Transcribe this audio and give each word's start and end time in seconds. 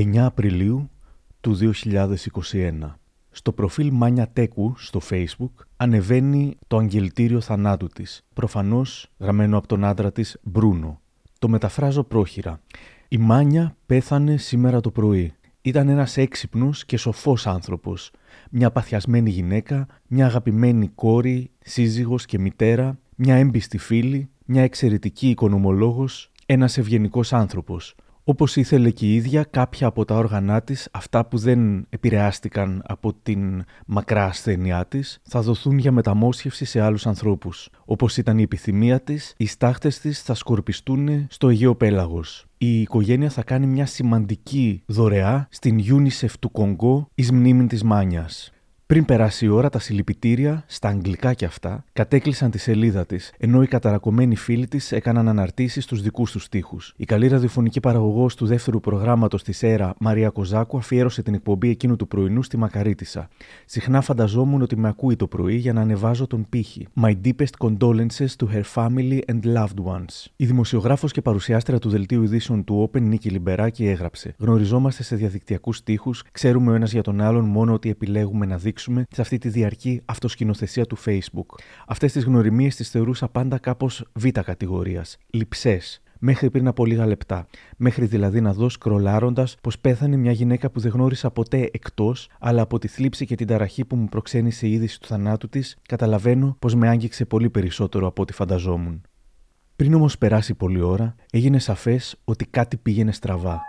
9 0.00 0.16
Απριλίου 0.16 0.90
του 1.40 1.58
2021. 2.52 2.94
Στο 3.30 3.52
προφίλ 3.52 3.90
Μάνια 3.92 4.28
Τέκου 4.28 4.74
στο 4.76 5.00
facebook 5.10 5.50
ανεβαίνει 5.76 6.56
το 6.66 6.76
αγγελτήριο 6.76 7.40
θανάτου 7.40 7.86
της, 7.86 8.26
προφανώς 8.34 9.10
γραμμένο 9.18 9.58
από 9.58 9.66
τον 9.66 9.84
άντρα 9.84 10.12
της 10.12 10.38
Μπρούνο. 10.42 11.00
Το 11.38 11.48
μεταφράζω 11.48 12.04
πρόχειρα. 12.04 12.60
Η 13.08 13.18
Μάνια 13.18 13.76
πέθανε 13.86 14.36
σήμερα 14.36 14.80
το 14.80 14.90
πρωί. 14.90 15.32
Ήταν 15.60 15.88
ένας 15.88 16.16
έξυπνος 16.16 16.84
και 16.84 16.96
σοφός 16.96 17.46
άνθρωπος. 17.46 18.10
Μια 18.50 18.70
παθιασμένη 18.70 19.30
γυναίκα, 19.30 19.86
μια 20.06 20.26
αγαπημένη 20.26 20.88
κόρη, 20.88 21.50
σύζυγος 21.58 22.24
και 22.24 22.38
μητέρα, 22.38 22.98
μια 23.14 23.34
έμπιστη 23.34 23.78
φίλη, 23.78 24.28
μια 24.44 24.62
εξαιρετική 24.62 25.28
οικονομολόγος, 25.28 26.30
ένας 26.46 26.78
ευγενικός 26.78 27.32
άνθρωπος. 27.32 27.94
Όπως 28.24 28.56
ήθελε 28.56 28.90
και 28.90 29.06
η 29.06 29.14
ίδια 29.14 29.44
κάποια 29.44 29.86
από 29.86 30.04
τα 30.04 30.14
όργανά 30.14 30.62
της, 30.62 30.88
αυτά 30.92 31.26
που 31.26 31.38
δεν 31.38 31.86
επηρεάστηκαν 31.88 32.82
από 32.86 33.14
την 33.22 33.64
μακρά 33.86 34.24
ασθένειά 34.24 34.86
της, 34.86 35.20
θα 35.22 35.40
δοθούν 35.40 35.78
για 35.78 35.92
μεταμόσχευση 35.92 36.64
σε 36.64 36.80
άλλους 36.80 37.06
ανθρώπους. 37.06 37.70
Όπως 37.84 38.16
ήταν 38.16 38.38
η 38.38 38.42
επιθυμία 38.42 39.00
της, 39.00 39.34
οι 39.36 39.46
στάχτες 39.46 39.98
της 39.98 40.22
θα 40.22 40.34
σκορπιστούν 40.34 41.26
στο 41.30 41.48
Αιγαίο 41.48 41.74
Πέλαγος. 41.74 42.44
Η 42.58 42.80
οικογένεια 42.80 43.30
θα 43.30 43.42
κάνει 43.42 43.66
μια 43.66 43.86
σημαντική 43.86 44.82
δωρεά 44.86 45.48
στην 45.50 45.80
UNICEF 45.80 46.30
του 46.40 46.50
Κονγκό 46.50 47.08
εις 47.14 47.32
μνήμη 47.32 47.66
της 47.66 47.82
Μάνιας. 47.82 48.52
Πριν 48.90 49.04
περάσει 49.04 49.44
η 49.44 49.48
ώρα, 49.48 49.68
τα 49.68 49.78
συλληπιτήρια, 49.78 50.64
στα 50.66 50.88
αγγλικά 50.88 51.34
κι 51.34 51.44
αυτά, 51.44 51.84
κατέκλυσαν 51.92 52.50
τη 52.50 52.58
σελίδα 52.58 53.06
της, 53.06 53.32
ενώ 53.38 53.62
οι 53.62 53.66
καταρακωμένοι 53.66 54.36
φίλοι 54.36 54.66
της 54.66 54.92
έκαναν 54.92 55.28
αναρτήσεις 55.28 55.84
στους 55.84 56.02
δικούς 56.02 56.32
τους 56.32 56.48
τοίχου. 56.48 56.76
Η 56.96 57.04
καλή 57.04 57.28
ραδιοφωνική 57.28 57.80
παραγωγός 57.80 58.34
του 58.34 58.46
δεύτερου 58.46 58.80
προγράμματος 58.80 59.42
της 59.42 59.62
ΕΡΑ, 59.62 59.94
Μαρία 59.98 60.28
Κοζάκου, 60.28 60.76
αφιέρωσε 60.76 61.22
την 61.22 61.34
εκπομπή 61.34 61.70
εκείνου 61.70 61.96
του 61.96 62.08
πρωινού 62.08 62.42
στη 62.42 62.56
Μακαρίτησα. 62.56 63.28
Συχνά 63.64 64.00
φανταζόμουν 64.00 64.62
ότι 64.62 64.76
με 64.76 64.88
ακούει 64.88 65.16
το 65.16 65.26
πρωί 65.26 65.56
για 65.56 65.72
να 65.72 65.80
ανεβάζω 65.80 66.26
τον 66.26 66.46
πύχη. 66.48 66.86
My 67.00 67.14
deepest 67.24 67.68
condolences 67.68 68.28
to 68.38 68.46
her 68.54 68.62
family 68.74 69.20
and 69.26 69.40
loved 69.56 69.84
ones. 69.84 70.26
Η 70.36 70.46
δημοσιογράφος 70.46 71.12
και 71.12 71.20
παρουσιάστρια 71.20 71.78
του 71.78 71.88
δελτίου 71.88 72.22
ειδήσεων 72.22 72.64
του 72.64 72.90
Open, 72.90 73.00
Νίκη 73.00 73.28
Λιμπεράκη, 73.30 73.86
έγραψε: 73.86 74.34
Γνωριζόμαστε 74.38 75.02
σε 75.02 75.16
διαδικτυακούς 75.16 75.82
τοίχου, 75.82 76.10
ξέρουμε 76.32 76.70
ο 76.70 76.74
ένας 76.74 76.92
για 76.92 77.02
τον 77.02 77.20
άλλον 77.20 77.44
μόνο 77.44 77.72
ότι 77.72 77.90
επιλέγουμε 77.90 78.46
να 78.46 78.56
δείξουμε 78.56 78.78
σε 78.88 79.20
αυτή 79.20 79.38
τη 79.38 79.48
διαρκή 79.48 80.02
αυτοσκηνοθεσία 80.04 80.86
του 80.86 80.98
Facebook. 81.04 81.58
Αυτές 81.86 82.12
τις 82.12 82.24
γνωριμίες 82.24 82.76
τις 82.76 82.90
θεωρούσα 82.90 83.28
πάντα 83.28 83.58
κάπως 83.58 84.04
β' 84.12 84.28
κατηγορίας. 84.28 85.16
Λυψέ. 85.30 85.80
Μέχρι 86.22 86.50
πριν 86.50 86.66
από 86.66 86.86
λίγα 86.86 87.06
λεπτά. 87.06 87.46
Μέχρι 87.76 88.06
δηλαδή 88.06 88.40
να 88.40 88.52
δω 88.52 88.68
σκρολάροντας 88.68 89.56
πως 89.60 89.78
πέθανε 89.78 90.16
μια 90.16 90.32
γυναίκα 90.32 90.70
που 90.70 90.80
δεν 90.80 90.90
γνώρισα 90.90 91.30
ποτέ 91.30 91.68
εκτός, 91.72 92.28
αλλά 92.40 92.62
από 92.62 92.78
τη 92.78 92.88
θλίψη 92.88 93.26
και 93.26 93.34
την 93.34 93.46
ταραχή 93.46 93.84
που 93.84 93.96
μου 93.96 94.08
προξένησε 94.08 94.66
η 94.66 94.72
είδηση 94.72 95.00
του 95.00 95.06
θανάτου 95.06 95.48
της, 95.48 95.76
καταλαβαίνω 95.88 96.56
πως 96.58 96.74
με 96.74 96.88
άγγιξε 96.88 97.24
πολύ 97.24 97.50
περισσότερο 97.50 98.06
από 98.06 98.22
ό,τι 98.22 98.32
φανταζόμουν. 98.32 99.02
Πριν 99.76 99.94
όμως 99.94 100.18
περάσει 100.18 100.54
πολλή 100.54 100.80
ώρα, 100.80 101.14
έγινε 101.30 101.58
σαφές 101.58 102.16
ότι 102.24 102.46
κάτι 102.46 102.76
πήγαινε 102.76 103.12
στραβά. 103.12 103.60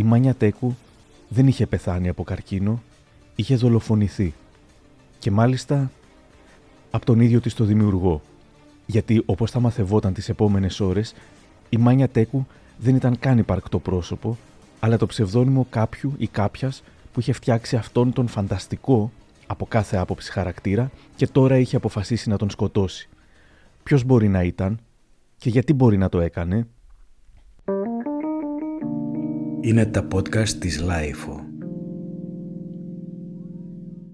Η 0.00 0.02
Μάνια 0.02 0.34
Τέκου 0.34 0.76
δεν 1.28 1.46
είχε 1.46 1.66
πεθάνει 1.66 2.08
από 2.08 2.22
καρκίνο, 2.22 2.82
είχε 3.34 3.56
δολοφονηθεί. 3.56 4.34
Και 5.18 5.30
μάλιστα 5.30 5.90
από 6.90 7.04
τον 7.06 7.20
ίδιο 7.20 7.40
της 7.40 7.54
το 7.54 7.64
δημιουργό. 7.64 8.22
Γιατί 8.86 9.22
όπως 9.26 9.50
θα 9.50 9.60
μαθευόταν 9.60 10.12
τις 10.12 10.28
επόμενες 10.28 10.80
ώρες, 10.80 11.14
η 11.68 11.76
Μάνια 11.76 12.08
Τέκου 12.08 12.46
δεν 12.78 12.94
ήταν 12.94 13.18
καν 13.18 13.38
υπαρκτό 13.38 13.78
πρόσωπο, 13.78 14.38
αλλά 14.80 14.96
το 14.96 15.06
ψευδόνυμο 15.06 15.66
κάποιου 15.70 16.14
ή 16.18 16.26
κάποιας 16.26 16.82
που 17.12 17.20
είχε 17.20 17.32
φτιάξει 17.32 17.76
αυτόν 17.76 18.12
τον 18.12 18.26
φανταστικό 18.28 19.12
από 19.46 19.66
κάθε 19.66 19.96
άποψη 19.96 20.32
χαρακτήρα 20.32 20.90
και 21.16 21.26
τώρα 21.26 21.58
είχε 21.58 21.76
αποφασίσει 21.76 22.28
να 22.28 22.36
τον 22.36 22.50
σκοτώσει. 22.50 23.08
Ποιος 23.82 24.04
μπορεί 24.04 24.28
να 24.28 24.42
ήταν 24.42 24.80
και 25.38 25.50
γιατί 25.50 25.72
μπορεί 25.72 25.96
να 25.96 26.08
το 26.08 26.20
έκανε; 26.20 26.66
Είναι 29.62 29.86
τα 29.86 30.06
podcast 30.14 30.48
της 30.48 30.80
LiFO. 30.80 31.40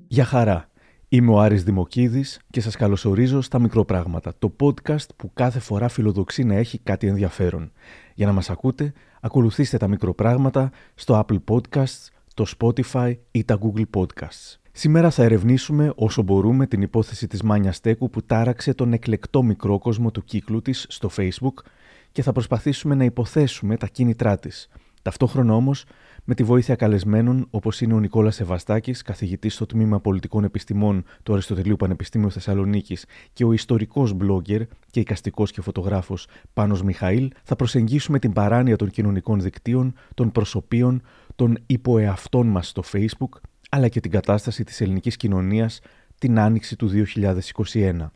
Γεια 0.06 0.24
χαρά. 0.24 0.68
Είμαι 1.08 1.32
ο 1.32 1.40
Άρης 1.40 1.64
Δημοκίδης 1.64 2.40
και 2.50 2.60
σας 2.60 2.76
καλωσορίζω 2.76 3.40
στα 3.40 3.58
Μικροπράγματα, 3.58 4.32
το 4.38 4.56
podcast 4.60 5.06
που 5.16 5.30
κάθε 5.34 5.58
φορά 5.58 5.88
φιλοδοξεί 5.88 6.44
να 6.44 6.54
έχει 6.54 6.78
κάτι 6.78 7.06
ενδιαφέρον. 7.06 7.72
Για 8.14 8.26
να 8.26 8.32
μας 8.32 8.50
ακούτε, 8.50 8.92
ακολουθήστε 9.20 9.76
τα 9.76 9.88
Μικροπράγματα 9.88 10.70
στο 10.94 11.24
Apple 11.26 11.38
Podcasts, 11.50 12.08
το 12.34 12.44
Spotify 12.58 13.14
ή 13.30 13.44
τα 13.44 13.58
Google 13.62 14.00
Podcasts. 14.00 14.56
Σήμερα 14.72 15.10
θα 15.10 15.22
ερευνήσουμε 15.22 15.92
όσο 15.96 16.22
μπορούμε 16.22 16.66
την 16.66 16.82
υπόθεση 16.82 17.26
της 17.26 17.42
Μάνιας 17.42 17.76
Στέκου 17.76 18.10
που 18.10 18.22
τάραξε 18.22 18.74
τον 18.74 18.92
εκλεκτό 18.92 19.42
μικρόκοσμο 19.42 20.10
του 20.10 20.24
κύκλου 20.24 20.62
της 20.62 20.86
στο 20.88 21.10
Facebook 21.16 21.64
και 22.12 22.22
θα 22.22 22.32
προσπαθήσουμε 22.32 22.94
να 22.94 23.04
υποθέσουμε 23.04 23.76
τα 23.76 23.86
κίνητρά 23.86 24.38
της– 24.38 24.68
Ταυτόχρονα 25.06 25.54
όμως, 25.54 25.84
με 26.24 26.34
τη 26.34 26.42
βοήθεια 26.42 26.74
καλεσμένων 26.74 27.46
όπως 27.50 27.80
είναι 27.80 27.94
ο 27.94 27.98
Νικόλας 27.98 28.34
Σεβαστάκης, 28.34 29.02
καθηγητής 29.02 29.54
στο 29.54 29.66
Τμήμα 29.66 30.00
Πολιτικών 30.00 30.44
Επιστημών 30.44 31.04
του 31.22 31.32
Αριστοτελείου 31.32 31.76
Πανεπιστήμιου 31.76 32.30
Θεσσαλονίκης 32.30 33.04
και 33.32 33.44
ο 33.44 33.52
ιστορικός 33.52 34.16
blogger 34.20 34.60
και 34.90 35.00
οικαστικό 35.00 35.44
και 35.44 35.60
φωτογράφος 35.60 36.26
Πάνος 36.52 36.82
Μιχαήλ, 36.82 37.30
θα 37.42 37.56
προσεγγίσουμε 37.56 38.18
την 38.18 38.32
παράνοια 38.32 38.76
των 38.76 38.90
κοινωνικών 38.90 39.40
δικτύων, 39.40 39.94
των 40.14 40.32
προσωπείων, 40.32 41.02
των 41.34 41.58
υποεαυτών 41.66 42.46
μας 42.46 42.68
στο 42.68 42.82
Facebook, 42.92 43.40
αλλά 43.70 43.88
και 43.88 44.00
την 44.00 44.10
κατάσταση 44.10 44.64
της 44.64 44.80
ελληνικής 44.80 45.16
κοινωνίας 45.16 45.80
την 46.18 46.38
άνοιξη 46.38 46.76
του 46.76 46.88
2021. 46.88 48.10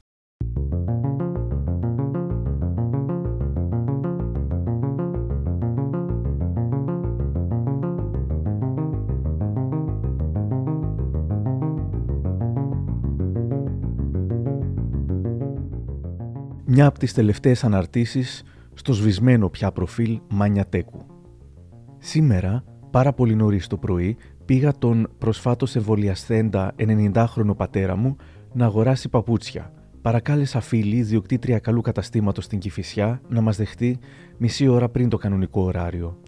Μια 16.73 16.87
από 16.87 16.99
τις 16.99 17.13
τελευταίες 17.13 17.65
αναρτήσεις 17.65 18.43
στο 18.75 18.93
σβησμένο 18.93 19.49
πια 19.49 19.73
προφίλ 19.73 20.21
Μάνια 20.29 20.67
Τέκου. 20.67 21.07
Σήμερα, 21.99 22.65
πάρα 22.91 23.13
πολύ 23.13 23.35
νωρίς 23.35 23.67
το 23.67 23.77
πρωί, 23.77 24.17
πήγα 24.45 24.73
τον 24.79 25.09
προσφάτως 25.19 25.77
εμβολιασθέντα 25.77 26.75
90χρονο 26.79 27.57
πατέρα 27.57 27.97
μου 27.97 28.17
να 28.53 28.65
αγοράσει 28.65 29.09
παπούτσια. 29.09 29.73
Παρακάλεσα 30.03 30.61
φίλη, 30.61 30.97
ιδιοκτήτρια 30.97 31.59
καλού 31.59 31.81
καταστήματος 31.81 32.45
στην 32.45 32.59
Κηφισιά, 32.59 33.21
να 33.29 33.41
μας 33.41 33.57
δεχτεί 33.57 33.99
μισή 34.39 34.69
ώρα 34.69 34.89
πριν 34.89 35.09
το 35.09 35.17
κανονικό 35.17 35.63
ωράριο. 35.63 36.19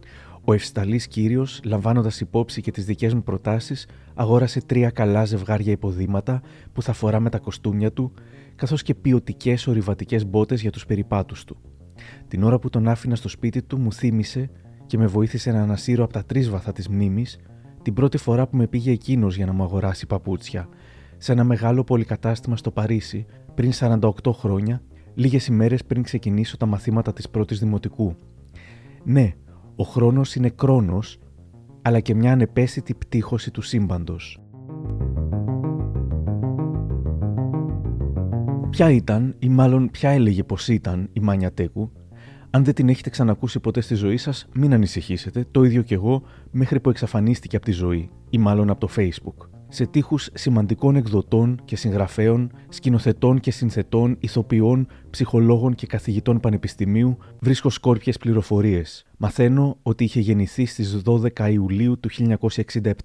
Ο 0.45 0.53
ευσταλής 0.53 1.07
κύριος, 1.07 1.61
λαμβάνοντας 1.65 2.21
υπόψη 2.21 2.61
και 2.61 2.71
τις 2.71 2.85
δικές 2.85 3.15
μου 3.15 3.23
προτάσεις, 3.23 3.89
αγόρασε 4.15 4.61
τρία 4.61 4.91
καλά 4.91 5.25
ζευγάρια 5.25 5.73
υποδήματα 5.73 6.43
που 6.73 6.83
θα 6.83 6.93
φορά 6.93 7.21
με 7.21 7.31
τα 7.31 7.39
κοστούμια 7.39 7.93
του, 7.93 8.13
καθώς 8.55 8.83
και 8.83 8.95
ποιοτικές 8.95 9.67
ορειβατικές 9.67 10.27
μπότες 10.27 10.61
για 10.61 10.71
τους 10.71 10.87
περιπάτους 10.87 11.45
του. 11.45 11.57
Την 12.29 12.43
ώρα 12.43 12.59
που 12.59 12.69
τον 12.69 12.89
άφηνα 12.89 13.15
στο 13.15 13.29
σπίτι 13.29 13.63
του, 13.63 13.79
μου 13.79 13.93
θύμισε 13.93 14.51
και 14.87 14.99
με 14.99 15.07
βοήθησε 15.07 15.53
να 15.53 15.63
ανασύρω 15.63 16.05
από 16.05 16.13
τα 16.13 16.25
τρίσβαθα 16.25 16.73
της 16.73 16.89
μνήμης 16.89 17.39
την 17.83 17.95
πρώτη 17.95 18.17
φορά 18.17 18.47
που 18.47 18.57
με 18.57 18.67
πήγε 18.67 18.91
εκείνος 18.91 19.37
για 19.37 19.47
να 19.47 19.53
μου 19.53 19.63
αγοράσει 19.63 20.07
παπούτσια, 20.07 20.69
σε 21.17 21.33
ένα 21.33 21.45
μεγάλο 21.45 21.85
πολυκατάστημα 21.85 22.57
στο 22.57 22.71
Παρίσι 22.71 23.27
πριν 23.55 23.71
48 23.75 24.09
χρόνια, 24.33 24.83
λίγες 25.15 25.47
ημέρες 25.47 25.85
πριν 25.85 26.03
ξεκινήσω 26.03 26.57
τα 26.57 26.67
μαθήματα 26.67 27.13
της 27.13 27.29
πρώτης 27.29 27.59
δημοτικού. 27.59 28.17
Ναι, 29.05 29.35
ο 29.83 29.85
χρόνος 29.85 30.35
είναι 30.35 30.49
κρόνος, 30.49 31.19
αλλά 31.83 32.01
και 32.01 32.15
μια 32.15 32.33
ανεπαίσθητη 32.33 32.95
πτύχωση 32.95 33.51
του 33.51 33.63
σύμπαντος. 33.63 34.39
Ποια 38.71 38.91
ήταν, 38.91 39.35
ή 39.39 39.49
μάλλον 39.49 39.91
ποια 39.91 40.11
έλεγε 40.11 40.43
πως 40.43 40.69
ήταν 40.69 41.09
η 41.13 41.21
Μάνια 41.21 41.53
Τέκου, 41.53 41.93
αν 42.51 42.65
δεν 42.65 42.75
την 42.75 42.89
έχετε 42.89 43.11
ξανακούσει 43.11 43.61
ποτέ 43.61 43.81
στη 43.81 43.95
ζωή 43.95 44.17
σας, 44.17 44.49
μην 44.55 44.73
ανησυχήσετε, 44.73 45.47
το 45.51 45.65
ίδιο 45.65 45.83
κι 45.83 45.95
εγώ 45.95 46.23
μέχρι 46.51 46.81
που 46.81 46.91
εξαφανίστηκε 46.91 47.57
από 47.57 47.65
τη 47.65 47.73
ζωή, 47.73 48.11
ή 48.31 48.39
μάλλον 48.39 48.71
από 48.71 48.81
το 48.81 48.89
Facebook. 48.97 49.49
Σε 49.75 49.87
τείχους 49.87 50.29
σημαντικών 50.35 50.97
εκδοτών 50.97 51.61
και 51.65 51.77
συγγραφέων, 51.77 52.53
σκηνοθετών 52.69 53.41
και 53.41 53.51
συνθετών, 53.51 54.17
ηθοποιών, 54.21 54.87
ψυχολόγων 55.11 55.75
και 55.75 55.87
καθηγητών 55.87 56.41
πανεπιστημίου 56.41 57.19
βρίσκω 57.39 57.71
σκόρπιες 57.71 58.19
πληροφορίες. 58.19 59.07
Μαθαίνω 59.17 59.77
ότι 59.83 60.05
είχε 60.05 60.21
γεννηθεί 60.21 60.67
στις 60.67 61.03
12 61.05 61.51
Ιουλίου 61.51 62.01
του 62.01 62.09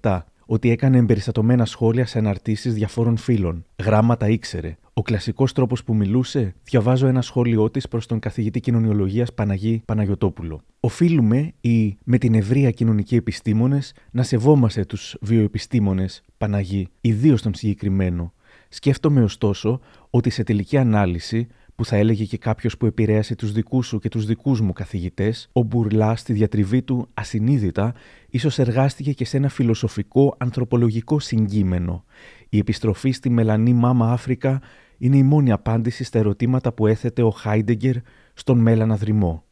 1967, 0.00 0.18
ότι 0.46 0.70
έκανε 0.70 0.98
εμπεριστατωμένα 0.98 1.64
σχόλια 1.64 2.06
σε 2.06 2.18
αναρτήσεις 2.18 2.74
διαφόρων 2.74 3.16
φίλων. 3.16 3.64
Γράμματα 3.84 4.28
ήξερε. 4.28 4.76
Ο 4.98 5.02
κλασικός 5.02 5.52
τρόπος 5.52 5.84
που 5.84 5.94
μιλούσε, 5.94 6.54
διαβάζω 6.64 7.06
ένα 7.06 7.22
σχόλιο 7.22 7.70
της 7.70 7.88
προς 7.88 8.06
τον 8.06 8.18
καθηγητή 8.18 8.60
κοινωνιολογίας 8.60 9.34
Παναγί 9.34 9.82
Παναγιοτόπουλο. 9.84 10.60
Οφείλουμε 10.80 11.52
οι 11.60 11.98
με 12.04 12.18
την 12.18 12.34
ευρεία 12.34 12.70
κοινωνικοί 12.70 13.16
επιστήμονες 13.16 13.94
να 14.10 14.22
σεβόμαστε 14.22 14.84
τους 14.84 15.16
βιοεπιστήμονες 15.20 16.22
Παναγί, 16.38 16.88
ιδίως 17.00 17.42
τον 17.42 17.54
συγκεκριμένο. 17.54 18.32
Σκέφτομαι 18.68 19.22
ωστόσο 19.22 19.80
ότι 20.10 20.30
σε 20.30 20.42
τελική 20.42 20.76
ανάλυση 20.76 21.46
που 21.74 21.84
θα 21.84 21.96
έλεγε 21.96 22.24
και 22.24 22.38
κάποιος 22.38 22.76
που 22.76 22.86
επηρέασε 22.86 23.34
τους 23.34 23.52
δικούς 23.52 23.86
σου 23.86 23.98
και 23.98 24.08
τους 24.08 24.26
δικούς 24.26 24.60
μου 24.60 24.72
καθηγητές, 24.72 25.48
ο 25.52 25.62
Μπουρλά 25.62 26.16
στη 26.16 26.32
διατριβή 26.32 26.82
του 26.82 27.08
ασυνείδητα, 27.14 27.94
ίσως 28.28 28.58
εργάστηκε 28.58 29.12
και 29.12 29.24
σε 29.24 29.36
ένα 29.36 29.48
φιλοσοφικό 29.48 30.34
ανθρωπολογικό 30.38 31.18
συγκείμενο. 31.18 32.04
Η 32.48 32.58
επιστροφή 32.58 33.10
στη 33.10 33.30
μελανή 33.30 33.72
Μάμα 33.72 34.12
Αφρικα 34.12 34.60
είναι 34.98 35.16
η 35.16 35.22
μόνη 35.22 35.52
απάντηση 35.52 36.04
στα 36.04 36.18
ερωτήματα 36.18 36.72
που 36.72 36.86
έθετε 36.86 37.22
ο 37.22 37.30
Χάιντεγκερ 37.30 37.96
στον 38.34 38.58
Μέλανα 38.58 38.96
Δρυμό. 38.96 39.44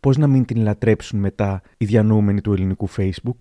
Πώς 0.00 0.16
να 0.16 0.26
μην 0.26 0.44
την 0.44 0.56
λατρέψουν 0.62 1.18
μετά 1.18 1.62
οι 1.76 1.84
διανοούμενοι 1.84 2.40
του 2.40 2.52
ελληνικού 2.52 2.88
Facebook; 2.96 3.36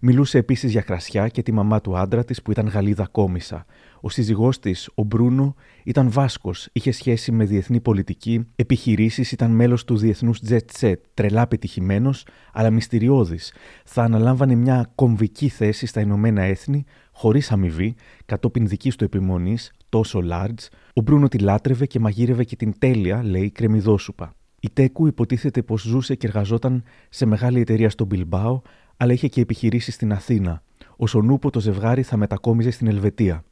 Μιλούσε 0.00 0.38
επίσης 0.38 0.70
για 0.70 0.80
κρασιά 0.80 1.28
και 1.28 1.42
τη 1.42 1.52
μαμά 1.52 1.80
του 1.80 1.96
άντρα 1.96 2.24
της 2.24 2.42
που 2.42 2.50
ήταν 2.50 2.66
Γαλλίδα 2.66 3.08
κόμισα. 3.10 3.64
Ο 4.00 4.08
σύζυγός 4.08 4.58
της, 4.58 4.90
ο 4.94 5.02
Μπρούνο, 5.02 5.54
ήταν 5.84 6.10
Βάσκος, 6.10 6.68
είχε 6.72 6.90
σχέση 6.90 7.32
με 7.32 7.44
διεθνή 7.44 7.80
πολιτική, 7.80 8.46
επιχειρήσεις, 8.56 9.32
ήταν 9.32 9.50
μέλος 9.50 9.84
του 9.84 9.96
διεθνούς 9.96 10.40
Jet 10.48 10.80
Set, 10.80 10.94
τρελά 11.14 11.46
πετυχημένος, 11.46 12.26
αλλά 12.52 12.70
μυστηριώδης. 12.70 13.52
Θα 13.84 14.02
αναλάμβανε 14.02 14.54
μια 14.54 14.90
κομβική 14.94 15.48
θέση 15.48 15.86
στα 15.86 16.00
Ηνωμένα 16.00 16.42
Έθνη, 16.42 16.84
χωρίς 17.18 17.52
αμοιβή, 17.52 17.94
κατόπιν 18.26 18.66
δικής 18.66 18.96
του 18.96 19.04
επιμονής, 19.04 19.72
τόσο 19.88 20.20
large, 20.30 20.68
ο 20.94 21.00
Μπρούνο 21.00 21.28
τη 21.28 21.38
λάτρευε 21.38 21.86
και 21.86 22.00
μαγείρευε 22.00 22.44
και 22.44 22.56
την 22.56 22.78
τέλεια, 22.78 23.24
λέει, 23.24 23.50
κρεμιδόσουπα. 23.50 24.34
Η 24.60 24.70
Τέκου 24.72 25.06
υποτίθεται 25.06 25.62
πως 25.62 25.82
ζούσε 25.82 26.14
και 26.14 26.26
εργαζόταν 26.26 26.82
σε 27.08 27.26
μεγάλη 27.26 27.60
εταιρεία 27.60 27.90
στο 27.90 28.04
Μπιλμπάο, 28.04 28.60
αλλά 28.96 29.12
είχε 29.12 29.28
και 29.28 29.40
επιχειρήσεις 29.40 29.94
στην 29.94 30.12
Αθήνα. 30.12 30.62
Ο 30.96 31.06
Σονούπο 31.06 31.50
το 31.50 31.60
ζευγάρι 31.60 32.02
θα 32.02 32.16
μετακόμιζε 32.16 32.70
στην 32.70 32.86
Ελβετία. 32.86 33.44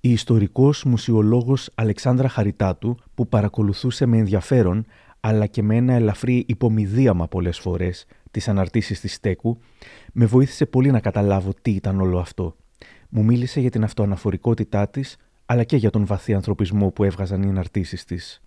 Η 0.00 0.10
ιστορικός 0.10 0.84
μουσιολόγος 0.84 1.70
Αλεξάνδρα 1.74 2.28
Χαριτάτου, 2.28 2.96
που 3.14 3.28
παρακολουθούσε 3.28 4.06
με 4.06 4.16
ενδιαφέρον, 4.16 4.86
αλλά 5.20 5.46
και 5.46 5.62
με 5.62 5.76
ένα 5.76 5.92
ελαφρύ 5.92 6.44
υπομειδίαμα 6.48 7.28
πολλές 7.28 7.58
φορές, 7.58 8.06
τις 8.30 8.48
αναρτήσεις 8.48 9.00
της 9.00 9.20
Τέκου, 9.20 9.58
με 10.12 10.26
βοήθησε 10.26 10.66
πολύ 10.66 10.90
να 10.90 11.00
καταλάβω 11.00 11.52
τι 11.62 11.70
ήταν 11.70 12.00
όλο 12.00 12.18
αυτό. 12.18 12.56
Μου 13.10 13.24
μίλησε 13.24 13.60
για 13.60 13.70
την 13.70 13.84
αυτοαναφορικότητά 13.84 14.88
της, 14.88 15.16
αλλά 15.46 15.64
και 15.64 15.76
για 15.76 15.90
τον 15.90 16.06
βαθύ 16.06 16.34
ανθρωπισμό 16.34 16.90
που 16.90 17.04
έβγαζαν 17.04 17.42
οι 17.42 17.48
αναρτήσεις 17.48 18.04
της. 18.04 18.40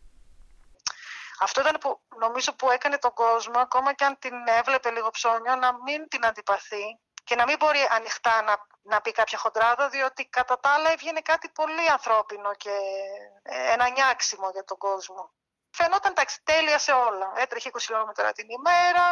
Αυτό 1.40 1.62
ήταν 1.62 1.78
που 1.80 2.00
νομίζω 2.20 2.56
που 2.56 2.72
έκανε 2.72 2.98
τον 2.98 3.14
κόσμο, 3.14 3.60
ακόμα 3.60 3.94
και 3.94 4.06
αν 4.06 4.18
την 4.20 4.34
έβλεπε 4.60 4.90
λίγο 4.92 5.10
ψώνιο, 5.10 5.56
να 5.56 5.70
μην 5.86 6.08
την 6.08 6.26
αντιπαθεί 6.26 6.86
και 7.24 7.36
να 7.36 7.46
μην 7.46 7.56
μπορεί 7.60 7.80
ανοιχτά 7.98 8.42
να, 8.42 8.56
να 8.82 9.02
πει 9.02 9.12
κάποια 9.12 9.38
χοντράδα, 9.38 9.90
διότι 9.90 10.26
κατά 10.26 10.60
τα 10.60 10.70
άλλα 10.70 10.92
έβγαινε 10.92 11.22
κάτι 11.22 11.50
πολύ 11.50 11.86
ανθρώπινο 11.92 12.54
και 12.56 12.76
ε, 13.44 13.74
ένα 13.74 13.90
νιάξιμο 13.90 14.50
για 14.54 14.64
τον 14.64 14.78
κόσμο. 14.78 15.32
Φαινόταν 15.70 16.12
εντάξει, 16.12 16.40
τέλεια 16.44 16.80
σε 16.80 16.92
όλα. 16.92 17.34
Έτρεχε 17.36 17.70
20 17.74 17.78
χιλιόμετρα 17.82 18.32
την 18.32 18.48
ημέρα, 18.50 19.08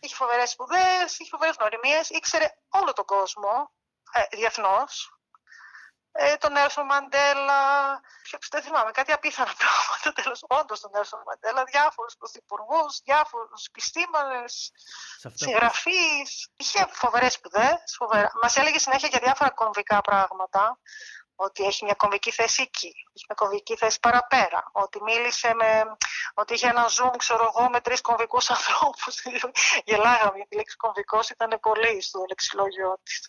είχε 0.00 0.14
φοβερές 0.14 0.50
σπουδές, 0.50 1.18
είχε 1.18 1.30
φοβερές 1.30 1.56
γνωριμίες, 1.58 2.10
ήξερε 2.10 2.46
όλο 2.68 2.92
τον 2.92 3.04
κόσμο 3.04 3.70
ε, 4.12 4.36
διεθνώς 4.36 5.16
ε, 6.18 6.36
τον 6.36 6.52
Νέλσον 6.52 6.84
Μαντέλα, 6.84 7.60
δεν 8.50 8.62
θυμάμαι, 8.62 8.90
κάτι 8.90 9.12
απίθανα 9.12 9.52
πράγματα 9.58 10.12
τέλος, 10.22 10.44
όντως 10.48 10.80
τον 10.80 10.90
Νέλσον 10.94 11.22
Μαντέλα, 11.26 11.64
διάφορους 11.64 12.16
πρωθυπουργούς, 12.18 13.00
διάφορους 13.04 13.66
επιστήμονες, 13.66 14.72
συγγραφείς. 15.34 16.48
Είχε 16.56 16.86
φοβερές 16.92 17.32
σπουδές, 17.32 17.96
φοβερά. 17.98 18.30
Μας 18.42 18.56
έλεγε 18.56 18.78
συνέχεια 18.78 19.08
για 19.08 19.20
διάφορα 19.22 19.50
κομβικά 19.50 20.00
πράγματα, 20.00 20.78
ότι 21.36 21.64
έχει 21.64 21.84
μια 21.84 21.94
κομβική 21.94 22.30
θέση 22.30 22.62
εκεί, 22.62 22.92
έχει 23.14 23.24
μια 23.28 23.36
κομβική 23.36 23.76
θέση 23.76 24.00
παραπέρα, 24.00 24.70
ότι 24.72 25.02
μίλησε 25.02 25.54
με, 25.54 25.82
ότι 26.34 26.54
είχε 26.54 26.68
ένα 26.68 26.86
zoom, 26.86 27.14
ξέρω 27.16 27.52
εγώ, 27.54 27.70
με 27.70 27.80
τρεις 27.80 28.00
κομβικούς 28.00 28.50
ανθρώπους. 28.50 29.14
Γελάγαμε, 29.88 30.36
γιατί 30.36 30.54
η 30.54 30.56
λέξη 30.56 30.76
κομβικός 30.76 31.30
ήταν 31.30 31.58
πολύ 31.60 32.02
στο 32.02 32.24
λεξιλόγιο 32.28 32.98
της. 33.02 33.28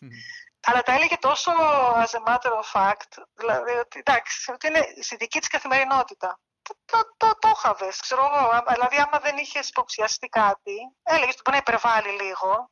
Αλλά 0.69 0.81
τα 0.83 0.93
έλεγε 0.93 1.17
τόσο 1.17 1.51
as 2.03 2.13
a 2.19 2.21
matter 2.27 2.51
of 2.61 2.71
fact, 2.73 3.11
δηλαδή 3.33 3.71
ότι 3.71 3.99
εντάξει, 3.99 4.51
ότι 4.51 4.67
είναι 4.67 4.87
στη 5.01 5.15
δική 5.15 5.39
της 5.39 5.47
καθημερινότητα. 5.47 6.39
Το, 6.61 6.73
το, 6.85 7.13
το, 7.17 7.37
το 7.39 7.51
είχαβες, 7.55 7.99
ξέρω 7.99 8.25
εγώ. 8.25 8.63
Δηλαδή, 8.73 8.97
άμα 8.97 9.19
δεν 9.19 9.37
είχες 9.37 9.69
υποψιαστεί 9.69 10.27
κάτι, 10.27 10.77
έλεγες 11.03 11.33
ότι 11.33 11.41
μπορεί 11.43 11.57
να 11.57 11.63
υπερβάλλει 11.67 12.21
λίγο. 12.23 12.71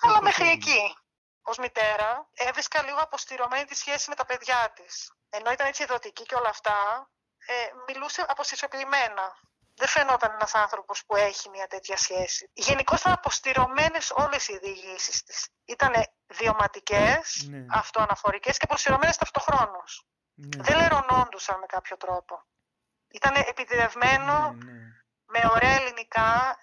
Αλλά 0.00 0.22
μέχρι 0.22 0.48
εκεί. 0.48 0.96
Ω 1.42 1.52
μητέρα, 1.60 2.28
έβρισκα 2.34 2.82
λίγο 2.82 2.98
αποστηρωμένη 2.98 3.64
τη 3.64 3.74
σχέση 3.74 4.08
με 4.08 4.14
τα 4.14 4.24
παιδιά 4.26 4.72
της. 4.74 5.12
Ενώ 5.30 5.50
ήταν 5.50 5.66
έτσι 5.66 5.82
ειδωτική 5.82 6.22
και 6.22 6.34
όλα 6.34 6.48
αυτά, 6.48 7.10
ε, 7.46 7.54
μιλούσε 7.86 8.24
αποστησιοποιημένα 8.28 9.36
δεν 9.76 9.88
φαινόταν 9.88 10.30
ένας 10.32 10.54
άνθρωπος 10.54 11.04
που 11.06 11.16
έχει 11.16 11.48
μια 11.48 11.66
τέτοια 11.66 11.96
σχέση. 11.96 12.50
Γενικώς 12.52 13.00
ήταν 13.00 13.12
αποστηρωμένες 13.12 14.10
όλες 14.10 14.48
οι 14.48 14.58
διηγήσεις 14.58 15.22
της. 15.22 15.48
Ήταν 15.64 15.92
βιωματικές, 16.28 17.46
ναι. 17.48 17.64
αυτοαναφορικές 17.70 18.56
και 18.58 18.66
προσυρωμένες 18.66 19.16
ταυτοχρόνως. 19.16 20.06
Ναι. 20.34 20.62
Δεν 20.62 20.76
λερωνόντουσαν 20.76 21.58
με 21.58 21.66
κάποιο 21.66 21.96
τρόπο. 21.96 22.44
Ήταν 23.08 23.34
επιδευμένο 23.34 24.52
ναι, 24.52 24.72
ναι, 24.72 24.78
με 25.26 25.40
ωραία 25.54 25.74
ελληνικά. 25.80 26.56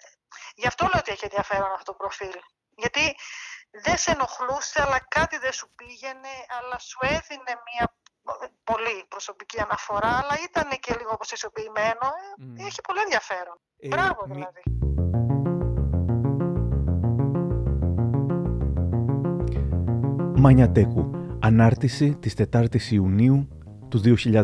Γι' 0.56 0.68
αυτό 0.68 0.84
λέω 0.86 1.00
ότι 1.00 1.12
έχει 1.12 1.24
ενδιαφέρον 1.24 1.72
αυτό 1.72 1.92
το 1.92 1.98
προφίλ. 1.98 2.40
Γιατί 2.76 3.16
δεν 3.72 3.98
σε 3.98 4.12
ενοχλούσε, 4.12 4.82
αλλά 4.82 5.00
κάτι 5.00 5.38
δεν 5.38 5.52
σου 5.52 5.74
πήγαινε, 5.76 6.30
αλλά 6.48 6.80
σου 6.80 7.00
έδινε 7.02 7.54
μια 7.66 7.96
πολύ 8.64 9.06
προσωπική 9.08 9.60
αναφορά, 9.62 10.18
αλλά 10.18 10.38
ήταν 10.48 10.80
και 10.80 10.96
λίγο 10.98 11.10
αποσυσιοποιημένο. 11.10 12.08
Mm. 12.40 12.66
Έχει 12.66 12.82
πολύ 12.82 13.00
ενδιαφέρον. 13.00 13.62
Ε, 13.80 13.88
Μπράβο 13.88 14.24
δηλαδή. 14.26 14.62
Μανιατέκου, 20.46 21.10
ανάρτηση 21.40 22.18
της 22.20 22.34
4ης 22.52 22.92
Ιουνίου 22.92 23.48
του 23.88 24.00
2020. 24.00 24.40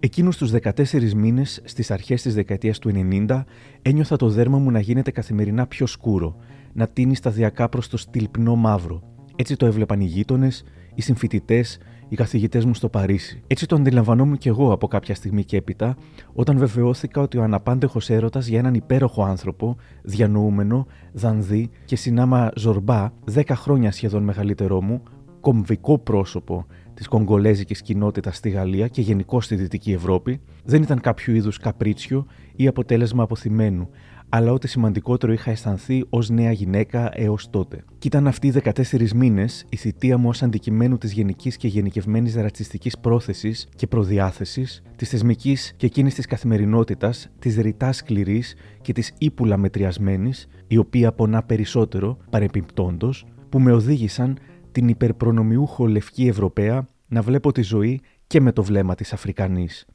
Εκείνους 0.00 0.36
τους 0.36 0.50
14 0.50 1.14
μήνες 1.14 1.60
στις 1.64 1.90
αρχές 1.90 2.22
της 2.22 2.34
δεκαετίας 2.34 2.78
του 2.78 2.90
90 2.94 3.44
ένιωθα 3.82 4.16
το 4.16 4.28
δέρμα 4.28 4.58
μου 4.58 4.70
να 4.70 4.80
γίνεται 4.80 5.10
καθημερινά 5.10 5.66
πιο 5.66 5.86
σκούρο, 5.86 6.36
να 6.72 6.86
τίνει 6.86 7.14
σταδιακά 7.14 7.68
προς 7.68 7.88
το 7.88 7.96
στυλπνό 7.96 8.56
μαύρο. 8.56 9.02
Έτσι 9.36 9.56
το 9.56 9.66
έβλεπαν 9.66 10.00
οι 10.00 10.04
γείτονες, 10.04 10.64
οι 10.94 11.02
συμφοιτητές, 11.02 11.78
οι 12.12 12.16
καθηγητές 12.16 12.64
μου 12.64 12.74
στο 12.74 12.88
Παρίσι. 12.88 13.42
Έτσι 13.46 13.66
το 13.66 13.76
αντιλαμβανόμουν 13.76 14.38
κι 14.38 14.48
εγώ 14.48 14.72
από 14.72 14.86
κάποια 14.86 15.14
στιγμή 15.14 15.44
και 15.44 15.56
έπειτα, 15.56 15.96
όταν 16.34 16.58
βεβαιώθηκα 16.58 17.20
ότι 17.20 17.38
ο 17.38 17.42
αναπάντεχος 17.42 18.10
έρωτας 18.10 18.46
για 18.46 18.58
έναν 18.58 18.74
υπέροχο 18.74 19.24
άνθρωπο, 19.24 19.76
διανοούμενο, 20.02 20.86
δανδύ 21.12 21.70
και 21.84 21.96
συνάμα 21.96 22.52
ζορμπά, 22.56 23.12
δέκα 23.24 23.56
χρόνια 23.56 23.92
σχεδόν 23.92 24.22
μεγαλύτερό 24.22 24.82
μου, 24.82 25.02
κομβικό 25.40 25.98
πρόσωπο 25.98 26.66
της 26.94 27.08
κογκολέζικης 27.08 27.82
κοινότητας 27.82 28.36
στη 28.36 28.50
Γαλλία 28.50 28.88
και 28.88 29.00
γενικώ 29.00 29.40
στη 29.40 29.54
Δυτική 29.54 29.92
Ευρώπη, 29.92 30.40
δεν 30.64 30.82
ήταν 30.82 31.00
κάποιο 31.00 31.34
είδους 31.34 31.58
καπρίτσιο 31.58 32.26
ή 32.56 32.66
αποτέλεσμα 32.66 33.22
αποθυμένου, 33.22 33.88
αλλά 34.34 34.52
ό,τι 34.52 34.68
σημαντικότερο 34.68 35.32
είχα 35.32 35.50
αισθανθεί 35.50 36.04
ως 36.08 36.30
νέα 36.30 36.52
γυναίκα 36.52 37.10
έως 37.14 37.50
τότε. 37.50 37.84
Κι 37.98 38.06
ήταν 38.06 38.26
αυτοί 38.26 38.46
οι 38.46 38.52
14 38.64 39.12
μήνες 39.12 39.64
η 39.68 39.76
θητεία 39.76 40.18
μου 40.18 40.28
ως 40.28 40.42
αντικειμένου 40.42 40.98
της 40.98 41.12
γενικής 41.12 41.56
και 41.56 41.68
γενικευμένης 41.68 42.34
ρατσιστικής 42.34 42.98
πρόθεσης 42.98 43.68
και 43.76 43.86
προδιάθεσης, 43.86 44.82
της 44.96 45.08
θεσμικής 45.08 45.72
και 45.76 45.86
εκείνης 45.86 46.14
της 46.14 46.26
καθημερινότητας, 46.26 47.28
της 47.38 47.56
ρητά 47.56 47.92
σκληρής 47.92 48.54
και 48.82 48.92
της 48.92 49.12
ύπουλα 49.18 49.56
μετριασμένης, 49.56 50.48
η 50.66 50.76
οποία 50.76 51.12
πονά 51.12 51.42
περισσότερο, 51.42 52.16
παρεμπιπτόντως, 52.30 53.26
που 53.48 53.60
με 53.60 53.72
οδήγησαν 53.72 54.38
την 54.72 54.88
υπερπρονομιούχο 54.88 55.86
λευκή 55.86 56.26
Ευρωπαία 56.26 56.88
να 57.08 57.22
βλέπω 57.22 57.52
τη 57.52 57.62
ζωή 57.62 58.00
και 58.26 58.40
με 58.40 58.52
το 58.52 58.62
βλέμμα 58.62 58.94
της 58.94 59.12
Αφρικανής. 59.12 59.86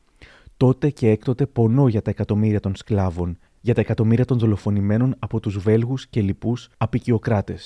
Τότε 0.57 0.89
και 0.89 1.09
έκτοτε 1.09 1.45
πονώ 1.45 1.87
για 1.87 2.01
τα 2.01 2.09
εκατομμύρια 2.09 2.59
των 2.59 2.75
σκλάβων, 2.75 3.37
για 3.61 3.73
τα 3.73 3.81
εκατομμύρια 3.81 4.25
των 4.25 4.37
δολοφονημένων 4.39 5.15
από 5.19 5.39
τους 5.39 5.57
Βέλγους 5.57 6.07
και 6.07 6.21
λοιπούς 6.21 6.69
απεικιοκράτε. 6.77 7.57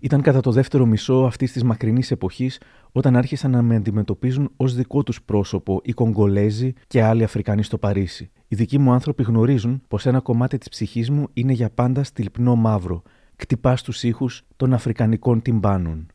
Ήταν 0.00 0.22
κατά 0.22 0.40
το 0.40 0.52
δεύτερο 0.52 0.86
μισό 0.86 1.14
αυτής 1.14 1.52
της 1.52 1.62
μακρινής 1.64 2.10
εποχής 2.10 2.60
όταν 2.92 3.16
άρχισαν 3.16 3.50
να 3.50 3.62
με 3.62 3.76
αντιμετωπίζουν 3.76 4.50
ως 4.56 4.74
δικό 4.74 5.02
τους 5.02 5.22
πρόσωπο 5.22 5.80
οι 5.84 5.92
Κογκολέζοι 5.92 6.72
και 6.86 7.02
άλλοι 7.02 7.22
Αφρικανοί 7.22 7.62
στο 7.62 7.78
Παρίσι. 7.78 8.30
Οι 8.48 8.56
δικοί 8.56 8.78
μου 8.78 8.92
άνθρωποι 8.92 9.22
γνωρίζουν 9.22 9.82
πως 9.88 10.06
ένα 10.06 10.20
κομμάτι 10.20 10.58
της 10.58 10.68
ψυχής 10.68 11.10
μου 11.10 11.26
είναι 11.32 11.52
για 11.52 11.70
πάντα 11.70 12.04
στυλπνό 12.04 12.56
μαύρο. 12.56 13.02
Κτυπάς 13.36 13.80
στου 13.80 14.06
ήχους 14.06 14.42
των 14.56 14.72
Αφρικανικών 14.72 15.42
τυμπάνων. 15.42 16.06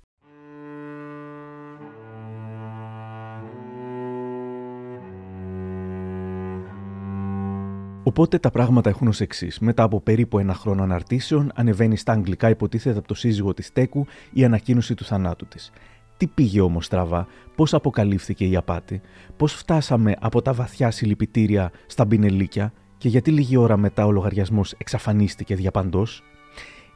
Οπότε 8.08 8.40
τα 8.40 8.52
πράγματα 8.52 8.90
έχουν 8.90 9.08
ως 9.08 9.22
εξής. 9.22 9.60
Μετά 9.60 9.84
από 9.84 10.02
περίπου 10.02 10.40
ένα 10.40 10.54
χρόνο 10.54 10.84
αναρτήσεων, 10.84 11.52
ανεβαίνει 11.56 11.98
στα 11.98 12.12
αγγλικά, 12.12 12.50
υποτίθεται 12.50 12.98
από 12.98 13.08
το 13.08 13.14
σύζυγο 13.14 13.54
της 13.54 13.72
Τέκου, 13.72 14.06
η 14.32 14.44
ανακοίνωση 14.44 14.94
του 14.94 15.06
θανάτου 15.06 15.46
της. 15.46 15.72
Τι 16.18 16.28
πήγε 16.28 16.62
όμως 16.62 16.86
στραβά, 16.86 17.28
πώς 17.56 17.74
αποκαλύφθηκε 17.74 18.46
η 18.46 18.56
απάτη, 18.56 19.02
πώς 19.38 19.54
φτάσαμε 19.54 20.16
από 20.20 20.42
τα 20.42 20.54
βαθιά 20.54 20.92
συλληπιτήρια 20.92 21.72
στα 21.88 22.06
μπινελίκια; 22.06 22.74
Και 22.98 23.08
γιατί 23.08 23.32
λίγη 23.32 23.58
ώρα 23.58 23.78
μετά 23.78 24.06
ο 24.06 24.12
λογαριασμός 24.12 24.74
εξαφανίστηκε 24.78 25.56
διαπαντός; 25.56 26.24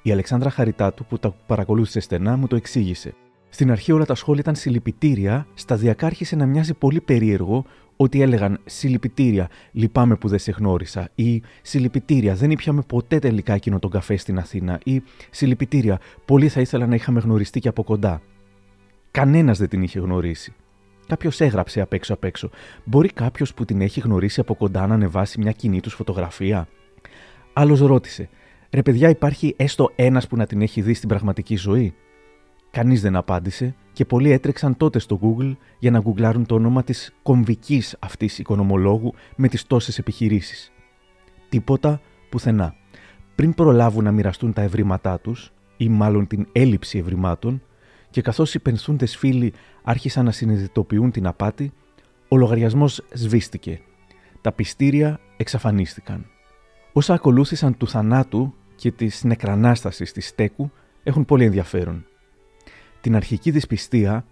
Η 0.02 0.12
Αλεξάνδρα 0.12 0.50
Χαριτάτου, 0.50 1.06
που 1.06 1.20
τα 1.20 1.36
παρακολούθησε 1.46 2.00
στενά, 2.00 2.38
μου 2.38 2.48
το 2.48 2.56
εξήγησε. 2.56 3.14
Στην 3.50 3.72
αρχή 3.72 3.92
όλα 3.92 4.06
τα 4.06 4.16
σχόλια 4.16 4.42
ήταν 4.42 4.56
συλληπιτήρια, 4.56 5.48
σταδιακά 5.54 6.06
άρχισε 6.06 6.36
να 6.36 6.46
μοιάζει 6.46 6.74
πολύ 6.74 7.02
περίεργο 7.02 7.66
ότι 8.02 8.22
έλεγαν 8.22 8.60
συλληπιτήρια, 8.66 9.50
λυπάμαι 9.72 10.16
που 10.16 10.28
δεν 10.28 10.40
σε 10.40 10.52
γνώρισα, 10.52 11.10
ή 11.16 11.42
συλληπιτήρια, 11.62 12.36
δεν 12.36 12.52
ήπιαμε 12.52 12.82
ποτέ 12.82 13.20
τελικά 13.20 13.54
εκείνο 13.54 13.80
τον 13.80 13.92
καφέ 13.92 14.18
στην 14.18 14.38
Αθήνα, 14.38 14.80
ή 14.84 15.04
συλληπιτήρια, 15.30 16.00
πολύ 16.26 16.48
θα 16.50 16.62
ήθελα 16.62 16.88
να 16.88 16.96
είχαμε 16.96 17.20
γνωριστεί 17.20 17.60
και 17.60 17.68
από 17.68 17.84
κοντά. 17.84 18.22
Κανένας 19.12 19.58
δεν 19.58 19.70
την 19.70 19.82
είχε 19.82 20.00
γνωρίσει. 20.00 20.54
Κάποιος 21.08 21.42
έγραψε 21.42 21.82
απ' 21.82 21.94
έξω 21.94 22.14
απ' 22.14 22.24
έξω. 22.24 22.50
Μπορεί 22.84 23.10
κάποιος 23.10 23.54
που 23.54 23.66
την 23.66 23.82
έχει 23.82 24.00
γνωρίσει 24.00 24.40
από 24.40 24.56
κοντά 24.56 24.88
να 24.88 24.94
ανεβάσει 24.94 25.40
μια 25.40 25.52
κοινή 25.52 25.80
τους 25.80 25.94
φωτογραφία; 25.94 26.68
Άλλος 27.54 27.80
ρώτησε, 27.80 28.30
ρε 28.72 28.82
παιδιά, 28.82 29.10
υπάρχει 29.10 29.54
έστω 29.58 29.92
ένας 29.96 30.28
που 30.28 30.36
να 30.36 30.46
την 30.46 30.62
έχει 30.62 30.82
δει 30.82 30.94
στην 30.94 31.10
πραγματική 31.10 31.56
ζωή; 31.56 31.94
Κανείς 32.72 33.02
δεν 33.02 33.16
απάντησε 33.16 33.76
και 33.94 34.06
πολλοί 34.06 34.32
έτρεξαν 34.32 34.78
τότε 34.78 35.00
στο 35.00 35.20
Google 35.22 35.56
για 35.80 35.92
να 35.92 36.00
γκουγκλάρουν 36.00 36.46
το 36.46 36.56
όνομα 36.56 36.84
της 36.84 37.16
κομβικής 37.24 37.96
αυτής 38.00 38.40
οικονομολόγου 38.40 39.14
με 39.36 39.48
τις 39.48 39.68
τόσες 39.68 39.98
επιχειρήσεις. 39.98 40.72
Τίποτα 41.50 42.02
πουθενά. 42.30 42.76
Πριν 43.36 43.54
προλάβουν 43.54 44.04
να 44.04 44.12
μοιραστούν 44.12 44.54
τα 44.54 44.62
ευρήματά 44.62 45.20
τους, 45.20 45.52
ή 45.78 45.90
μάλλον 45.90 46.28
την 46.28 46.48
έλλειψη 46.52 46.98
ευρημάτων, 46.98 47.62
και 48.10 48.22
καθώς 48.22 48.54
οι 48.54 48.60
πενθούντες 48.60 49.18
φίλοι 49.18 49.54
άρχισαν 49.84 50.26
να 50.26 50.32
συνειδητοποιούν 50.32 51.12
την 51.12 51.28
απάτη, 51.28 51.72
ο 52.28 52.38
λογαριασμός 52.38 53.04
σβήστηκε. 53.14 53.82
Τα 54.42 54.52
πιστήρια 54.52 55.20
εξαφανίστηκαν. 55.38 56.26
Όσα 56.94 57.14
ακολούθησαν 57.14 57.78
του 57.78 57.88
θανάτου 57.88 58.54
και 58.76 58.92
της 58.92 59.24
νεκρανάστασης 59.24 60.12
της 60.12 60.28
Στέκου 60.28 60.72
έχουν 61.04 61.26
πολύ 61.26 61.46
ενδιαφέρον. 61.46 62.06
Την 63.02 63.16
αρχική 63.16 63.52
δυσπιστία, 63.52 64.26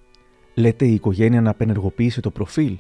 λέτε 0.53 0.85
η 0.85 0.93
οικογένεια 0.93 1.41
να 1.41 1.49
απενεργοποιήσει 1.49 2.21
το 2.21 2.31
προφίλ, 2.31 2.77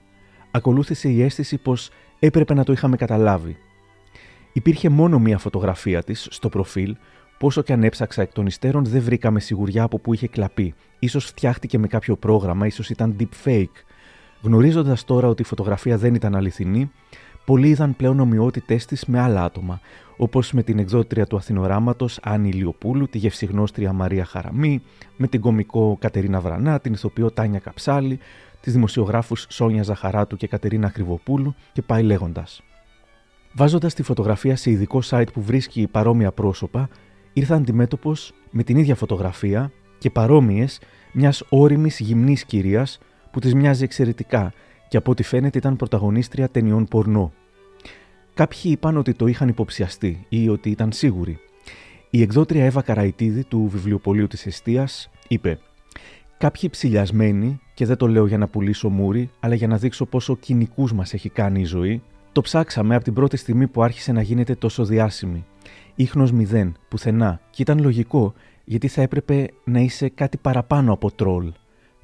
ακολούθησε 0.51 1.09
η 1.09 1.21
αίσθηση 1.21 1.57
πως 1.57 1.89
έπρεπε 2.19 2.53
να 2.53 2.63
το 2.63 2.71
είχαμε 2.71 2.95
καταλάβει. 2.95 3.57
Υπήρχε 4.53 4.89
μόνο 4.89 5.19
μία 5.19 5.37
φωτογραφία 5.37 6.03
της 6.03 6.27
στο 6.31 6.49
προφίλ, 6.49 6.95
πόσο 7.37 7.61
και 7.61 7.73
αν 7.73 7.83
έψαξα 7.83 8.21
εκ 8.21 8.33
των 8.33 8.45
υστέρων 8.45 8.85
δεν 8.85 9.01
βρήκαμε 9.01 9.39
σιγουριά 9.39 9.83
από 9.83 9.99
πού 9.99 10.13
είχε 10.13 10.27
κλαπεί. 10.27 10.73
Ίσως 10.99 11.25
φτιάχτηκε 11.25 11.77
με 11.77 11.87
κάποιο 11.87 12.15
πρόγραμμα, 12.15 12.65
ίσως 12.65 12.89
ήταν 12.89 13.15
deepfake. 13.19 13.83
Γνωρίζοντας 14.41 15.05
τώρα 15.05 15.27
ότι 15.27 15.41
η 15.41 15.45
φωτογραφία 15.45 15.97
δεν 15.97 16.15
ήταν 16.15 16.35
αληθινή, 16.35 16.91
πολλοί 17.47 17.69
είδαν 17.69 17.95
πλέον 17.95 18.19
ομοιότητές 18.19 18.85
της 18.85 19.05
με 19.05 19.19
άλλα 19.19 19.43
άτομα, 19.43 19.79
όπως 20.17 20.51
με 20.51 20.63
την 20.63 20.79
εκδότρια 20.79 21.25
του 21.25 21.35
Αθηνοράματος 21.35 22.19
Άννη 22.23 22.51
Λιοπούλου, 22.51 23.07
τη 23.07 23.17
γευσιγνώστρια 23.17 23.93
Μαρία 23.93 24.25
Χαραμή, 24.25 24.81
με 25.17 25.27
την 25.27 25.41
κομικό 25.41 25.97
Κατερίνα 25.99 26.39
Βρανά, 26.39 26.79
την 26.79 26.93
ηθοποιό 26.93 27.31
Τάνια 27.31 27.59
Καψάλη, 27.59 28.19
τις 28.61 28.73
δημοσιογράφους 28.73 29.45
Σόνια 29.49 29.83
Ζαχαράτου 29.83 30.35
και 30.35 30.47
Κατερίνα 30.47 30.89
Κρυβοπούλου 30.89 31.55
και 31.73 31.81
πάει 31.81 32.03
λέγοντας. 32.03 32.61
Βάζοντας 33.53 33.93
τη 33.93 34.03
φωτογραφία 34.03 34.55
σε 34.55 34.71
ειδικό 34.71 35.01
site 35.09 35.31
που 35.33 35.41
βρίσκει 35.41 35.87
παρόμοια 35.91 36.31
πρόσωπα, 36.31 36.89
ήρθα 37.33 37.55
αντιμέτωπος 37.55 38.33
με 38.51 38.63
την 38.63 38.77
ίδια 38.77 38.95
φωτογραφία 38.95 39.71
και 39.97 40.09
παρόμοιες 40.09 40.79
μιας 41.11 41.43
όρημης 41.49 41.99
γυμνής 41.99 42.45
κυρίας 42.45 42.99
που 43.31 43.39
τη 43.39 43.55
μοιάζει 43.55 43.83
εξαιρετικά 43.83 44.53
και 44.87 44.97
από 44.97 45.11
ό,τι 45.11 45.23
φαίνεται 45.23 45.57
ήταν 45.57 45.75
πρωταγωνίστρια 45.75 46.49
ταινιών 46.49 46.85
πορνό. 46.85 47.33
Κάποιοι 48.33 48.61
είπαν 48.63 48.97
ότι 48.97 49.13
το 49.13 49.27
είχαν 49.27 49.47
υποψιαστεί 49.47 50.25
ή 50.29 50.49
ότι 50.49 50.69
ήταν 50.69 50.91
σίγουροι. 50.91 51.39
Η 52.09 52.21
εκδότρια 52.21 52.65
Εύα 52.65 52.81
Καραϊτίδη 52.81 53.43
του 53.43 53.67
βιβλιοπολίου 53.71 54.27
της 54.27 54.45
Εστίας 54.45 55.09
είπε 55.27 55.59
«Κάποιοι 56.37 56.69
ψηλιασμένοι, 56.69 57.59
και 57.73 57.85
δεν 57.85 57.97
το 57.97 58.07
λέω 58.07 58.25
για 58.25 58.37
να 58.37 58.47
πουλήσω 58.47 58.89
μούρι, 58.89 59.29
αλλά 59.39 59.55
για 59.55 59.67
να 59.67 59.77
δείξω 59.77 60.05
πόσο 60.05 60.35
κοινικούς 60.35 60.93
μας 60.93 61.13
έχει 61.13 61.29
κάνει 61.29 61.61
η 61.61 61.65
ζωή, 61.65 62.01
το 62.31 62.41
ψάξαμε 62.41 62.95
από 62.95 63.03
την 63.03 63.13
πρώτη 63.13 63.37
στιγμή 63.37 63.67
που 63.67 63.83
άρχισε 63.83 64.11
να 64.11 64.21
γίνεται 64.21 64.55
τόσο 64.55 64.85
διάσημη. 64.85 65.45
Ήχνος 65.95 66.31
μηδέν, 66.31 66.77
πουθενά, 66.87 67.41
και 67.49 67.61
ήταν 67.61 67.81
λογικό, 67.81 68.33
γιατί 68.63 68.87
θα 68.87 69.01
έπρεπε 69.01 69.47
να 69.63 69.79
είσαι 69.79 70.09
κάτι 70.09 70.37
παραπάνω 70.37 70.93
από 70.93 71.11
τρόλ. 71.11 71.51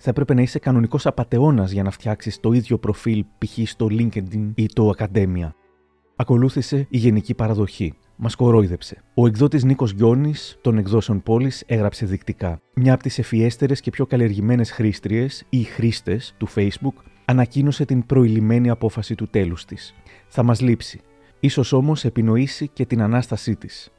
Θα 0.06 0.10
έπρεπε 0.10 0.34
να 0.34 0.42
είσαι 0.42 0.60
κανονικός 0.60 1.06
απαταιώνας 1.06 1.72
για 1.72 1.84
να 1.84 1.92
φτιάξεις 1.92 2.40
το 2.40 2.52
ίδιο 2.52 2.78
προφίλ 2.78 3.26
π.χ. 3.38 3.70
στο 3.70 3.88
LinkedIn 3.90 4.52
ή 4.56 4.66
το 4.66 4.94
Academia. 4.98 5.50
Ακολούθησε 6.16 6.88
η 6.90 6.98
γενική 6.98 7.34
παραδοχή. 7.34 7.94
Μας 8.16 8.36
κορόιδεψε. 8.36 9.04
Ο 9.14 9.28
εκδότης 9.28 9.64
Νίκος 9.64 9.92
Γιώνης 9.92 10.58
των 10.62 10.78
εκδόσεων 10.78 11.24
Πόλης 11.24 11.64
έγραψε 11.68 12.06
δεικτικά. 12.06 12.60
Μια 12.76 12.94
από 12.94 13.04
τις 13.04 13.20
ευφιέστερε 13.20 13.74
και 13.74 13.90
πιο 13.90 14.06
καλλιεργημένες 14.06 14.72
χρήστριες 14.72 15.46
ή 15.50 15.64
χρήστες 15.64 16.34
του 16.38 16.48
Facebook 16.56 17.04
ανακοίνωσε 17.26 17.86
την 17.86 18.06
προηλημένη 18.06 18.70
απόφαση 18.70 19.16
του 19.16 19.28
τέλους 19.28 19.66
της. 19.66 19.94
Θα 20.28 20.44
μας 20.44 20.62
λείψει. 20.62 21.02
Ίσως 21.40 21.74
όμως 21.74 22.06
επινοήσει 22.06 22.68
και 22.68 22.86
την 22.86 23.02
ανάστασή 23.02 23.56
της. 23.56 23.92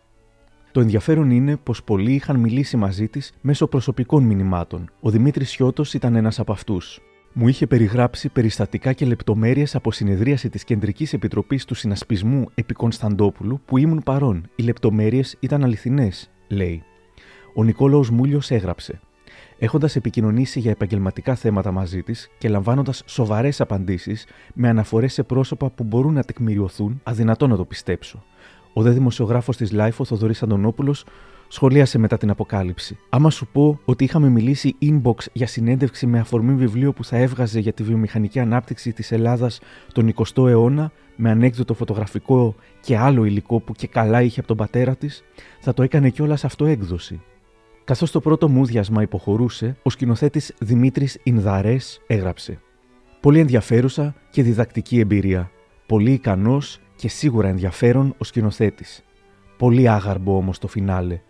Το 0.74 0.80
ενδιαφέρον 0.80 1.30
είναι 1.30 1.56
πως 1.56 1.84
πολλοί 1.84 2.12
είχαν 2.12 2.36
μιλήσει 2.36 2.76
μαζί 2.76 3.08
της 3.08 3.32
μέσω 3.40 3.66
προσωπικών 3.66 4.22
μηνυμάτων. 4.22 4.90
Ο 5.00 5.10
Δημήτρης 5.10 5.50
Σιώτος 5.50 5.94
ήταν 5.94 6.14
ένας 6.14 6.38
από 6.38 6.52
αυτούς. 6.52 7.00
Μου 7.32 7.48
είχε 7.48 7.66
περιγράψει 7.66 8.28
περιστατικά 8.28 8.92
και 8.92 9.06
λεπτομέρειες 9.06 9.74
από 9.74 9.92
συνεδρίαση 9.92 10.48
της 10.48 10.64
Κεντρικής 10.64 11.12
Επιτροπής 11.12 11.64
του 11.64 11.74
Συνασπισμού 11.74 12.44
επί 12.54 12.74
Κωνσταντόπουλου 12.74 13.60
που 13.64 13.76
ήμουν 13.78 14.02
παρόν. 14.04 14.48
Οι 14.56 14.62
λεπτομέρειες 14.62 15.36
ήταν 15.40 15.64
αληθινές, 15.64 16.30
λέει. 16.48 16.82
Ο 17.54 17.64
Νικόλαος 17.64 18.10
Μούλιος 18.10 18.50
έγραψε. 18.50 19.00
Έχοντας 19.58 19.96
επικοινωνήσει 19.96 20.60
για 20.60 20.70
επαγγελματικά 20.70 21.34
θέματα 21.34 21.70
μαζί 21.70 22.02
της 22.02 22.30
και 22.38 22.48
λαμβάνοντας 22.48 23.02
σοβαρές 23.06 23.60
απαντήσεις 23.60 24.26
με 24.54 24.68
αναφορές 24.68 25.12
σε 25.12 25.22
πρόσωπα 25.22 25.70
που 25.70 25.84
μπορούν 25.84 26.12
να 26.12 26.22
τεκμηριωθούν, 26.22 27.00
αδυνατώ 27.02 27.46
να 27.46 27.56
το 27.56 27.64
πιστέψω. 27.64 28.24
Ο 28.76 28.82
δε 28.82 28.90
δημοσιογράφος 28.90 29.56
της 29.56 29.72
LiFO, 29.72 30.04
Θοδωρής 30.04 30.42
Αντωνόπουλος, 30.42 31.04
σχολίασε 31.48 31.98
μετά 31.98 32.16
την 32.16 32.30
αποκάλυψη. 32.30 32.98
Άμα 33.08 33.30
σου 33.30 33.46
πω 33.46 33.80
ότι 33.84 34.04
είχαμε 34.04 34.28
μιλήσει 34.28 34.76
inbox 34.82 35.14
για 35.32 35.46
συνέντευξη 35.46 36.06
με 36.06 36.18
αφορμή 36.18 36.54
βιβλίο 36.54 36.92
που 36.92 37.04
θα 37.04 37.16
έβγαζε 37.16 37.60
για 37.60 37.72
τη 37.72 37.82
βιομηχανική 37.82 38.38
ανάπτυξη 38.38 38.92
της 38.92 39.12
Ελλάδας 39.12 39.60
τον 39.92 40.14
20ο 40.14 40.48
αιώνα, 40.48 40.92
με 41.16 41.30
ανέκδοτο 41.30 41.74
φωτογραφικό 41.74 42.54
και 42.80 42.96
άλλο 42.96 43.24
υλικό 43.24 43.60
που 43.60 43.72
και 43.72 43.86
καλά 43.86 44.22
είχε 44.22 44.38
από 44.38 44.48
τον 44.48 44.56
πατέρα 44.56 44.96
της, 44.96 45.24
θα 45.60 45.74
το 45.74 45.82
έκανε 45.82 46.10
κιόλας 46.10 46.44
αυτό 46.44 46.66
έκδοση. 46.66 47.20
Καθώς 47.84 48.10
το 48.10 48.20
πρώτο 48.20 48.48
μούδιασμα 48.48 49.02
υποχωρούσε, 49.02 49.76
ο 49.82 49.90
σκηνοθέτης 49.90 50.54
Δημήτρης 50.58 51.18
Ινδαρές 51.22 52.00
έγραψε. 52.06 52.60
Πολύ 53.20 53.38
ενδιαφέρουσα 53.38 54.14
και 54.30 54.42
διδακτική 54.42 54.98
εμπειρία. 54.98 55.50
Πολύ 55.86 56.12
ικανός 56.12 56.80
και 57.04 57.10
σίγουρα 57.10 57.48
ενδιαφέρον 57.48 58.14
ο 58.18 58.24
σκηνοθέτης. 58.24 59.04
Πολύ 59.58 59.88
άγαρμπο 59.88 60.36
όμως 60.36 60.58
το 60.58 60.68
φινάλε. 60.68 61.20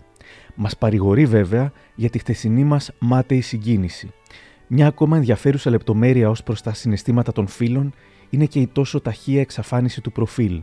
Μας 0.54 0.76
παρηγορεί 0.76 1.26
βέβαια 1.26 1.72
για 1.94 2.10
τη 2.10 2.18
χτεσινή 2.18 2.64
μας 2.64 2.90
μάταιη 2.98 3.40
συγκίνηση. 3.40 4.12
Μια 4.66 4.86
ακόμα 4.86 5.16
ενδιαφέρουσα 5.16 5.70
λεπτομέρεια 5.70 6.30
ως 6.30 6.42
προς 6.42 6.62
τα 6.62 6.74
συναισθήματα 6.74 7.32
των 7.32 7.46
φίλων 7.46 7.92
είναι 8.30 8.46
και 8.46 8.60
η 8.60 8.66
τόσο 8.66 9.00
ταχεία 9.00 9.40
εξαφάνιση 9.40 10.00
του 10.00 10.12
προφίλ. 10.12 10.62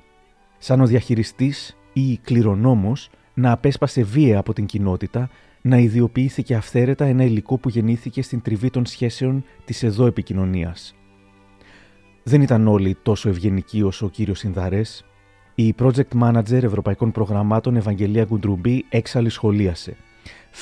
Σαν 0.58 0.82
ο 0.82 0.86
διαχειριστής 0.86 1.78
ή 1.94 2.18
κληρονόμος 2.18 3.10
να 3.34 3.52
απέσπασε 3.52 4.04
βία 4.04 4.40
από 4.40 4.54
την 4.54 4.66
κοινότητα, 4.66 5.30
να 5.62 5.78
ιδιοποιήθηκε 5.78 6.56
αυθαίρετα 6.56 7.06
ένα 7.06 7.24
υλικό 7.24 7.58
που 7.58 7.70
γεννήθηκε 7.70 8.22
στην 8.22 8.42
τριβή 8.42 8.70
των 8.70 8.86
σχέσεων 8.86 9.44
της 9.66 9.84
εδώ 9.84 10.06
επικοινωνίας. 10.06 10.96
Δεν 12.24 12.42
ήταν 12.42 12.68
όλοι 12.68 12.98
τόσο 13.04 13.30
ευγενικοί 13.30 13.82
όσο 13.82 14.06
ο 14.06 14.10
κύριος 14.10 14.44
Ινδαρέ. 14.44 14.82
Η 15.56 15.76
project 15.80 16.22
manager 16.22 16.64
ευρωπαϊκών 16.64 17.12
προγραμμάτων 17.12 17.76
Ευαγγελία 17.76 18.24
Γκουντρουμπή 18.24 18.86
έξαλλη 18.90 19.30
σχολίασε. 19.30 19.96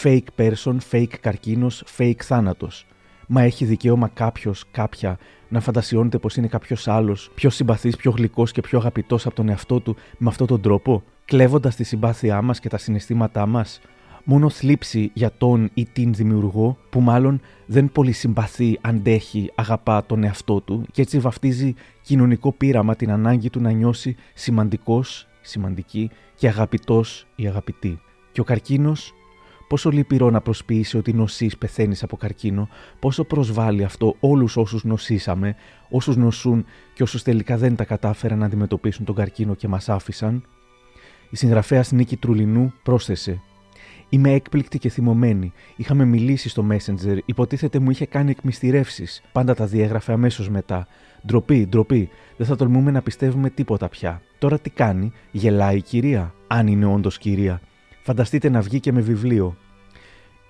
Fake 0.03 0.27
person, 0.37 0.75
fake 0.91 1.13
καρκίνος, 1.21 1.83
fake 1.97 2.21
θάνατος. 2.23 2.85
Μα 3.27 3.41
έχει 3.41 3.65
δικαίωμα 3.65 4.07
κάποιος, 4.07 4.65
κάποια, 4.71 5.17
να 5.49 5.59
φαντασιώνεται 5.59 6.17
πως 6.17 6.35
είναι 6.35 6.47
κάποιος 6.47 6.87
άλλος, 6.87 7.31
πιο 7.35 7.49
συμπαθής, 7.49 7.95
πιο 7.95 8.11
γλυκός 8.11 8.51
και 8.51 8.61
πιο 8.61 8.77
αγαπητός 8.77 9.25
από 9.25 9.35
τον 9.35 9.49
εαυτό 9.49 9.79
του 9.79 9.95
με 10.17 10.29
αυτόν 10.29 10.47
τον 10.47 10.61
τρόπο, 10.61 11.03
κλέβοντας 11.25 11.75
τη 11.75 11.83
συμπάθειά 11.83 12.41
μας 12.41 12.59
και 12.59 12.69
τα 12.69 12.77
συναισθήματά 12.77 13.45
μας. 13.45 13.81
Μόνο 14.23 14.49
θλίψη 14.49 15.11
για 15.13 15.31
τον 15.37 15.69
ή 15.73 15.85
την 15.93 16.13
δημιουργό, 16.13 16.77
που 16.89 17.01
μάλλον 17.01 17.41
δεν 17.65 17.91
πολύ 17.91 18.11
συμπαθεί, 18.11 18.77
αντέχει, 18.81 19.51
αγαπά 19.55 20.05
τον 20.05 20.23
εαυτό 20.23 20.61
του 20.61 20.85
και 20.91 21.01
έτσι 21.01 21.19
βαφτίζει 21.19 21.73
κοινωνικό 22.01 22.51
πείραμα 22.51 22.95
την 22.95 23.11
ανάγκη 23.11 23.49
του 23.49 23.61
να 23.61 23.71
νιώσει 23.71 24.15
σημαντικός, 24.33 25.27
σημαντική 25.41 26.09
και 26.35 26.47
αγαπητός 26.47 27.27
ή 27.35 27.47
αγαπητή. 27.47 27.99
Και 28.31 28.41
ο 28.41 28.43
καρκίνος 28.43 29.13
Πόσο 29.69 29.89
λυπηρό 29.89 30.29
να 30.29 30.41
προσποιήσει 30.41 30.97
ότι 30.97 31.13
νοσείς 31.13 31.57
πεθαίνεις 31.57 32.03
από 32.03 32.17
καρκίνο, 32.17 32.69
πόσο 32.99 33.23
προσβάλλει 33.23 33.83
αυτό 33.83 34.15
όλους 34.19 34.57
όσους 34.57 34.83
νοσήσαμε, 34.83 35.55
όσους 35.89 36.15
νοσούν 36.15 36.65
και 36.93 37.03
όσους 37.03 37.23
τελικά 37.23 37.57
δεν 37.57 37.75
τα 37.75 37.83
κατάφεραν 37.83 38.37
να 38.37 38.45
αντιμετωπίσουν 38.45 39.05
τον 39.05 39.15
καρκίνο 39.15 39.55
και 39.55 39.67
μας 39.67 39.89
άφησαν. 39.89 40.43
Η 41.29 41.35
συγγραφέας 41.35 41.91
Νίκη 41.91 42.17
Τρουλινού 42.17 42.73
πρόσθεσε. 42.83 43.41
Είμαι 44.09 44.31
έκπληκτη 44.31 44.79
και 44.79 44.89
θυμωμένη. 44.89 45.53
Είχαμε 45.75 46.05
μιλήσει 46.05 46.49
στο 46.49 46.67
Messenger, 46.71 47.17
υποτίθεται 47.25 47.79
μου 47.79 47.89
είχε 47.89 48.05
κάνει 48.05 48.31
εκμυστηρεύσεις. 48.31 49.21
Πάντα 49.31 49.53
τα 49.53 49.65
διέγραφε 49.65 50.11
αμέσως 50.13 50.49
μετά. 50.49 50.87
Ντροπή, 51.25 51.67
ντροπή. 51.69 52.09
Δεν 52.37 52.47
θα 52.47 52.55
τολμούμε 52.55 52.91
να 52.91 53.01
πιστεύουμε 53.01 53.49
τίποτα 53.49 53.89
πια. 53.89 54.21
Τώρα 54.37 54.59
τι 54.59 54.69
κάνει, 54.69 55.11
γελάει 55.31 55.77
η 55.77 55.81
κυρία, 55.81 56.33
αν 56.47 56.67
είναι 56.67 56.85
όντως 56.85 57.17
κυρία. 57.17 57.61
Φανταστείτε 58.01 58.49
να 58.49 58.61
βγει 58.61 58.79
και 58.79 58.91
με 58.91 59.01
βιβλίο. 59.01 59.55